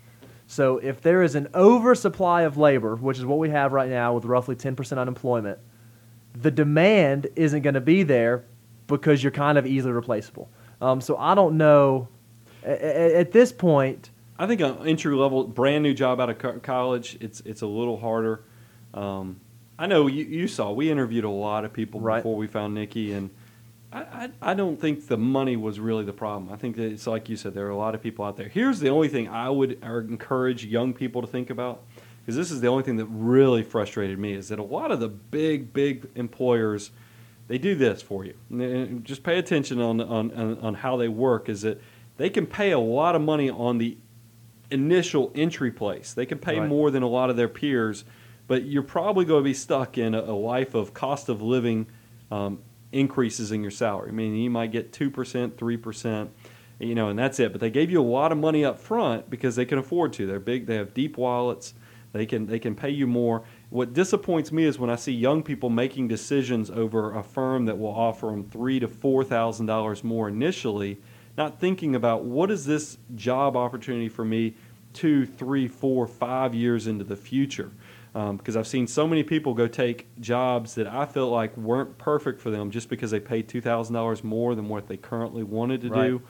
So 0.48 0.78
if 0.78 1.02
there 1.02 1.22
is 1.22 1.36
an 1.36 1.48
oversupply 1.54 2.42
of 2.42 2.58
labor, 2.58 2.96
which 2.96 3.20
is 3.20 3.26
what 3.26 3.38
we 3.38 3.50
have 3.50 3.72
right 3.72 3.90
now 3.90 4.14
with 4.14 4.26
roughly 4.26 4.56
10% 4.56 4.98
unemployment, 4.98 5.60
the 6.34 6.52
demand 6.52 7.28
isn't 7.36 7.62
going 7.62 7.74
to 7.76 7.82
be 7.82 8.04
there 8.04 8.46
because 8.88 9.22
you're 9.22 9.32
kind 9.32 9.58
of 9.58 9.68
easily 9.68 9.94
replaceable. 9.94 10.50
Um, 10.82 11.02
so 11.02 11.18
I 11.18 11.36
don't 11.36 11.58
know. 11.58 12.08
At, 12.64 12.82
at 12.82 13.32
this 13.32 13.52
point, 13.52 14.10
I 14.40 14.48
think 14.48 14.62
an 14.62 14.88
entry 14.88 15.16
level, 15.16 15.44
brand 15.46 15.84
new 15.84 15.94
job 15.94 16.20
out 16.20 16.30
of 16.30 16.62
co- 16.62 16.94
it's 16.94 17.42
it's 17.42 17.62
a 17.62 17.68
little 17.68 17.98
harder. 17.98 18.44
Um, 18.94 19.42
I 19.80 19.86
know 19.88 20.08
you, 20.08 20.24
you, 20.24 20.48
saw 20.48 20.72
we 20.72 20.90
interviewed 20.90 21.24
a 21.24 21.30
lot 21.30 21.66
of 21.66 21.74
people 21.74 22.00
right. 22.00 22.18
before 22.18 22.36
we 22.36 22.48
found 22.48 22.74
Nikki, 22.74 23.14
and 23.14 23.30
I, 23.92 24.00
I, 24.00 24.30
I 24.42 24.54
don't 24.54 24.80
think 24.80 25.08
the 25.08 25.18
money 25.18 25.56
was 25.56 25.80
really 25.80 26.04
the 26.04 26.14
problem. 26.14 26.52
I 26.52 26.56
think 26.56 26.76
that 26.78 26.92
it's 26.92 27.08
like 27.08 27.30
you 27.30 27.36
said, 27.36 27.54
there 27.54 27.68
are 27.68 27.72
a 27.72 27.78
lot 27.78 27.94
of 27.96 28.02
people 28.02 28.26
out 28.26 28.38
there. 28.38 28.48
Here's 28.48 28.80
the 28.80 28.90
only 28.90 29.08
thing 29.08 29.28
I 29.28 29.50
would 29.50 29.84
encourage 29.84 30.66
young 30.66 30.94
people 30.94 31.22
to 31.22 31.28
think 31.28 31.50
about, 31.50 31.84
because 32.22 32.36
this 32.36 32.52
is 32.52 32.62
the 32.62 32.68
only 32.68 32.84
thing 32.84 32.98
that 32.98 33.06
really 33.06 33.64
frustrated 33.64 34.18
me 34.18 34.34
is 34.34 34.50
that 34.50 34.60
a 34.60 34.64
lot 34.64 34.92
of 34.92 35.00
the 35.00 35.10
big 35.10 35.74
big 35.74 36.08
employers 36.16 36.92
they 37.48 37.58
do 37.58 37.76
this 37.76 38.02
for 38.02 38.26
you. 38.26 38.34
And 38.50 39.06
just 39.06 39.24
pay 39.24 39.40
attention 39.40 39.80
on, 39.80 40.02
on, 40.02 40.58
on 40.60 40.74
how 40.74 40.98
they 40.98 41.08
work. 41.08 41.50
Is 41.50 41.62
that 41.62 41.82
they 42.18 42.30
can 42.30 42.46
pay 42.46 42.72
a 42.72 42.80
lot 42.80 43.16
of 43.16 43.22
money 43.22 43.50
on 43.50 43.78
the 43.78 43.98
initial 44.70 45.32
entry 45.34 45.72
place. 45.72 46.14
They 46.14 46.26
can 46.26 46.40
pay 46.40 46.60
right. 46.60 46.68
more 46.68 46.92
than 46.92 47.04
a 47.04 47.08
lot 47.08 47.30
of 47.30 47.38
their 47.38 47.48
peers, 47.48 48.04
but 48.48 48.66
you're 48.66 48.84
probably 48.84 49.26
going 49.26 49.44
to 49.44 49.50
be 49.50 49.54
stuck 49.54 49.98
in 49.98 50.16
a, 50.16 50.34
life 50.34 50.74
of 50.74 50.94
cost 50.94 51.30
of 51.30 51.42
living 51.42 51.88
um, 52.32 52.60
increases 52.92 53.52
in 53.52 53.62
your 53.62 53.72
salary. 53.72 54.10
I 54.10 54.14
mean, 54.14 54.36
you 54.36 54.50
might 54.50 54.72
get 54.72 54.94
two 54.94 55.12
percent, 55.12 55.58
three 55.58 55.78
percent, 55.78 56.32
you 56.80 56.96
know, 56.96 57.10
and 57.10 57.20
that's 57.20 57.40
it. 57.40 57.52
But 57.52 57.62
they 57.62 57.70
gave 57.70 57.92
you 57.92 58.02
a 58.02 58.04
lot 58.04 58.32
of 58.32 58.38
money 58.38 58.64
up 58.64 58.80
front 58.80 59.30
because 59.30 59.56
they 59.56 59.66
can 59.66 59.78
afford 59.78 60.14
to. 60.14 60.26
They're 60.26 60.40
big. 60.40 60.66
They 60.66 60.76
have 60.76 60.94
deep 60.94 61.18
wallets. 61.18 61.74
They 62.14 62.26
can 62.26 62.48
they 62.48 62.60
can 62.60 62.74
pay 62.74 62.90
you 62.90 63.06
more, 63.06 63.44
what 63.70 63.94
disappoints 63.94 64.52
me 64.52 64.64
is 64.64 64.80
when 64.80 64.90
I 64.90 64.96
see 64.96 65.12
young 65.12 65.44
people 65.44 65.70
making 65.70 66.08
decisions 66.08 66.72
over 66.72 67.14
a 67.14 67.22
firm 67.22 67.66
that 67.66 67.78
will 67.78 67.94
offer 67.94 68.28
them 68.28 68.46
three 68.46 68.80
to 68.80 68.88
four 68.88 69.24
thousand 69.24 69.66
dollars 69.66 70.04
more 70.04 70.30
initially, 70.30 71.00
not 71.38 71.60
thinking 71.60 71.96
about 71.96 72.24
what 72.24 72.50
is 72.50 72.66
this 72.66 72.98
job 73.16 73.58
opportunity 73.58 74.08
for 74.08 74.24
me 74.24 74.56
two, 74.94 75.26
three, 75.26 75.68
four, 75.68 76.08
five 76.08 76.56
years 76.56 76.88
into 76.88 77.04
the 77.04 77.16
future. 77.16 77.72
Because 78.18 78.56
um, 78.56 78.60
I've 78.60 78.68
seen 78.68 78.88
so 78.88 79.08
many 79.08 79.22
people 79.22 79.54
go 79.54 79.68
take 79.68 80.08
jobs 80.20 80.74
that 80.76 80.88
I 80.88 81.06
felt 81.06 81.32
like 81.32 81.56
weren't 81.56 82.00
perfect 82.00 82.42
for 82.42 82.50
them 82.50 82.72
just 82.72 82.90
because 82.90 83.12
they 83.12 83.20
paid 83.20 83.48
two 83.48 83.62
thousand 83.62 83.94
dollars 83.94 84.24
more 84.24 84.56
than 84.56 84.70
what 84.70 84.88
they 84.88 84.98
currently 84.98 85.44
wanted 85.44 85.82
to 85.82 85.90
Right. 85.90 86.08
do. 86.08 86.22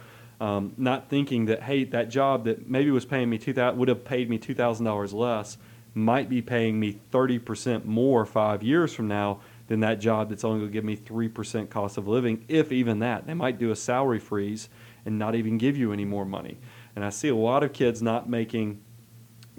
Um, 0.42 0.74
not 0.78 1.10
thinking 1.10 1.46
that 1.46 1.64
hey, 1.64 1.86
that 1.86 2.10
job 2.10 2.44
that 2.44 2.68
maybe 2.68 2.92
was 2.92 3.06
paying 3.06 3.30
me 3.30 3.38
two 3.38 3.54
thousand 3.54 3.80
would 3.80 3.88
have 3.88 4.04
paid 4.04 4.30
me 4.30 4.38
two 4.38 4.54
thousand 4.54 4.86
dollars 4.86 5.14
less 5.14 5.58
might 5.94 6.28
be 6.28 6.42
paying 6.42 6.78
me 6.78 7.00
thirty 7.10 7.40
percent 7.40 7.86
more 7.86 8.26
five 8.26 8.64
years 8.64 8.94
from 8.94 9.08
now 9.08 9.40
than 9.68 9.80
that 9.80 10.00
job 10.00 10.30
that's 10.30 10.44
only 10.44 10.60
going 10.60 10.70
to 10.70 10.74
give 10.74 10.84
me 10.84 10.98
three 10.98 11.30
percent 11.30 11.70
cost 11.70 11.98
of 11.98 12.06
living, 12.06 12.44
if 12.50 12.74
even 12.74 13.00
that. 13.00 13.26
They 13.26 13.34
might 13.34 13.60
do 13.60 13.72
a 13.72 13.76
salary 13.78 14.20
freeze 14.20 14.68
and 15.06 15.18
not 15.18 15.36
even 15.36 15.58
give 15.58 15.78
you 15.78 15.94
any 15.94 16.06
more 16.06 16.26
money. 16.26 16.58
And 16.98 17.06
I 17.06 17.12
see 17.12 17.30
a 17.30 17.36
lot 17.36 17.64
of 17.64 17.72
kids 17.72 18.02
not 18.02 18.30
making 18.30 18.82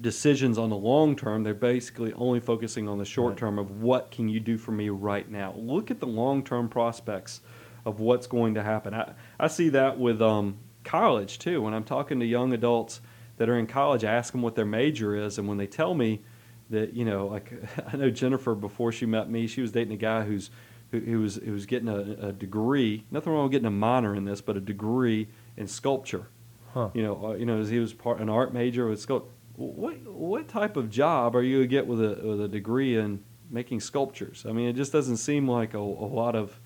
decisions 0.01 0.59
on 0.59 0.71
the 0.71 0.77
long 0.77 1.17
term. 1.17 1.43
They're 1.43 1.55
basically 1.55 2.13
only 2.15 2.41
focusing 2.41 2.89
on 2.89 2.99
the 2.99 3.05
short 3.05 3.31
Right. 3.33 3.39
term 3.39 3.59
of 3.59 3.83
what 3.83 4.11
can 4.11 4.29
you 4.29 4.41
do 4.41 4.57
for 4.59 4.73
me 4.73 4.89
right 4.89 5.29
now. 5.31 5.55
Look 5.57 5.91
at 5.91 6.01
the 6.01 6.07
long 6.07 6.43
term 6.43 6.69
prospects 6.69 7.41
of 7.85 8.01
what's 8.01 8.27
going 8.27 8.55
to 8.55 8.63
happen. 8.63 8.95
I, 8.95 9.13
I 9.41 9.49
see 9.49 9.69
that 9.71 9.99
with 9.99 10.21
um, 10.23 10.59
college 10.85 11.39
too. 11.39 11.63
When 11.63 11.75
I'm 11.75 11.85
talking 11.85 12.21
to 12.21 12.27
young 12.27 12.53
adults 12.53 13.01
that 13.39 13.49
are 13.49 13.59
in 13.59 13.67
college, 13.67 14.05
I 14.05 14.13
ask 14.13 14.33
them 14.33 14.43
what 14.43 14.55
their 14.55 14.65
major 14.67 15.15
is, 15.17 15.39
and 15.39 15.49
when 15.49 15.59
they 15.59 15.67
tell 15.67 15.95
me 15.95 16.23
that, 16.71 16.93
you 16.93 17.05
know, 17.05 17.27
like 17.27 17.53
I 17.93 17.97
know 17.97 18.11
Jennifer 18.11 18.55
before 18.55 18.93
she 18.93 19.07
met 19.07 19.31
me, 19.31 19.47
she 19.47 19.61
was 19.63 19.73
dating 19.73 19.95
a 19.95 19.97
guy 19.97 20.25
who's 20.25 20.51
who, 20.91 21.01
who 21.01 21.21
was 21.21 21.37
who 21.37 21.53
was 21.53 21.67
getting 21.67 21.89
a, 21.89 22.29
a 22.29 22.33
degree. 22.33 23.05
Nothing 23.11 23.33
wrong 23.33 23.45
with 23.45 23.53
getting 23.53 23.67
a 23.67 23.71
minor 23.71 24.15
in 24.15 24.25
this, 24.25 24.41
but 24.41 24.57
a 24.57 24.61
degree 24.61 25.29
in 25.57 25.67
sculpture 25.67 26.29
Huh. 26.75 26.91
you 26.93 27.03
know, 27.03 27.29
uh, 27.29 27.33
you 27.35 27.47
know, 27.47 27.63
he 27.65 27.79
was 27.79 27.95
part 27.95 28.21
an 28.21 28.29
art 28.29 28.53
major 28.53 28.87
with 28.89 29.05
sculpt. 29.05 29.25
What 29.59 30.07
what 30.07 30.47
type 30.47 30.77
of 30.77 30.89
job 30.89 31.35
are 31.35 31.43
you 31.43 31.57
gonna 31.57 31.67
get 31.67 31.87
with 31.89 32.01
a 32.01 32.21
with 32.25 32.41
a 32.41 32.47
degree 32.47 32.97
in 32.97 33.25
making 33.51 33.81
sculptures? 33.81 34.47
I 34.49 34.53
mean, 34.53 34.69
it 34.69 34.75
just 34.75 34.93
doesn't 34.93 35.17
seem 35.17 35.49
like 35.49 35.75
a, 35.75 35.79
a 35.79 35.81
lot 35.81 36.37
of, 36.37 36.61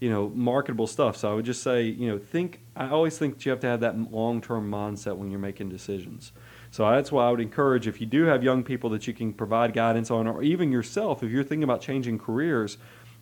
you 0.00 0.08
know, 0.08 0.30
marketable 0.30 0.86
stuff. 0.86 1.14
So 1.18 1.30
I 1.30 1.34
would 1.34 1.44
just 1.44 1.62
say, 1.62 1.82
you 1.82 2.08
know, 2.08 2.18
think. 2.18 2.60
I 2.74 2.88
always 2.88 3.18
think 3.18 3.44
you 3.44 3.50
have 3.50 3.60
to 3.60 3.66
have 3.66 3.80
that 3.80 3.98
long 4.10 4.40
term 4.40 4.70
mindset 4.70 5.18
when 5.18 5.30
you're 5.30 5.40
making 5.40 5.68
decisions. 5.68 6.32
So 6.70 6.90
that's 6.90 7.12
why 7.12 7.28
I 7.28 7.30
would 7.30 7.40
encourage 7.40 7.86
if 7.86 8.00
you 8.00 8.06
do 8.06 8.24
have 8.24 8.42
young 8.42 8.64
people 8.64 8.88
that 8.90 9.06
you 9.06 9.12
can 9.12 9.34
provide 9.34 9.74
guidance 9.74 10.10
on, 10.10 10.26
or 10.26 10.42
even 10.42 10.72
yourself, 10.72 11.22
if 11.22 11.30
you're 11.30 11.44
thinking 11.44 11.64
about 11.64 11.82
changing 11.82 12.18
careers, 12.18 12.78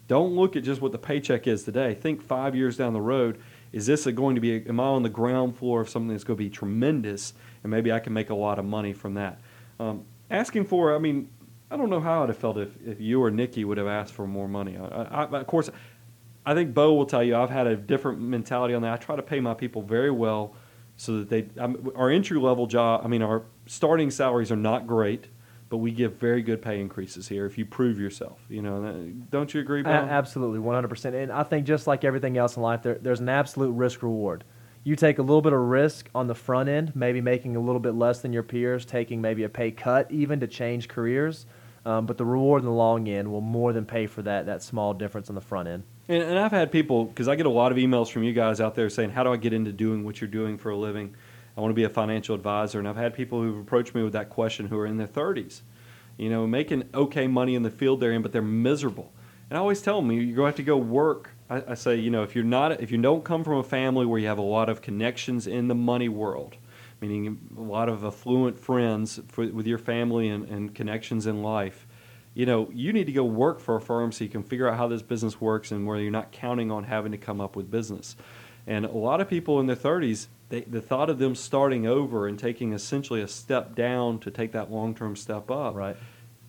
don't 0.07 0.37
look 0.37 0.55
at 0.55 0.63
just 0.63 0.81
what 0.81 0.93
the 0.93 0.99
paycheck 0.99 1.49
is 1.49 1.65
today. 1.65 1.95
Think 1.95 2.23
five 2.23 2.55
years 2.55 2.77
down 2.77 2.93
the 2.93 3.01
road. 3.01 3.41
Is 3.73 3.87
this 3.87 4.07
going 4.07 4.35
to 4.35 4.41
be? 4.41 4.66
Am 4.68 4.81
I 4.81 4.85
on 4.85 5.03
the 5.03 5.09
ground 5.09 5.57
floor 5.57 5.81
of 5.81 5.89
something 5.89 6.09
that's 6.09 6.25
going 6.25 6.37
to 6.37 6.45
be 6.45 6.51
tremendous, 6.51 7.35
and 7.62 7.71
maybe 7.71 7.93
I 7.93 8.01
can 8.01 8.12
make 8.12 8.31
a 8.31 8.35
lot 8.35 8.59
of 8.59 8.64
money 8.64 8.93
from 8.93 9.14
that? 9.14 9.41
Um, 9.79 10.05
asking 10.31 10.64
for, 10.64 10.95
I 10.95 10.99
mean, 10.99 11.29
I 11.71 11.77
don't 11.77 11.89
know 11.89 12.01
how 12.01 12.23
I'd 12.23 12.31
have 12.31 12.39
felt 12.39 12.59
if, 12.59 12.71
if 12.85 13.01
you 13.01 13.23
or 13.23 13.31
Nikki 13.31 13.64
would 13.64 13.79
have 13.79 13.87
asked 13.87 14.12
for 14.12 14.27
more 14.27 14.49
money. 14.49 14.77
I, 14.77 15.25
I, 15.25 15.25
of 15.25 15.47
course, 15.47 15.71
I 16.45 16.55
think 16.55 16.75
Bo 16.75 16.95
will 16.95 17.07
tell 17.07 17.23
you 17.23 17.37
I've 17.37 17.51
had 17.51 17.66
a 17.66 17.77
different 17.77 18.21
mentality 18.21 18.75
on 18.75 18.83
that. 18.83 18.93
I 18.93 18.97
try 18.97 19.14
to 19.14 19.23
pay 19.23 19.41
my 19.41 19.55
people 19.55 19.83
very 19.83 20.11
well, 20.11 20.55
so 20.97 21.18
that 21.18 21.29
they 21.29 21.47
um, 21.61 21.93
our 21.95 22.11
entry 22.11 22.41
level 22.41 22.66
job. 22.66 23.03
I 23.05 23.09
mean, 23.09 23.23
our 23.23 23.45
starting 23.66 24.11
salaries 24.11 24.51
are 24.51 24.57
not 24.57 24.87
great, 24.87 25.29
but 25.71 25.79
we 25.79 25.93
give 25.93 26.14
very 26.14 26.43
good 26.43 26.61
pay 26.61 26.81
increases 26.81 27.29
here 27.29 27.47
if 27.47 27.57
you 27.57 27.64
prove 27.64 27.99
yourself. 27.99 28.41
You 28.49 28.61
know, 28.61 29.11
don't 29.31 29.55
you 29.55 29.61
agree, 29.61 29.83
A- 29.85 29.89
absolutely, 29.89 30.59
100%. 30.59 31.14
And 31.14 31.33
I 31.33 31.45
think 31.45 31.64
just 31.64 31.87
like 31.87 32.05
everything 32.05 32.37
else 32.37 32.57
in 32.57 32.62
life, 32.62 32.83
there, 32.83 32.99
there's 33.01 33.21
an 33.21 33.29
absolute 33.29 33.71
risk 33.71 34.03
reward. 34.03 34.45
You 34.83 34.97
take 34.97 35.18
a 35.18 35.23
little 35.23 35.43
bit 35.43 35.53
of 35.53 35.61
risk 35.61 36.11
on 36.14 36.27
the 36.27 36.35
front 36.35 36.68
end, 36.68 36.97
maybe 36.97 37.21
making 37.21 37.55
a 37.55 37.61
little 37.61 37.81
bit 37.81 37.95
less 37.95 38.21
than 38.21 38.33
your 38.33 38.43
peers, 38.43 38.85
taking 38.85 39.21
maybe 39.21 39.45
a 39.45 39.49
pay 39.49 39.71
cut 39.71 40.11
even 40.11 40.41
to 40.41 40.49
change 40.49 40.89
careers. 40.89 41.47
Um, 41.87 42.05
but 42.05 42.18
the 42.18 42.27
reward 42.27 42.62
in 42.62 42.66
the 42.66 42.73
long 42.73 43.09
end 43.09 43.31
will 43.31 43.41
more 43.41 43.73
than 43.73 43.87
pay 43.87 44.07
for 44.07 44.23
that, 44.23 44.47
that 44.47 44.62
small 44.62 44.93
difference 44.93 45.29
on 45.29 45.35
the 45.35 45.41
front 45.41 45.68
end. 45.68 45.85
And, 46.09 46.23
and 46.23 46.39
I've 46.39 46.51
had 46.51 46.73
people 46.73 47.05
because 47.05 47.29
I 47.29 47.37
get 47.37 47.47
a 47.47 47.51
lot 47.51 47.71
of 47.73 47.79
emails 47.79 48.11
from 48.11 48.25
you 48.25 48.33
guys 48.33 48.61
out 48.61 48.75
there 48.75 48.91
saying, 48.91 49.11
"How 49.11 49.23
do 49.23 49.33
I 49.33 49.37
get 49.37 49.53
into 49.53 49.73
doing 49.73 50.05
what 50.05 50.21
you're 50.21 50.29
doing 50.29 50.59
for 50.59 50.71
a 50.71 50.77
living? 50.77 51.14
I 51.61 51.63
want 51.63 51.73
to 51.73 51.77
be 51.77 51.85
a 51.85 51.91
financial 51.91 52.35
advisor." 52.35 52.79
And 52.79 52.89
I've 52.89 52.97
had 52.97 53.15
people 53.15 53.43
who've 53.43 53.59
approached 53.59 53.95
me 53.95 54.03
with 54.03 54.15
that 54.15 54.31
question 54.31 54.67
who 54.69 54.79
are 54.79 54.87
in 54.87 54.97
their 54.97 55.07
30s, 55.07 55.61
you 56.17 56.31
know, 56.31 56.47
making 56.47 56.85
okay 56.95 57.27
money 57.27 57.55
in 57.55 57.63
the 57.63 57.71
field 57.71 58.01
they're 58.01 58.13
in, 58.13 58.23
but 58.23 58.33
they're 58.33 58.43
miserable. 58.43 59.13
And 59.51 59.57
I 59.57 59.61
always 59.61 59.83
tell 59.83 60.01
them, 60.01 60.13
you're 60.13 60.25
going 60.25 60.37
to 60.37 60.45
have 60.45 60.55
to 60.57 60.63
go 60.63 60.77
work. 60.77 61.31
I, 61.51 61.63
I 61.69 61.75
say, 61.75 61.97
you 61.97 62.11
know, 62.11 62.23
if 62.23 62.35
you're 62.35 62.45
not, 62.45 62.81
if 62.81 62.93
you 62.93 62.99
don't 62.99 63.25
come 63.25 63.43
from 63.43 63.59
a 63.59 63.65
family 63.65 64.07
where 64.07 64.21
you 64.21 64.29
have 64.29 64.39
a 64.39 64.43
lot 64.43 64.69
of 64.69 64.81
connections 64.81 65.47
in 65.49 65.67
the 65.69 65.75
money 65.75 66.09
world, 66.09 66.57
meaning 67.01 67.39
a 67.57 67.61
lot 67.61 67.89
of 67.89 68.05
affluent 68.05 68.59
friends 68.59 69.21
for, 69.29 69.47
with 69.49 69.67
your 69.67 69.79
family 69.79 70.29
and, 70.29 70.49
and 70.49 70.75
connections 70.75 71.27
in 71.27 71.43
life, 71.43 71.87
you 72.35 72.47
know, 72.47 72.71
you 72.73 72.93
need 72.93 73.07
to 73.07 73.13
go 73.13 73.25
work 73.25 73.59
for 73.59 73.75
a 73.75 73.81
firm 73.81 74.13
so 74.13 74.23
you 74.23 74.31
can 74.31 74.45
figure 74.45 74.69
out 74.69 74.77
how 74.77 74.87
this 74.87 75.03
business 75.03 75.41
works 75.41 75.73
and 75.73 75.85
where 75.85 75.99
you're 75.99 76.13
not 76.13 76.31
counting 76.31 76.71
on 76.71 76.85
having 76.85 77.11
to 77.11 77.19
come 77.19 77.41
up 77.41 77.57
with 77.57 77.71
business. 77.71 78.15
And 78.69 78.85
a 78.85 78.93
lot 78.93 79.21
of 79.21 79.29
people 79.29 79.59
in 79.59 79.67
their 79.67 79.75
30s, 79.75 80.29
they, 80.51 80.61
the 80.62 80.80
thought 80.82 81.09
of 81.09 81.18
them 81.18 81.34
starting 81.34 81.86
over 81.86 82.28
and 82.28 82.38
taking 82.38 82.72
essentially 82.74 83.22
a 83.22 83.28
step 83.28 83.74
down 83.74 84.18
to 84.20 84.30
take 84.30 84.53
that 84.53 84.70
long 84.70 84.94
term 84.94 85.16
step 85.16 85.51
up 85.51 85.74
Right. 85.74 85.96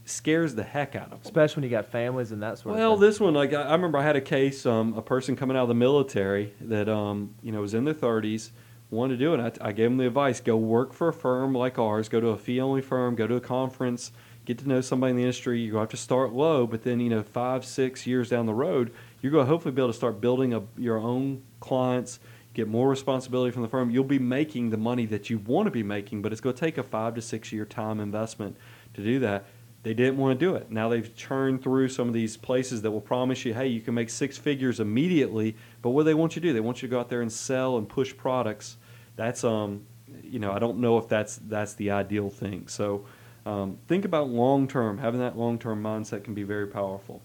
scares 0.06 0.56
the 0.56 0.64
heck 0.64 0.96
out 0.96 1.06
of 1.06 1.10
them. 1.12 1.20
Especially 1.24 1.62
when 1.62 1.70
you 1.70 1.76
got 1.76 1.86
families 1.86 2.32
and 2.32 2.42
that 2.44 2.58
sort 2.58 2.76
Well, 2.76 2.76
of 2.76 2.80
thing. 2.80 2.90
Well, 2.90 2.98
this 2.98 3.20
one, 3.20 3.34
like 3.34 3.54
I 3.54 3.62
I 3.62 3.72
remember, 3.74 3.98
I 4.00 4.04
had 4.04 4.16
a 4.16 4.22
case, 4.22 4.66
um, 4.66 4.94
a 4.98 5.02
person 5.02 5.36
coming 5.36 5.56
out 5.56 5.64
of 5.64 5.70
the 5.70 5.76
military 5.76 6.54
that 6.62 6.90
um, 6.90 7.36
you 7.42 7.52
know 7.52 7.62
was 7.62 7.74
in 7.74 7.86
their 7.86 7.94
30s, 7.94 8.50
wanted 8.90 9.18
to 9.18 9.20
do 9.20 9.34
it. 9.36 9.58
I, 9.62 9.70
I 9.70 9.72
gave 9.72 9.90
them 9.90 9.98
the 9.98 10.08
advice: 10.08 10.42
go 10.42 10.58
work 10.58 10.94
for 10.94 11.08
a 11.08 11.14
firm 11.14 11.54
like 11.54 11.78
ours, 11.80 12.10
go 12.10 12.20
to 12.20 12.28
a 12.30 12.38
fee-only 12.38 12.82
firm, 12.82 13.16
go 13.16 13.28
to 13.28 13.36
a 13.36 13.40
conference, 13.42 14.12
get 14.46 14.58
to 14.58 14.68
know 14.68 14.82
somebody 14.82 15.12
in 15.12 15.18
the 15.18 15.24
industry. 15.24 15.62
You're 15.62 15.74
going 15.74 15.88
to 15.88 15.92
have 15.92 16.00
to 16.00 16.04
start 16.04 16.34
low, 16.34 16.66
but 16.66 16.84
then 16.84 17.00
you 17.00 17.10
know, 17.10 17.22
five, 17.24 17.64
six 17.64 18.08
years 18.08 18.30
down 18.30 18.48
the 18.48 18.54
road, 18.56 18.92
you're 19.22 19.32
going 19.32 19.46
to 19.46 19.50
hopefully 19.50 19.74
be 19.74 19.82
able 19.82 19.92
to 19.92 19.98
start 19.98 20.20
building 20.20 20.54
a, 20.56 20.64
your 20.78 20.98
own 20.98 21.44
clients. 21.60 22.20
Get 22.54 22.68
more 22.68 22.90
responsibility 22.90 23.52
from 23.52 23.62
the 23.62 23.68
firm. 23.68 23.90
You'll 23.90 24.04
be 24.04 24.20
making 24.20 24.70
the 24.70 24.78
money 24.78 25.06
that 25.08 25.30
you 25.30 25.38
want 25.40 25.68
to 25.68 25.72
be 25.72 25.84
making, 25.84 26.22
but 26.22 26.32
it's 26.32 26.42
going 26.42 26.56
to 26.56 26.60
take 26.60 26.78
a 26.78 26.84
five 26.84 27.16
to 27.16 27.22
six 27.22 27.52
year 27.52 27.66
time 27.66 28.00
investment 28.00 28.58
to 28.94 29.04
do 29.04 29.20
that. 29.20 29.46
They 29.84 29.94
didn't 29.94 30.18
want 30.18 30.40
to 30.40 30.46
do 30.46 30.56
it. 30.56 30.70
Now 30.70 30.90
they've 30.90 31.16
churned 31.16 31.64
through 31.64 31.90
some 31.90 32.08
of 32.08 32.14
these 32.14 32.38
places 32.38 32.84
that 32.84 32.92
will 32.92 33.02
promise 33.02 33.46
you, 33.46 33.54
hey, 33.54 33.68
you 33.68 33.82
can 33.82 33.96
make 33.96 34.10
six 34.10 34.38
figures 34.38 34.80
immediately. 34.80 35.56
But 35.82 35.90
what 35.92 36.02
do 36.02 36.06
they 36.06 36.14
want 36.14 36.36
you 36.36 36.42
to 36.42 36.48
do? 36.50 36.54
They 36.54 36.60
want 36.60 36.82
you 36.82 36.88
to 36.88 36.92
go 36.92 37.00
out 37.00 37.10
there 37.10 37.22
and 37.22 37.32
sell 37.32 37.78
and 37.78 37.90
push 37.90 38.16
products. 38.16 38.78
That's 39.16 39.44
um, 39.44 39.86
you 40.24 40.40
know, 40.40 40.52
I 40.52 40.60
don't 40.60 40.80
know 40.80 40.98
if 40.98 41.08
that's 41.08 41.38
that's 41.48 41.74
the 41.74 41.92
ideal 41.92 42.30
thing. 42.30 42.68
So 42.68 43.06
um, 43.46 43.78
think 43.88 44.06
about 44.06 44.30
long 44.30 44.68
term. 44.68 44.98
Having 44.98 45.22
that 45.22 45.38
long 45.38 45.58
term 45.58 45.82
mindset 45.82 46.24
can 46.24 46.34
be 46.34 46.44
very 46.44 46.68
powerful. 46.68 47.22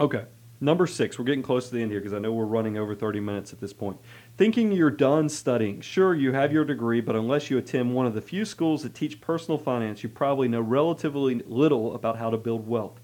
Okay, 0.00 0.24
number 0.60 0.86
six. 0.86 1.18
We're 1.18 1.24
getting 1.24 1.42
close 1.42 1.68
to 1.68 1.74
the 1.74 1.82
end 1.82 1.90
here 1.90 2.00
because 2.00 2.14
I 2.14 2.18
know 2.18 2.32
we're 2.32 2.44
running 2.44 2.78
over 2.78 2.94
30 2.94 3.20
minutes 3.20 3.52
at 3.52 3.60
this 3.60 3.72
point. 3.72 3.98
Thinking 4.36 4.72
you're 4.72 4.90
done 4.90 5.28
studying. 5.28 5.80
Sure, 5.80 6.12
you 6.12 6.32
have 6.32 6.52
your 6.52 6.64
degree, 6.64 7.00
but 7.00 7.14
unless 7.14 7.50
you 7.50 7.58
attend 7.58 7.94
one 7.94 8.04
of 8.04 8.14
the 8.14 8.20
few 8.20 8.44
schools 8.44 8.82
that 8.82 8.92
teach 8.92 9.20
personal 9.20 9.58
finance, 9.58 10.02
you 10.02 10.08
probably 10.08 10.48
know 10.48 10.60
relatively 10.60 11.36
little 11.46 11.94
about 11.94 12.18
how 12.18 12.30
to 12.30 12.36
build 12.36 12.66
wealth. 12.66 13.00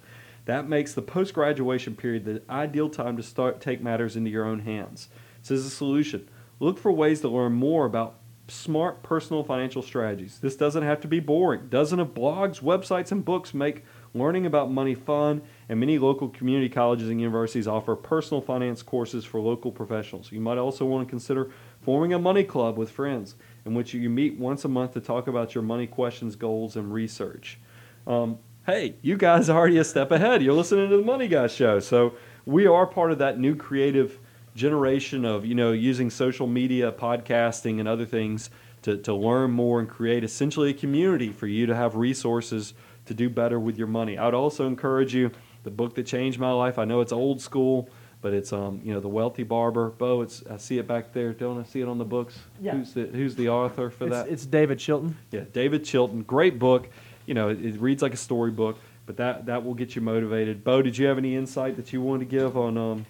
That 0.46 0.68
makes 0.68 0.92
the 0.92 1.02
post 1.02 1.32
graduation 1.32 1.94
period 1.94 2.24
the 2.24 2.42
ideal 2.50 2.90
time 2.90 3.16
to 3.16 3.22
start 3.22 3.60
take 3.60 3.80
matters 3.80 4.16
into 4.16 4.28
your 4.28 4.44
own 4.44 4.58
hands. 4.58 5.08
This 5.42 5.52
is 5.52 5.66
a 5.66 5.70
solution. 5.70 6.28
Look 6.58 6.78
for 6.78 6.90
ways 6.90 7.20
to 7.20 7.28
learn 7.28 7.52
more 7.52 7.86
about 7.86 8.16
smart 8.48 9.04
personal 9.04 9.44
financial 9.44 9.82
strategies. 9.82 10.40
This 10.40 10.56
doesn't 10.56 10.82
have 10.82 11.00
to 11.02 11.08
be 11.08 11.20
boring. 11.20 11.68
Dozens 11.68 12.00
of 12.00 12.08
blogs, 12.08 12.60
websites, 12.60 13.12
and 13.12 13.24
books 13.24 13.54
make 13.54 13.84
learning 14.14 14.46
about 14.46 14.72
money 14.72 14.96
fun, 14.96 15.42
and 15.70 15.78
many 15.78 16.00
local 16.00 16.28
community 16.28 16.68
colleges 16.68 17.08
and 17.08 17.20
universities 17.20 17.68
offer 17.68 17.94
personal 17.94 18.40
finance 18.40 18.82
courses 18.82 19.24
for 19.24 19.40
local 19.40 19.70
professionals. 19.70 20.32
You 20.32 20.40
might 20.40 20.58
also 20.58 20.84
want 20.84 21.06
to 21.06 21.08
consider 21.08 21.52
forming 21.80 22.12
a 22.12 22.18
money 22.18 22.42
club 22.42 22.76
with 22.76 22.90
friends 22.90 23.36
in 23.64 23.74
which 23.74 23.94
you 23.94 24.10
meet 24.10 24.36
once 24.36 24.64
a 24.64 24.68
month 24.68 24.94
to 24.94 25.00
talk 25.00 25.28
about 25.28 25.54
your 25.54 25.62
money 25.62 25.86
questions, 25.86 26.34
goals, 26.34 26.74
and 26.74 26.92
research. 26.92 27.60
Um, 28.04 28.40
hey, 28.66 28.96
you 29.00 29.16
guys 29.16 29.48
are 29.48 29.56
already 29.56 29.78
a 29.78 29.84
step 29.84 30.10
ahead. 30.10 30.42
You're 30.42 30.54
listening 30.54 30.90
to 30.90 30.96
the 30.96 31.04
Money 31.04 31.28
Guys 31.28 31.54
show. 31.54 31.78
So 31.78 32.14
we 32.44 32.66
are 32.66 32.84
part 32.84 33.12
of 33.12 33.18
that 33.18 33.38
new 33.38 33.54
creative 33.54 34.18
generation 34.56 35.24
of, 35.24 35.46
you 35.46 35.54
know, 35.54 35.70
using 35.70 36.10
social 36.10 36.48
media, 36.48 36.90
podcasting, 36.90 37.78
and 37.78 37.86
other 37.86 38.06
things 38.06 38.50
to, 38.82 38.96
to 38.96 39.14
learn 39.14 39.52
more 39.52 39.78
and 39.78 39.88
create 39.88 40.24
essentially 40.24 40.70
a 40.70 40.74
community 40.74 41.30
for 41.30 41.46
you 41.46 41.66
to 41.66 41.76
have 41.76 41.94
resources 41.94 42.74
to 43.06 43.14
do 43.14 43.30
better 43.30 43.60
with 43.60 43.78
your 43.78 43.86
money. 43.86 44.18
I 44.18 44.24
would 44.24 44.34
also 44.34 44.66
encourage 44.66 45.14
you, 45.14 45.30
the 45.62 45.70
book 45.70 45.94
that 45.94 46.06
changed 46.06 46.38
my 46.38 46.52
life, 46.52 46.78
I 46.78 46.84
know 46.84 47.00
it's 47.00 47.12
old 47.12 47.40
school, 47.40 47.88
but 48.22 48.32
it's 48.32 48.52
um, 48.52 48.80
you 48.84 48.92
know, 48.92 49.00
The 49.00 49.08
Wealthy 49.08 49.42
Barber. 49.42 49.90
Bo, 49.90 50.22
it's 50.22 50.42
I 50.50 50.56
see 50.56 50.78
it 50.78 50.86
back 50.86 51.12
there. 51.12 51.32
Don't 51.32 51.58
I 51.60 51.64
see 51.64 51.80
it 51.80 51.88
on 51.88 51.98
the 51.98 52.04
books? 52.04 52.38
Yeah. 52.60 52.72
Who's 52.72 52.92
the 52.92 53.06
who's 53.06 53.34
the 53.34 53.48
author 53.48 53.90
for 53.90 54.04
It's, 54.06 54.12
that? 54.14 54.28
it's 54.28 54.46
David 54.46 54.78
Chilton. 54.78 55.16
Yeah, 55.30 55.44
David 55.52 55.84
Chilton, 55.84 56.22
great 56.22 56.58
book. 56.58 56.88
You 57.26 57.34
know, 57.34 57.48
it, 57.48 57.64
it 57.64 57.80
reads 57.80 58.02
like 58.02 58.14
a 58.14 58.18
storybook, 58.18 58.78
but 59.06 59.16
that 59.18 59.46
that 59.46 59.64
will 59.64 59.74
get 59.74 59.94
you 59.94 60.02
motivated. 60.02 60.64
Bo, 60.64 60.82
did 60.82 60.96
you 60.98 61.06
have 61.06 61.18
any 61.18 61.36
insight 61.36 61.76
that 61.76 61.92
you 61.92 62.00
wanted 62.02 62.30
to 62.30 62.36
give 62.36 62.56
on 62.56 62.76
um, 62.76 63.06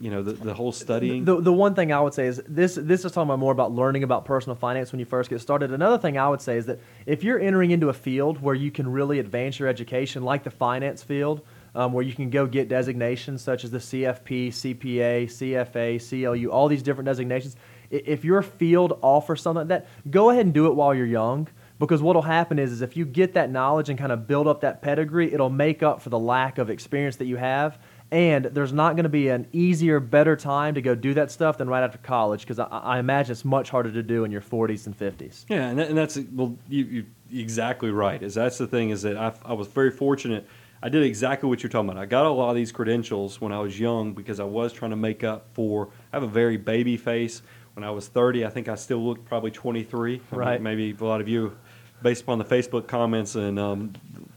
you 0.00 0.10
know 0.10 0.22
the, 0.22 0.32
the 0.32 0.54
whole 0.54 0.72
studying? 0.72 1.24
The, 1.24 1.40
the 1.40 1.52
one 1.52 1.74
thing 1.74 1.92
I 1.92 2.00
would 2.00 2.14
say 2.14 2.26
is 2.26 2.40
this 2.48 2.76
this 2.76 3.04
is 3.04 3.12
talking 3.12 3.28
about 3.28 3.38
more 3.40 3.52
about 3.52 3.72
learning 3.72 4.02
about 4.04 4.24
personal 4.24 4.56
finance 4.56 4.90
when 4.92 4.98
you 5.00 5.04
first 5.04 5.28
get 5.30 5.40
started. 5.40 5.72
Another 5.72 5.98
thing 5.98 6.16
I 6.18 6.28
would 6.28 6.40
say 6.40 6.56
is 6.56 6.66
that 6.66 6.78
if 7.06 7.22
you're 7.22 7.38
entering 7.38 7.70
into 7.70 7.88
a 7.90 7.92
field 7.94 8.40
where 8.40 8.54
you 8.54 8.70
can 8.70 8.90
really 8.90 9.18
advance 9.18 9.58
your 9.58 9.68
education, 9.68 10.22
like 10.22 10.44
the 10.44 10.50
finance 10.50 11.02
field, 11.02 11.42
um, 11.74 11.92
where 11.92 12.04
you 12.04 12.12
can 12.12 12.30
go 12.30 12.46
get 12.46 12.68
designations 12.68 13.42
such 13.42 13.64
as 13.64 13.70
the 13.70 13.78
CFP, 13.78 14.48
CPA, 14.48 15.24
CFA, 15.24 15.98
CLU, 16.08 16.50
all 16.50 16.68
these 16.68 16.82
different 16.82 17.06
designations. 17.06 17.56
If 17.90 18.24
your 18.24 18.42
field 18.42 18.98
offers 19.02 19.40
something 19.40 19.68
like 19.68 19.82
that, 19.84 19.86
go 20.10 20.30
ahead 20.30 20.44
and 20.44 20.54
do 20.54 20.66
it 20.66 20.74
while 20.74 20.94
you're 20.94 21.06
young. 21.06 21.48
Because 21.78 22.02
what 22.02 22.16
will 22.16 22.22
happen 22.22 22.58
is, 22.58 22.72
is 22.72 22.82
if 22.82 22.96
you 22.96 23.04
get 23.04 23.34
that 23.34 23.52
knowledge 23.52 23.88
and 23.88 23.96
kind 23.96 24.10
of 24.10 24.26
build 24.26 24.48
up 24.48 24.62
that 24.62 24.82
pedigree, 24.82 25.32
it'll 25.32 25.48
make 25.48 25.80
up 25.80 26.02
for 26.02 26.10
the 26.10 26.18
lack 26.18 26.58
of 26.58 26.70
experience 26.70 27.14
that 27.16 27.26
you 27.26 27.36
have 27.36 27.78
and 28.10 28.46
there's 28.46 28.72
not 28.72 28.96
going 28.96 29.04
to 29.04 29.10
be 29.10 29.28
an 29.28 29.46
easier, 29.52 30.00
better 30.00 30.34
time 30.34 30.74
to 30.74 30.82
go 30.82 30.94
do 30.94 31.14
that 31.14 31.30
stuff 31.30 31.58
than 31.58 31.68
right 31.68 31.82
after 31.82 31.98
college 31.98 32.40
because 32.40 32.58
I, 32.58 32.64
I, 32.64 32.98
imagine 32.98 33.32
it's 33.32 33.44
much 33.44 33.68
harder 33.68 33.90
to 33.92 34.02
do 34.02 34.24
in 34.24 34.30
your 34.30 34.40
40s 34.40 34.86
and 34.86 34.98
50s. 34.98 35.44
Yeah, 35.48 35.68
and, 35.68 35.78
that, 35.78 35.88
and 35.88 35.98
that's 35.98 36.18
well, 36.32 36.56
you, 36.68 37.04
exactly 37.32 37.90
right. 37.90 38.22
Is 38.22 38.34
that's 38.34 38.56
the 38.56 38.66
thing 38.66 38.90
is 38.90 39.02
that 39.02 39.18
I, 39.18 39.34
I 39.44 39.52
was 39.52 39.66
very 39.66 39.90
fortunate. 39.90 40.46
I 40.82 40.88
did 40.88 41.02
exactly 41.02 41.48
what 41.48 41.62
you're 41.62 41.70
talking 41.70 41.90
about. 41.90 42.00
I 42.00 42.06
got 42.06 42.26
a 42.26 42.30
lot 42.30 42.50
of 42.50 42.56
these 42.56 42.70
credentials 42.70 43.40
when 43.40 43.52
I 43.52 43.58
was 43.58 43.78
young 43.78 44.12
because 44.14 44.38
I 44.38 44.44
was 44.44 44.72
trying 44.72 44.92
to 44.92 44.96
make 44.96 45.24
up 45.24 45.48
for. 45.52 45.88
I 46.12 46.16
have 46.16 46.22
a 46.22 46.28
very 46.28 46.56
baby 46.56 46.96
face. 46.96 47.42
When 47.74 47.84
I 47.84 47.90
was 47.90 48.08
30, 48.08 48.44
I 48.44 48.50
think 48.50 48.68
I 48.68 48.74
still 48.74 49.04
looked 49.04 49.24
probably 49.24 49.50
23. 49.50 50.20
Right. 50.30 50.48
I 50.48 50.52
mean, 50.54 50.62
maybe 50.62 50.96
a 50.98 51.04
lot 51.04 51.20
of 51.20 51.28
you, 51.28 51.56
based 52.02 52.22
upon 52.22 52.38
the 52.38 52.44
Facebook 52.44 52.86
comments 52.86 53.34
and 53.34 53.58
um, 53.58 53.92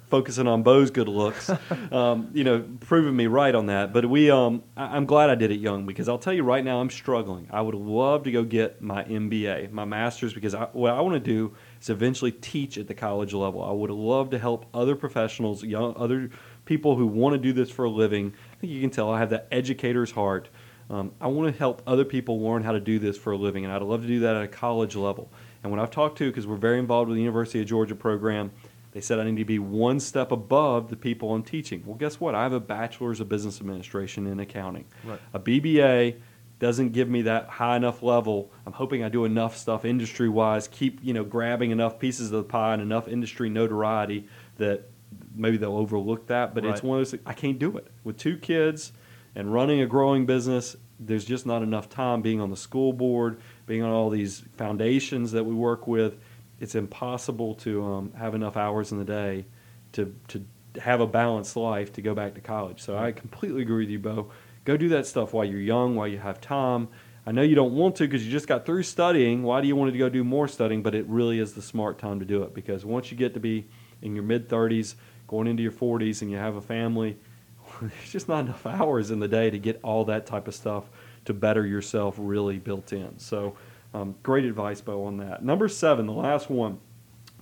focusing 0.10 0.48
on 0.48 0.62
Bo's 0.62 0.92
good 0.92 1.08
looks, 1.08 1.50
um, 1.92 2.30
you 2.34 2.44
know, 2.44 2.64
proving 2.82 3.16
me 3.16 3.28
right 3.28 3.54
on 3.56 3.68
that. 3.68 3.94
But 3.94 4.08
we, 4.08 4.30
um, 4.30 4.64
I, 4.78 4.98
am 4.98 5.06
glad 5.06 5.30
I 5.30 5.36
did 5.36 5.52
it 5.52 5.60
young 5.60 5.86
because 5.86 6.10
I'll 6.10 6.20
tell 6.20 6.34
you 6.34 6.44
right 6.44 6.64
now, 6.64 6.82
I'm 6.82 6.90
struggling. 6.90 7.48
I 7.52 7.62
would 7.62 7.76
love 7.76 8.24
to 8.24 8.32
go 8.32 8.44
get 8.44 8.82
my 8.82 9.04
MBA, 9.04 9.72
my 9.72 9.86
master's, 9.86 10.34
because 10.34 10.54
I, 10.54 10.66
what 10.74 10.94
I 10.94 11.02
want 11.02 11.14
to 11.16 11.20
do 11.20 11.56
is 11.82 11.90
eventually 11.90 12.32
teach 12.32 12.78
at 12.78 12.88
the 12.88 12.94
college 12.94 13.34
level. 13.34 13.64
I 13.64 13.72
would 13.72 13.90
love 13.90 14.30
to 14.30 14.40
help 14.40 14.66
other 14.74 14.96
professionals, 14.96 15.64
young, 15.64 15.96
other 15.98 16.30
people 16.66 16.96
who 16.96 17.08
want 17.08 17.34
to 17.34 17.40
do 17.40 17.54
this 17.54 17.72
for 17.72 17.86
a 17.86 17.90
living. 17.90 18.34
I 18.54 18.56
think 18.58 18.72
you 18.72 18.82
can 18.82 18.92
tell 18.92 19.12
I 19.12 19.20
have 19.20 19.32
that 19.32 19.48
educator's 19.52 20.12
heart. 20.12 20.50
Um, 20.90 21.12
I 21.20 21.28
want 21.28 21.52
to 21.52 21.58
help 21.58 21.82
other 21.88 22.06
people 22.06 22.42
learn 22.42 22.64
how 22.64 22.74
to 22.74 22.80
do 22.80 23.00
this 23.00 23.18
for 23.18 23.32
a 23.32 23.38
living, 23.38 23.64
and 23.64 23.74
I'd 23.74 23.82
love 23.82 24.02
to 24.02 24.08
do 24.08 24.20
that 24.22 24.36
at 24.36 24.44
a 24.44 24.48
college 24.48 24.96
level. 24.96 25.32
And 25.64 25.72
when 25.72 25.80
I've 25.80 25.92
talked 25.92 26.18
to, 26.20 26.30
because 26.30 26.46
we're 26.46 26.58
very 26.58 26.80
involved 26.80 27.10
with 27.10 27.16
the 27.16 27.22
University 27.22 27.62
of 27.62 27.66
Georgia 27.68 27.96
program, 27.96 28.52
they 28.92 29.00
said 29.00 29.20
I 29.20 29.24
need 29.24 29.38
to 29.38 29.46
be 29.46 29.60
one 29.60 30.00
step 30.00 30.32
above 30.32 30.90
the 30.90 30.98
people 30.98 31.34
I'm 31.34 31.44
teaching. 31.44 31.82
Well, 31.86 31.96
guess 31.96 32.20
what? 32.20 32.36
I 32.36 32.44
have 32.44 32.52
a 32.54 32.60
bachelor's 32.60 33.22
of 33.22 33.30
business 33.30 33.62
administration 33.62 34.28
in 34.28 34.40
accounting. 34.40 34.86
Right. 35.06 35.20
A 35.34 35.40
BBA 35.40 36.18
doesn't 36.62 36.94
give 36.94 37.10
me 37.10 37.24
that 37.24 37.50
high 37.50 37.76
enough 37.76 38.02
level. 38.02 38.52
I'm 38.66 38.72
hoping 38.72 39.04
I 39.04 39.10
do 39.10 39.26
enough 39.26 39.58
stuff 39.58 39.84
industry 39.84 40.30
wise, 40.30 40.70
keep 40.70 41.04
you 41.04 41.14
know 41.14 41.26
grabbing 41.26 41.72
enough 41.72 42.00
pieces 42.00 42.28
of 42.32 42.38
the 42.38 42.44
pie 42.44 42.74
and 42.74 42.82
enough 42.82 43.10
industry 43.10 43.50
notoriety 43.50 44.28
that 44.58 44.90
maybe 45.36 45.58
they'll 45.58 45.76
overlook 45.76 46.28
that. 46.28 46.56
But 46.56 46.64
right. 46.64 46.72
it's 46.72 46.82
one 46.82 47.00
of 47.00 47.12
those 47.12 47.20
I 47.26 47.34
can't 47.34 47.60
do 47.60 47.76
it 47.78 47.88
with 48.04 48.18
two 48.18 48.38
kids 48.38 48.94
and 49.36 49.54
running 49.54 49.82
a 49.82 49.88
growing 49.88 50.26
business. 50.26 50.78
There's 51.00 51.26
just 51.26 51.46
not 51.46 51.64
enough 51.64 51.90
time 51.90 52.22
being 52.22 52.40
on 52.40 52.52
the 52.52 52.58
school 52.58 52.94
board, 52.94 53.42
being 53.66 53.82
on 53.82 53.92
all 53.92 54.10
these 54.10 54.44
foundations 54.56 55.32
that 55.32 55.44
we 55.44 55.54
work 55.54 55.88
with 55.88 56.16
it's 56.62 56.76
impossible 56.76 57.56
to 57.56 57.84
um, 57.84 58.14
have 58.14 58.36
enough 58.36 58.56
hours 58.56 58.94
in 58.94 59.00
the 59.00 59.04
day 59.04 59.46
to 59.94 60.16
to 60.30 60.46
have 60.80 61.02
a 61.02 61.08
balanced 61.08 61.58
life 61.58 61.92
to 61.92 62.02
go 62.02 62.14
back 62.14 62.36
to 62.36 62.40
college. 62.40 62.80
So 62.82 62.98
I 62.98 63.12
completely 63.12 63.64
agree 63.64 63.84
with 63.84 63.90
you, 63.90 64.00
Bo. 64.00 64.32
Go 64.64 64.78
do 64.78 64.90
that 64.90 65.08
stuff 65.08 65.34
while 65.34 65.46
you're 65.46 65.60
young, 65.60 65.96
while 65.96 66.08
you 66.08 66.20
have 66.20 66.40
time. 66.40 66.88
I 67.26 67.32
know 67.32 67.42
you 67.42 67.56
don't 67.56 67.74
want 67.74 67.96
to 67.98 68.04
because 68.04 68.26
you 68.26 68.32
just 68.32 68.48
got 68.48 68.66
through 68.66 68.84
studying. 68.84 69.44
Why 69.44 69.62
do 69.62 69.68
you 69.68 69.76
want 69.76 69.92
to 69.92 69.98
go 69.98 70.10
do 70.10 70.24
more 70.24 70.48
studying? 70.48 70.82
But 70.82 70.96
it 70.96 71.06
really 71.08 71.40
is 71.40 71.54
the 71.54 71.62
smart 71.62 72.00
time 72.00 72.20
to 72.20 72.26
do 72.26 72.44
it 72.44 72.54
because 72.54 72.84
once 72.84 73.12
you 73.12 73.18
get 73.18 73.34
to 73.36 73.40
be 73.40 73.68
in 74.02 74.16
your 74.16 74.24
mid 74.24 74.50
30s, 74.50 74.96
going 75.28 75.48
into 75.48 75.64
your 75.64 75.72
40s, 75.72 76.22
and 76.22 76.32
you 76.32 76.38
have 76.38 76.56
a 76.56 76.62
family, 76.62 77.18
there's 77.82 78.12
just 78.12 78.28
not 78.28 78.46
enough 78.46 78.66
hours 78.66 79.12
in 79.12 79.20
the 79.20 79.28
day 79.28 79.50
to 79.50 79.60
get 79.60 79.80
all 79.84 80.06
that 80.06 80.26
type 80.26 80.48
of 80.48 80.56
stuff 80.56 80.90
to 81.26 81.34
better 81.34 81.66
yourself 81.66 82.16
really 82.18 82.58
built 82.58 82.92
in. 82.92 83.18
So 83.20 83.56
um, 83.94 84.16
great 84.24 84.46
advice, 84.46 84.82
Bo, 84.82 85.06
on 85.06 85.18
that. 85.18 85.44
Number 85.44 85.68
seven, 85.68 86.08
the 86.08 86.14
last 86.14 86.50
one 86.50 86.80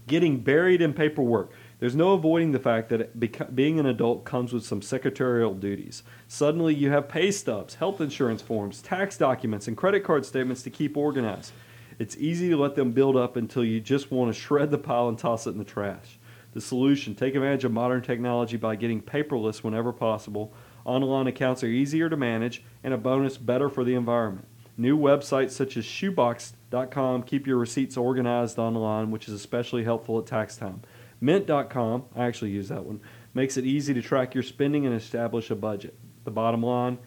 getting 0.07 0.39
buried 0.39 0.81
in 0.81 0.93
paperwork. 0.93 1.51
There's 1.79 1.95
no 1.95 2.11
avoiding 2.11 2.51
the 2.51 2.59
fact 2.59 2.89
that 2.89 3.17
beca- 3.17 3.55
being 3.55 3.79
an 3.79 3.85
adult 3.85 4.25
comes 4.25 4.51
with 4.51 4.65
some 4.65 4.81
secretarial 4.81 5.53
duties. 5.53 6.03
Suddenly, 6.27 6.75
you 6.75 6.89
have 6.91 7.07
pay 7.07 7.31
stubs, 7.31 7.75
health 7.75 8.01
insurance 8.01 8.41
forms, 8.41 8.81
tax 8.81 9.17
documents, 9.17 9.67
and 9.67 9.77
credit 9.77 10.03
card 10.03 10.25
statements 10.25 10.61
to 10.63 10.69
keep 10.69 10.97
organized. 10.97 11.53
It's 11.97 12.17
easy 12.17 12.49
to 12.49 12.57
let 12.57 12.75
them 12.75 12.91
build 12.91 13.15
up 13.15 13.37
until 13.37 13.63
you 13.63 13.79
just 13.79 14.11
want 14.11 14.33
to 14.33 14.39
shred 14.39 14.71
the 14.71 14.77
pile 14.77 15.07
and 15.07 15.17
toss 15.17 15.47
it 15.47 15.51
in 15.51 15.57
the 15.57 15.63
trash. 15.63 16.19
The 16.51 16.61
solution 16.61 17.15
take 17.15 17.35
advantage 17.35 17.63
of 17.63 17.71
modern 17.71 18.01
technology 18.01 18.57
by 18.57 18.75
getting 18.75 19.01
paperless 19.01 19.63
whenever 19.63 19.93
possible. 19.93 20.53
Online 20.83 21.27
accounts 21.27 21.63
are 21.63 21.67
easier 21.67 22.09
to 22.09 22.17
manage, 22.17 22.63
and 22.83 22.93
a 22.93 22.97
bonus, 22.97 23.37
better 23.37 23.69
for 23.69 23.85
the 23.85 23.95
environment. 23.95 24.47
New 24.75 24.97
websites 24.97 25.51
such 25.51 25.77
as 25.77 25.85
shoebox.com 25.85 27.23
keep 27.23 27.45
your 27.45 27.57
receipts 27.57 27.97
organized 27.97 28.57
online, 28.57 29.11
which 29.11 29.27
is 29.27 29.33
especially 29.33 29.83
helpful 29.83 30.17
at 30.19 30.25
tax 30.25 30.55
time. 30.55 30.81
Mint.com, 31.21 32.05
I 32.15 32.25
actually 32.25 32.51
use 32.51 32.69
that 32.69 32.85
one, 32.85 33.01
makes 33.33 33.57
it 33.57 33.65
easy 33.65 33.93
to 33.93 34.01
track 34.01 34.33
your 34.33 34.43
spending 34.43 34.85
and 34.85 34.95
establish 34.95 35.49
a 35.51 35.55
budget. 35.55 35.97
The 36.23 36.31
bottom 36.31 36.63
line, 36.63 36.97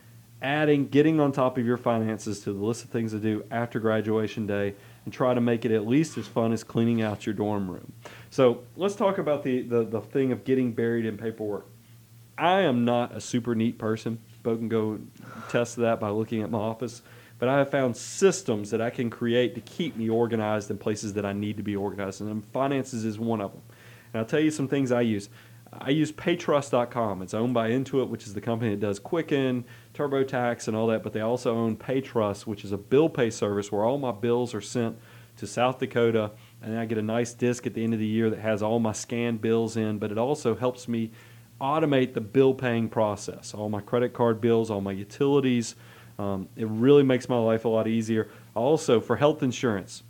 adding 0.40 0.88
getting 0.88 1.20
on 1.20 1.32
top 1.32 1.56
of 1.56 1.64
your 1.64 1.76
finances 1.76 2.40
to 2.40 2.52
the 2.52 2.64
list 2.64 2.84
of 2.84 2.90
things 2.90 3.12
to 3.12 3.18
do 3.18 3.44
after 3.50 3.80
graduation 3.80 4.46
day 4.46 4.74
and 5.04 5.12
try 5.12 5.34
to 5.34 5.40
make 5.40 5.64
it 5.64 5.70
at 5.70 5.86
least 5.86 6.18
as 6.18 6.26
fun 6.26 6.52
as 6.52 6.64
cleaning 6.64 7.00
out 7.00 7.24
your 7.26 7.34
dorm 7.34 7.70
room. 7.70 7.92
So 8.30 8.62
let's 8.76 8.94
talk 8.94 9.18
about 9.18 9.42
the, 9.44 9.62
the, 9.62 9.84
the 9.84 10.00
thing 10.00 10.32
of 10.32 10.44
getting 10.44 10.72
buried 10.72 11.06
in 11.06 11.16
paperwork. 11.16 11.66
I 12.36 12.60
am 12.60 12.84
not 12.84 13.14
a 13.14 13.20
super 13.20 13.54
neat 13.54 13.78
person. 13.78 14.18
Bo 14.42 14.56
can 14.56 14.68
go 14.68 14.98
test 15.48 15.76
that 15.76 16.00
by 16.00 16.10
looking 16.10 16.42
at 16.42 16.50
my 16.50 16.58
office 16.58 17.02
but 17.42 17.48
I 17.48 17.58
have 17.58 17.72
found 17.72 17.96
systems 17.96 18.70
that 18.70 18.80
I 18.80 18.90
can 18.90 19.10
create 19.10 19.56
to 19.56 19.60
keep 19.60 19.96
me 19.96 20.08
organized 20.08 20.70
in 20.70 20.78
places 20.78 21.14
that 21.14 21.26
I 21.26 21.32
need 21.32 21.56
to 21.56 21.64
be 21.64 21.74
organized. 21.74 22.20
And 22.20 22.44
finances 22.52 23.04
is 23.04 23.18
one 23.18 23.40
of 23.40 23.50
them. 23.50 23.62
And 24.12 24.20
I'll 24.20 24.26
tell 24.26 24.40
you 24.40 24.50
some 24.50 24.68
things 24.68 24.92
I 24.92 25.02
use. 25.02 25.28
I 25.72 25.90
use 25.90 26.12
paytrust.com. 26.12 27.22
It's 27.22 27.32
owned 27.32 27.54
by 27.54 27.70
Intuit, 27.70 28.08
which 28.08 28.26
is 28.26 28.34
the 28.34 28.40
company 28.42 28.72
that 28.72 28.80
does 28.80 28.98
Quicken, 28.98 29.64
TurboTax, 29.94 30.68
and 30.68 30.76
all 30.76 30.86
that. 30.88 31.02
But 31.02 31.14
they 31.14 31.20
also 31.20 31.56
own 31.56 31.76
PayTrust, 31.76 32.46
which 32.46 32.64
is 32.64 32.72
a 32.72 32.76
bill 32.76 33.08
pay 33.08 33.30
service 33.30 33.72
where 33.72 33.84
all 33.84 33.96
my 33.96 34.12
bills 34.12 34.54
are 34.54 34.60
sent 34.60 34.98
to 35.38 35.46
South 35.46 35.78
Dakota, 35.78 36.30
and 36.60 36.78
I 36.78 36.84
get 36.84 36.98
a 36.98 37.02
nice 37.02 37.32
disc 37.32 37.66
at 37.66 37.72
the 37.72 37.82
end 37.82 37.94
of 37.94 38.00
the 38.00 38.06
year 38.06 38.28
that 38.28 38.40
has 38.40 38.62
all 38.62 38.78
my 38.80 38.92
scanned 38.92 39.40
bills 39.40 39.78
in. 39.78 39.98
But 39.98 40.12
it 40.12 40.18
also 40.18 40.54
helps 40.54 40.88
me 40.88 41.10
automate 41.58 42.12
the 42.12 42.20
bill 42.20 42.52
paying 42.52 42.88
process. 42.90 43.54
All 43.54 43.70
my 43.70 43.80
credit 43.80 44.12
card 44.12 44.42
bills, 44.42 44.70
all 44.70 44.82
my 44.82 44.92
utilities, 44.92 45.74
um, 46.18 46.48
it 46.56 46.66
really 46.68 47.02
makes 47.02 47.30
my 47.30 47.38
life 47.38 47.64
a 47.64 47.68
lot 47.68 47.88
easier. 47.88 48.28
Also, 48.54 49.00
for 49.00 49.16
health 49.16 49.42
insurance, 49.42 50.02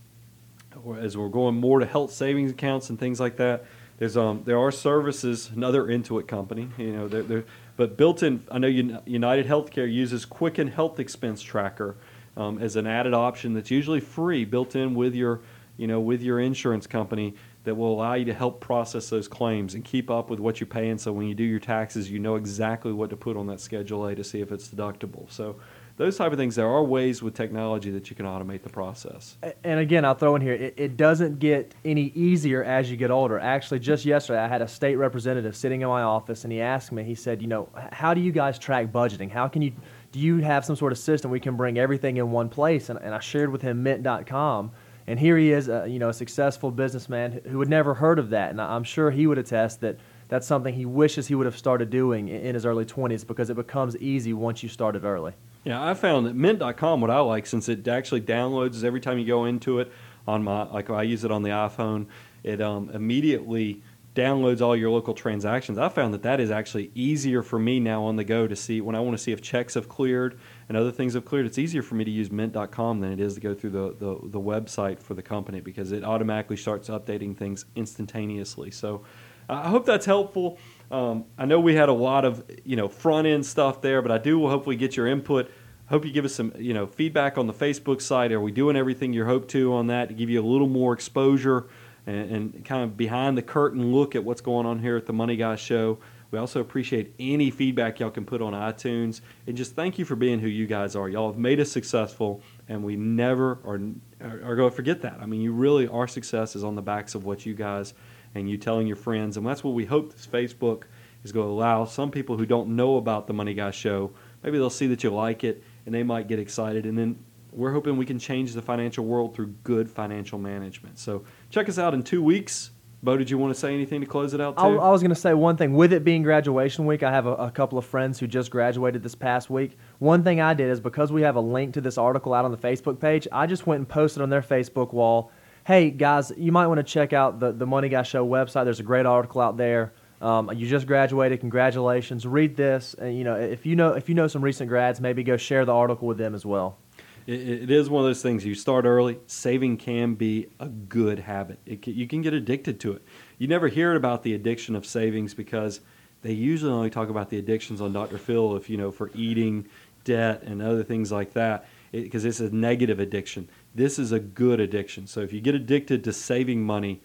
as 0.98 1.16
we're 1.16 1.28
going 1.28 1.54
more 1.54 1.78
to 1.78 1.86
health 1.86 2.12
savings 2.12 2.50
accounts 2.50 2.90
and 2.90 2.98
things 2.98 3.20
like 3.20 3.36
that, 3.36 3.64
there's 4.02 4.16
um, 4.16 4.42
there 4.44 4.58
are 4.58 4.72
services. 4.72 5.48
Another 5.54 5.84
Intuit 5.84 6.26
company, 6.26 6.68
you 6.76 6.90
know, 6.90 7.06
they're, 7.06 7.22
they're, 7.22 7.44
but 7.76 7.96
built 7.96 8.24
in. 8.24 8.44
I 8.50 8.58
know 8.58 8.66
United 8.66 9.46
Healthcare 9.46 9.90
uses 9.90 10.24
Quicken 10.24 10.66
Health 10.66 10.98
Expense 10.98 11.40
Tracker 11.40 11.94
um, 12.36 12.58
as 12.58 12.74
an 12.74 12.88
added 12.88 13.14
option 13.14 13.54
that's 13.54 13.70
usually 13.70 14.00
free, 14.00 14.44
built 14.44 14.74
in 14.74 14.96
with 14.96 15.14
your 15.14 15.42
you 15.76 15.86
know 15.86 16.00
with 16.00 16.20
your 16.20 16.40
insurance 16.40 16.84
company 16.88 17.36
that 17.62 17.76
will 17.76 17.94
allow 17.94 18.14
you 18.14 18.24
to 18.24 18.34
help 18.34 18.60
process 18.60 19.08
those 19.08 19.28
claims 19.28 19.74
and 19.74 19.84
keep 19.84 20.10
up 20.10 20.30
with 20.30 20.40
what 20.40 20.58
you're 20.58 20.66
paying. 20.66 20.98
So 20.98 21.12
when 21.12 21.28
you 21.28 21.34
do 21.36 21.44
your 21.44 21.60
taxes, 21.60 22.10
you 22.10 22.18
know 22.18 22.34
exactly 22.34 22.92
what 22.92 23.08
to 23.10 23.16
put 23.16 23.36
on 23.36 23.46
that 23.46 23.60
Schedule 23.60 24.06
A 24.06 24.16
to 24.16 24.24
see 24.24 24.40
if 24.40 24.50
it's 24.50 24.66
deductible. 24.66 25.30
So 25.30 25.60
those 25.96 26.16
type 26.16 26.32
of 26.32 26.38
things. 26.38 26.56
There 26.56 26.68
are 26.68 26.82
ways 26.82 27.22
with 27.22 27.34
technology 27.34 27.90
that 27.90 28.10
you 28.10 28.16
can 28.16 28.26
automate 28.26 28.62
the 28.62 28.68
process. 28.68 29.36
And 29.64 29.80
again, 29.80 30.04
I'll 30.04 30.14
throw 30.14 30.34
in 30.36 30.42
here, 30.42 30.54
it, 30.54 30.74
it, 30.76 30.96
doesn't 30.96 31.38
get 31.38 31.74
any 31.84 32.12
easier 32.14 32.64
as 32.64 32.90
you 32.90 32.96
get 32.96 33.10
older. 33.10 33.38
Actually, 33.38 33.80
just 33.80 34.04
yesterday, 34.04 34.38
I 34.38 34.48
had 34.48 34.62
a 34.62 34.68
state 34.68 34.96
representative 34.96 35.56
sitting 35.56 35.82
in 35.82 35.88
my 35.88 36.02
office, 36.02 36.44
and 36.44 36.52
he 36.52 36.60
asked 36.60 36.92
me, 36.92 37.04
he 37.04 37.14
said, 37.14 37.42
you 37.42 37.48
know, 37.48 37.68
how 37.92 38.14
do 38.14 38.20
you 38.20 38.32
guys 38.32 38.58
track 38.58 38.92
budgeting? 38.92 39.30
How 39.30 39.48
can 39.48 39.62
you, 39.62 39.72
do 40.12 40.18
you 40.18 40.38
have 40.38 40.64
some 40.64 40.76
sort 40.76 40.92
of 40.92 40.98
system 40.98 41.30
we 41.30 41.40
can 41.40 41.56
bring 41.56 41.78
everything 41.78 42.16
in 42.16 42.30
one 42.30 42.48
place? 42.48 42.88
And, 42.88 42.98
and 43.00 43.14
I 43.14 43.20
shared 43.20 43.50
with 43.50 43.62
him 43.62 43.82
mint.com. 43.82 44.72
And 45.06 45.18
here 45.18 45.36
he 45.36 45.50
is, 45.50 45.68
uh, 45.68 45.84
you 45.84 45.98
know, 45.98 46.10
a 46.10 46.14
successful 46.14 46.70
businessman 46.70 47.40
who 47.48 47.58
had 47.58 47.68
never 47.68 47.94
heard 47.94 48.18
of 48.18 48.30
that. 48.30 48.50
And 48.50 48.60
I'm 48.60 48.84
sure 48.84 49.10
he 49.10 49.26
would 49.26 49.38
attest 49.38 49.80
that 49.80 49.98
that's 50.28 50.46
something 50.46 50.74
he 50.74 50.86
wishes 50.86 51.26
he 51.26 51.34
would 51.34 51.46
have 51.46 51.58
started 51.58 51.90
doing 51.90 52.28
in 52.28 52.54
his 52.54 52.64
early 52.64 52.84
20s 52.84 53.26
because 53.26 53.50
it 53.50 53.54
becomes 53.54 53.96
easy 53.98 54.32
once 54.32 54.62
you 54.62 54.68
start 54.68 54.96
it 54.96 55.02
early. 55.02 55.32
Yeah, 55.64 55.84
I 55.84 55.94
found 55.94 56.26
that 56.26 56.34
Mint.com, 56.34 57.00
what 57.00 57.10
I 57.10 57.20
like, 57.20 57.46
since 57.46 57.68
it 57.68 57.86
actually 57.86 58.22
downloads 58.22 58.74
is 58.74 58.84
every 58.84 59.00
time 59.00 59.18
you 59.18 59.26
go 59.26 59.44
into 59.44 59.78
it 59.78 59.92
on 60.26 60.42
my, 60.42 60.64
like 60.64 60.90
I 60.90 61.02
use 61.04 61.24
it 61.24 61.30
on 61.30 61.42
the 61.42 61.50
iPhone, 61.50 62.06
it 62.42 62.60
um, 62.60 62.90
immediately 62.90 63.82
downloads 64.14 64.60
all 64.60 64.76
your 64.76 64.90
local 64.90 65.14
transactions. 65.14 65.78
I 65.78 65.88
found 65.88 66.12
that 66.14 66.22
that 66.22 66.40
is 66.40 66.50
actually 66.50 66.90
easier 66.94 67.42
for 67.42 67.58
me 67.58 67.80
now 67.80 68.04
on 68.04 68.16
the 68.16 68.24
go 68.24 68.46
to 68.46 68.54
see 68.54 68.80
when 68.80 68.94
I 68.94 69.00
want 69.00 69.16
to 69.16 69.22
see 69.22 69.32
if 69.32 69.40
checks 69.40 69.74
have 69.74 69.88
cleared 69.88 70.38
and 70.68 70.76
other 70.76 70.92
things 70.92 71.14
have 71.14 71.24
cleared. 71.24 71.46
It's 71.46 71.58
easier 71.58 71.82
for 71.82 71.94
me 71.94 72.04
to 72.04 72.10
use 72.10 72.30
mint.com 72.30 73.00
than 73.00 73.12
it 73.12 73.20
is 73.20 73.34
to 73.34 73.40
go 73.40 73.54
through 73.54 73.70
the, 73.70 73.94
the, 73.98 74.18
the 74.24 74.40
website 74.40 74.98
for 75.00 75.14
the 75.14 75.22
company 75.22 75.60
because 75.60 75.92
it 75.92 76.04
automatically 76.04 76.56
starts 76.56 76.88
updating 76.88 77.36
things 77.36 77.64
instantaneously. 77.74 78.70
So 78.70 79.02
I 79.48 79.68
hope 79.68 79.86
that's 79.86 80.06
helpful. 80.06 80.58
Um, 80.92 81.24
I 81.38 81.46
know 81.46 81.58
we 81.58 81.74
had 81.74 81.88
a 81.88 81.94
lot 81.94 82.24
of 82.24 82.44
you 82.64 82.76
know 82.76 82.88
front 82.88 83.26
end 83.26 83.44
stuff 83.44 83.80
there, 83.80 84.02
but 84.02 84.12
I 84.12 84.18
do 84.18 84.46
hopefully 84.48 84.76
get 84.76 84.96
your 84.96 85.06
input. 85.06 85.50
Hope 85.86 86.04
you 86.04 86.12
give 86.12 86.24
us 86.24 86.34
some 86.34 86.52
you 86.58 86.74
know 86.74 86.86
feedback 86.86 87.38
on 87.38 87.46
the 87.46 87.54
Facebook 87.54 88.00
site. 88.00 88.30
Are 88.30 88.40
we 88.40 88.52
doing 88.52 88.76
everything 88.76 89.12
you 89.12 89.24
hope 89.24 89.48
to 89.48 89.72
on 89.74 89.88
that 89.88 90.08
to 90.08 90.14
give 90.14 90.30
you 90.30 90.40
a 90.40 90.46
little 90.46 90.68
more 90.68 90.92
exposure? 90.92 91.68
and, 92.06 92.30
and 92.30 92.64
kind 92.64 92.82
of 92.82 92.96
behind 92.96 93.36
the 93.38 93.42
curtain 93.42 93.92
look 93.92 94.14
at 94.14 94.24
what's 94.24 94.40
going 94.40 94.66
on 94.66 94.78
here 94.78 94.96
at 94.96 95.06
the 95.06 95.12
Money 95.12 95.36
Guy 95.36 95.56
Show. 95.56 95.98
We 96.30 96.38
also 96.38 96.60
appreciate 96.60 97.14
any 97.18 97.50
feedback 97.50 98.00
y'all 98.00 98.10
can 98.10 98.24
put 98.24 98.40
on 98.40 98.54
iTunes. 98.54 99.20
And 99.46 99.56
just 99.56 99.74
thank 99.74 99.98
you 99.98 100.04
for 100.04 100.16
being 100.16 100.38
who 100.38 100.48
you 100.48 100.66
guys 100.66 100.96
are. 100.96 101.08
Y'all 101.08 101.30
have 101.30 101.38
made 101.38 101.60
us 101.60 101.70
successful, 101.70 102.42
and 102.68 102.82
we 102.82 102.96
never 102.96 103.58
are, 103.64 103.80
are, 104.20 104.42
are 104.42 104.56
going 104.56 104.70
to 104.70 104.76
forget 104.76 105.02
that. 105.02 105.18
I 105.20 105.26
mean, 105.26 105.42
you 105.42 105.52
really, 105.52 105.86
our 105.88 106.08
success 106.08 106.56
is 106.56 106.64
on 106.64 106.74
the 106.74 106.82
backs 106.82 107.14
of 107.14 107.24
what 107.24 107.44
you 107.44 107.54
guys 107.54 107.92
and 108.34 108.48
you 108.48 108.56
telling 108.56 108.86
your 108.86 108.96
friends. 108.96 109.36
And 109.36 109.46
that's 109.46 109.62
what 109.62 109.74
we 109.74 109.84
hope 109.84 110.12
this 110.12 110.26
Facebook 110.26 110.84
is 111.24 111.32
going 111.32 111.46
to 111.46 111.52
allow 111.52 111.84
some 111.84 112.10
people 112.10 112.36
who 112.36 112.46
don't 112.46 112.74
know 112.74 112.96
about 112.96 113.26
the 113.26 113.32
Money 113.32 113.54
Guy 113.54 113.70
Show, 113.70 114.12
maybe 114.42 114.58
they'll 114.58 114.70
see 114.70 114.88
that 114.88 115.04
you 115.04 115.10
like 115.10 115.44
it 115.44 115.62
and 115.86 115.94
they 115.94 116.02
might 116.02 116.28
get 116.28 116.38
excited. 116.38 116.86
And 116.86 116.96
then 116.98 117.18
we're 117.52 117.72
hoping 117.72 117.96
we 117.96 118.06
can 118.06 118.18
change 118.18 118.52
the 118.54 118.62
financial 118.62 119.04
world 119.04 119.34
through 119.34 119.54
good 119.62 119.90
financial 119.90 120.38
management. 120.38 120.98
So 120.98 121.24
check 121.50 121.68
us 121.68 121.78
out 121.78 121.94
in 121.94 122.02
two 122.02 122.22
weeks. 122.22 122.70
Bo, 123.04 123.16
did 123.16 123.28
you 123.28 123.36
want 123.36 123.52
to 123.52 123.58
say 123.58 123.74
anything 123.74 124.00
to 124.00 124.06
close 124.06 124.32
it 124.32 124.40
out? 124.40 124.56
Too? 124.56 124.62
I, 124.62 124.68
I 124.74 124.90
was 124.90 125.02
going 125.02 125.10
to 125.10 125.20
say 125.20 125.34
one 125.34 125.56
thing. 125.56 125.74
With 125.74 125.92
it 125.92 126.04
being 126.04 126.22
graduation 126.22 126.86
week, 126.86 127.02
I 127.02 127.10
have 127.10 127.26
a, 127.26 127.34
a, 127.34 127.50
couple 127.50 127.76
of 127.76 127.84
friends 127.84 128.20
who 128.20 128.28
just 128.28 128.48
graduated 128.52 129.02
this 129.02 129.16
past 129.16 129.50
week. 129.50 129.76
One 129.98 130.22
thing 130.22 130.40
I 130.40 130.54
did 130.54 130.70
is 130.70 130.78
because 130.78 131.10
we 131.10 131.22
have 131.22 131.34
a 131.34 131.40
link 131.40 131.74
to 131.74 131.80
this 131.80 131.98
article 131.98 132.32
out 132.32 132.44
on 132.44 132.52
the 132.52 132.56
Facebook 132.56 133.00
page, 133.00 133.26
I 133.32 133.48
just 133.48 133.66
went 133.66 133.80
and 133.80 133.88
posted 133.88 134.22
on 134.22 134.30
their 134.30 134.40
Facebook 134.40 134.92
wall, 134.92 135.32
"Hey 135.64 135.90
guys, 135.90 136.32
you 136.36 136.52
might 136.52 136.66
want 136.66 136.78
to 136.78 136.84
check 136.84 137.12
out 137.12 137.40
the 137.40 137.52
the 137.52 137.66
Money 137.66 137.88
Guy 137.88 138.02
Show 138.02 138.26
website. 138.26 138.64
There's 138.64 138.80
a 138.80 138.84
great 138.84 139.06
article 139.06 139.40
out 139.40 139.56
there. 139.56 139.92
Um, 140.20 140.50
you 140.54 140.68
just 140.68 140.86
graduated. 140.86 141.40
Congratulations. 141.40 142.26
Read 142.26 142.56
this, 142.56 142.94
and 142.94 143.16
you 143.16 143.24
know 143.24 143.34
if 143.34 143.66
you 143.66 143.76
know 143.76 143.92
if 143.92 144.08
you 144.08 144.14
know 144.14 144.28
some 144.28 144.42
recent 144.42 144.68
grads, 144.68 145.00
maybe 145.00 145.22
go 145.22 145.36
share 145.36 145.64
the 145.64 145.74
article 145.74 146.08
with 146.08 146.18
them 146.18 146.34
as 146.34 146.46
well." 146.46 146.78
it, 147.26 147.40
it 147.62 147.70
is 147.70 147.88
one 147.88 148.02
of 148.02 148.08
those 148.08 148.22
things. 148.22 148.44
You 148.44 148.54
start 148.54 148.84
early. 148.84 149.18
Saving 149.26 149.76
can 149.76 150.14
be 150.14 150.48
a 150.60 150.68
good 150.68 151.20
habit. 151.20 151.58
Can, 151.82 151.94
you 151.94 152.06
can 152.06 152.22
get 152.22 152.34
addicted 152.34 152.80
to 152.80 152.92
it. 152.92 153.02
You 153.38 153.48
never 153.48 153.68
hear 153.68 153.94
about 153.94 154.22
the 154.22 154.34
addiction 154.34 154.74
of 154.74 154.86
savings 154.86 155.34
because 155.34 155.80
they 156.22 156.32
usually 156.32 156.72
only 156.72 156.90
talk 156.90 157.08
about 157.08 157.30
the 157.30 157.38
addictions 157.38 157.80
on 157.80 157.92
Dr. 157.92 158.18
Phil, 158.18 158.56
if 158.56 158.68
you 158.70 158.76
know, 158.76 158.90
for 158.90 159.10
eating, 159.14 159.66
debt, 160.04 160.42
and 160.42 160.62
other 160.62 160.84
things 160.84 161.10
like 161.12 161.32
that, 161.34 161.66
because 161.92 162.24
it, 162.24 162.28
it's 162.28 162.40
a 162.40 162.50
negative 162.50 163.00
addiction. 163.00 163.48
This 163.74 163.98
is 163.98 164.12
a 164.12 164.20
good 164.20 164.60
addiction. 164.60 165.06
So 165.06 165.20
if 165.20 165.32
you 165.32 165.40
get 165.40 165.54
addicted 165.54 166.04
to 166.04 166.12
saving 166.12 166.64
money, 166.64 167.00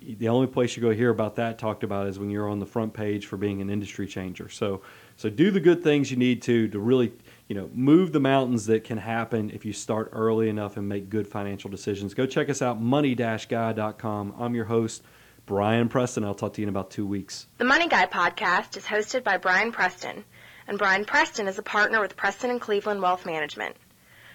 the 0.00 0.28
only 0.28 0.48
place 0.48 0.76
you 0.76 0.82
go 0.82 0.90
hear 0.90 1.10
about 1.10 1.36
that 1.36 1.58
talked 1.58 1.84
about 1.84 2.08
is 2.08 2.18
when 2.18 2.28
you're 2.28 2.48
on 2.48 2.58
the 2.58 2.66
front 2.66 2.92
page 2.92 3.26
for 3.26 3.36
being 3.36 3.60
an 3.60 3.70
industry 3.70 4.06
changer. 4.06 4.48
So, 4.48 4.82
so 5.16 5.30
do 5.30 5.50
the 5.50 5.60
good 5.60 5.82
things 5.82 6.10
you 6.10 6.16
need 6.16 6.42
to 6.42 6.68
to 6.68 6.78
really 6.78 7.12
you 7.52 7.60
know, 7.60 7.68
move 7.74 8.12
the 8.12 8.18
mountains 8.18 8.64
that 8.64 8.82
can 8.82 8.96
happen 8.96 9.50
if 9.50 9.66
you 9.66 9.74
start 9.74 10.08
early 10.12 10.48
enough 10.48 10.78
and 10.78 10.88
make 10.88 11.10
good 11.10 11.28
financial 11.28 11.68
decisions. 11.68 12.14
Go 12.14 12.24
check 12.24 12.48
us 12.48 12.62
out, 12.62 12.80
money-guy.com. 12.80 14.34
I'm 14.38 14.54
your 14.54 14.64
host, 14.64 15.02
Brian 15.44 15.90
Preston. 15.90 16.24
I'll 16.24 16.34
talk 16.34 16.54
to 16.54 16.62
you 16.62 16.64
in 16.64 16.70
about 16.70 16.90
two 16.90 17.06
weeks. 17.06 17.48
The 17.58 17.64
Money 17.66 17.88
Guy 17.88 18.06
podcast 18.06 18.78
is 18.78 18.86
hosted 18.86 19.22
by 19.22 19.36
Brian 19.36 19.70
Preston, 19.70 20.24
and 20.66 20.78
Brian 20.78 21.04
Preston 21.04 21.46
is 21.46 21.58
a 21.58 21.62
partner 21.62 22.00
with 22.00 22.16
Preston 22.16 22.48
and 22.48 22.58
Cleveland 22.58 23.02
Wealth 23.02 23.26
Management. 23.26 23.76